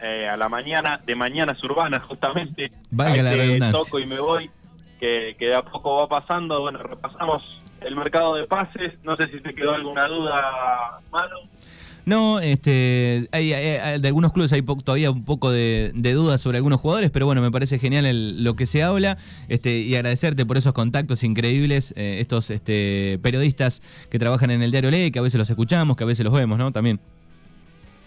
eh, 0.00 0.26
a 0.26 0.36
la 0.36 0.48
mañana 0.48 1.00
de 1.04 1.14
Mañanas 1.14 1.62
Urbanas, 1.62 2.02
justamente. 2.04 2.72
Valga 2.90 3.22
la 3.22 3.34
este 3.34 3.70
Toco 3.70 3.98
y 3.98 4.06
me 4.06 4.18
voy, 4.18 4.50
que, 4.98 5.36
que 5.38 5.46
de 5.46 5.54
a 5.54 5.62
poco 5.62 5.96
va 5.96 6.08
pasando. 6.08 6.60
Bueno, 6.62 6.78
repasamos 6.78 7.59
el 7.80 7.96
mercado 7.96 8.34
de 8.34 8.46
pases. 8.46 8.94
No 9.02 9.16
sé 9.16 9.28
si 9.28 9.40
te 9.40 9.54
quedó 9.54 9.72
alguna 9.72 10.06
duda, 10.06 11.00
Manu. 11.10 11.38
No, 12.06 12.40
este, 12.40 13.28
hay, 13.30 13.50
de 13.50 14.08
algunos 14.08 14.32
clubes 14.32 14.52
hay 14.52 14.62
todavía 14.62 15.10
un 15.10 15.24
poco 15.24 15.50
de, 15.50 15.92
dudas 15.94 16.40
sobre 16.40 16.56
algunos 16.56 16.80
jugadores, 16.80 17.10
pero 17.10 17.26
bueno, 17.26 17.42
me 17.42 17.50
parece 17.50 17.78
genial 17.78 18.42
lo 18.42 18.56
que 18.56 18.66
se 18.66 18.82
habla 18.82 19.18
este, 19.48 19.78
y 19.78 19.94
agradecerte 19.94 20.46
por 20.46 20.56
esos 20.56 20.72
contactos 20.72 21.22
increíbles, 21.24 21.92
eh, 21.96 22.18
estos 22.20 22.50
este, 22.50 23.18
periodistas 23.22 23.80
que 24.10 24.18
trabajan 24.18 24.50
en 24.50 24.62
el 24.62 24.70
diario 24.70 24.90
Ley, 24.90 25.10
que 25.10 25.18
a 25.18 25.22
veces 25.22 25.38
los 25.38 25.50
escuchamos, 25.50 25.96
que 25.96 26.04
a 26.04 26.06
veces 26.06 26.24
los 26.24 26.34
vemos, 26.34 26.58
¿no? 26.58 26.72
También. 26.72 27.00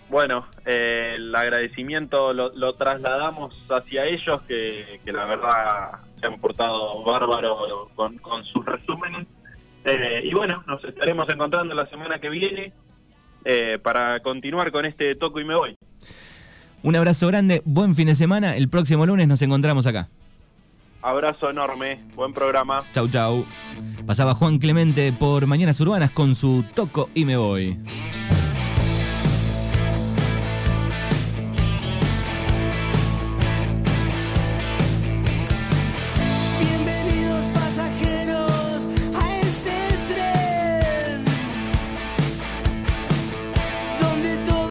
Bueno, 0.10 0.46
eh, 0.66 1.14
el 1.16 1.34
agradecimiento 1.34 2.34
lo, 2.34 2.74
trasladamos 2.74 3.56
hacia 3.70 4.06
ellos, 4.06 4.42
que, 4.44 5.00
la 5.06 5.26
verdad 5.26 5.92
se 6.20 6.28
han 6.28 6.40
portado 6.40 7.04
bárbaro 7.04 7.90
con, 7.96 8.18
con 8.18 8.44
sus 8.44 8.66
resúmenes 8.66 9.28
eh, 9.86 10.22
y 10.24 10.34
bueno, 10.34 10.64
nos 10.68 10.84
estaremos 10.84 11.28
encontrando 11.30 11.74
la 11.74 11.86
semana 11.88 12.20
que 12.20 12.30
viene 12.30 12.74
eh, 13.46 13.80
para 13.82 14.20
continuar 14.22 14.72
con 14.72 14.86
este 14.86 15.16
toco 15.16 15.40
y 15.40 15.46
me 15.46 15.56
voy. 15.56 15.78
Un 16.82 16.96
abrazo 16.96 17.28
grande, 17.28 17.62
buen 17.66 17.96
fin 17.96 18.08
de 18.08 18.16
semana. 18.16 18.56
El 18.56 18.70
próximo 18.70 19.06
lunes 19.06 19.28
nos 19.28 19.42
encontramos 19.42 19.88
acá. 19.88 20.08
Abrazo 21.02 21.50
enorme, 21.50 22.00
buen 22.16 22.34
programa. 22.34 22.84
Chau, 22.94 23.10
chau. 23.10 23.46
Pasaba 24.06 24.36
Juan 24.36 24.58
Clemente 24.58 25.12
por 25.12 25.46
Mañanas 25.48 25.80
Urbanas 25.82 26.12
con 26.12 26.36
su 26.36 26.64
toco 26.74 27.10
y 27.14 27.26
me 27.26 27.36
voy. 27.36 27.78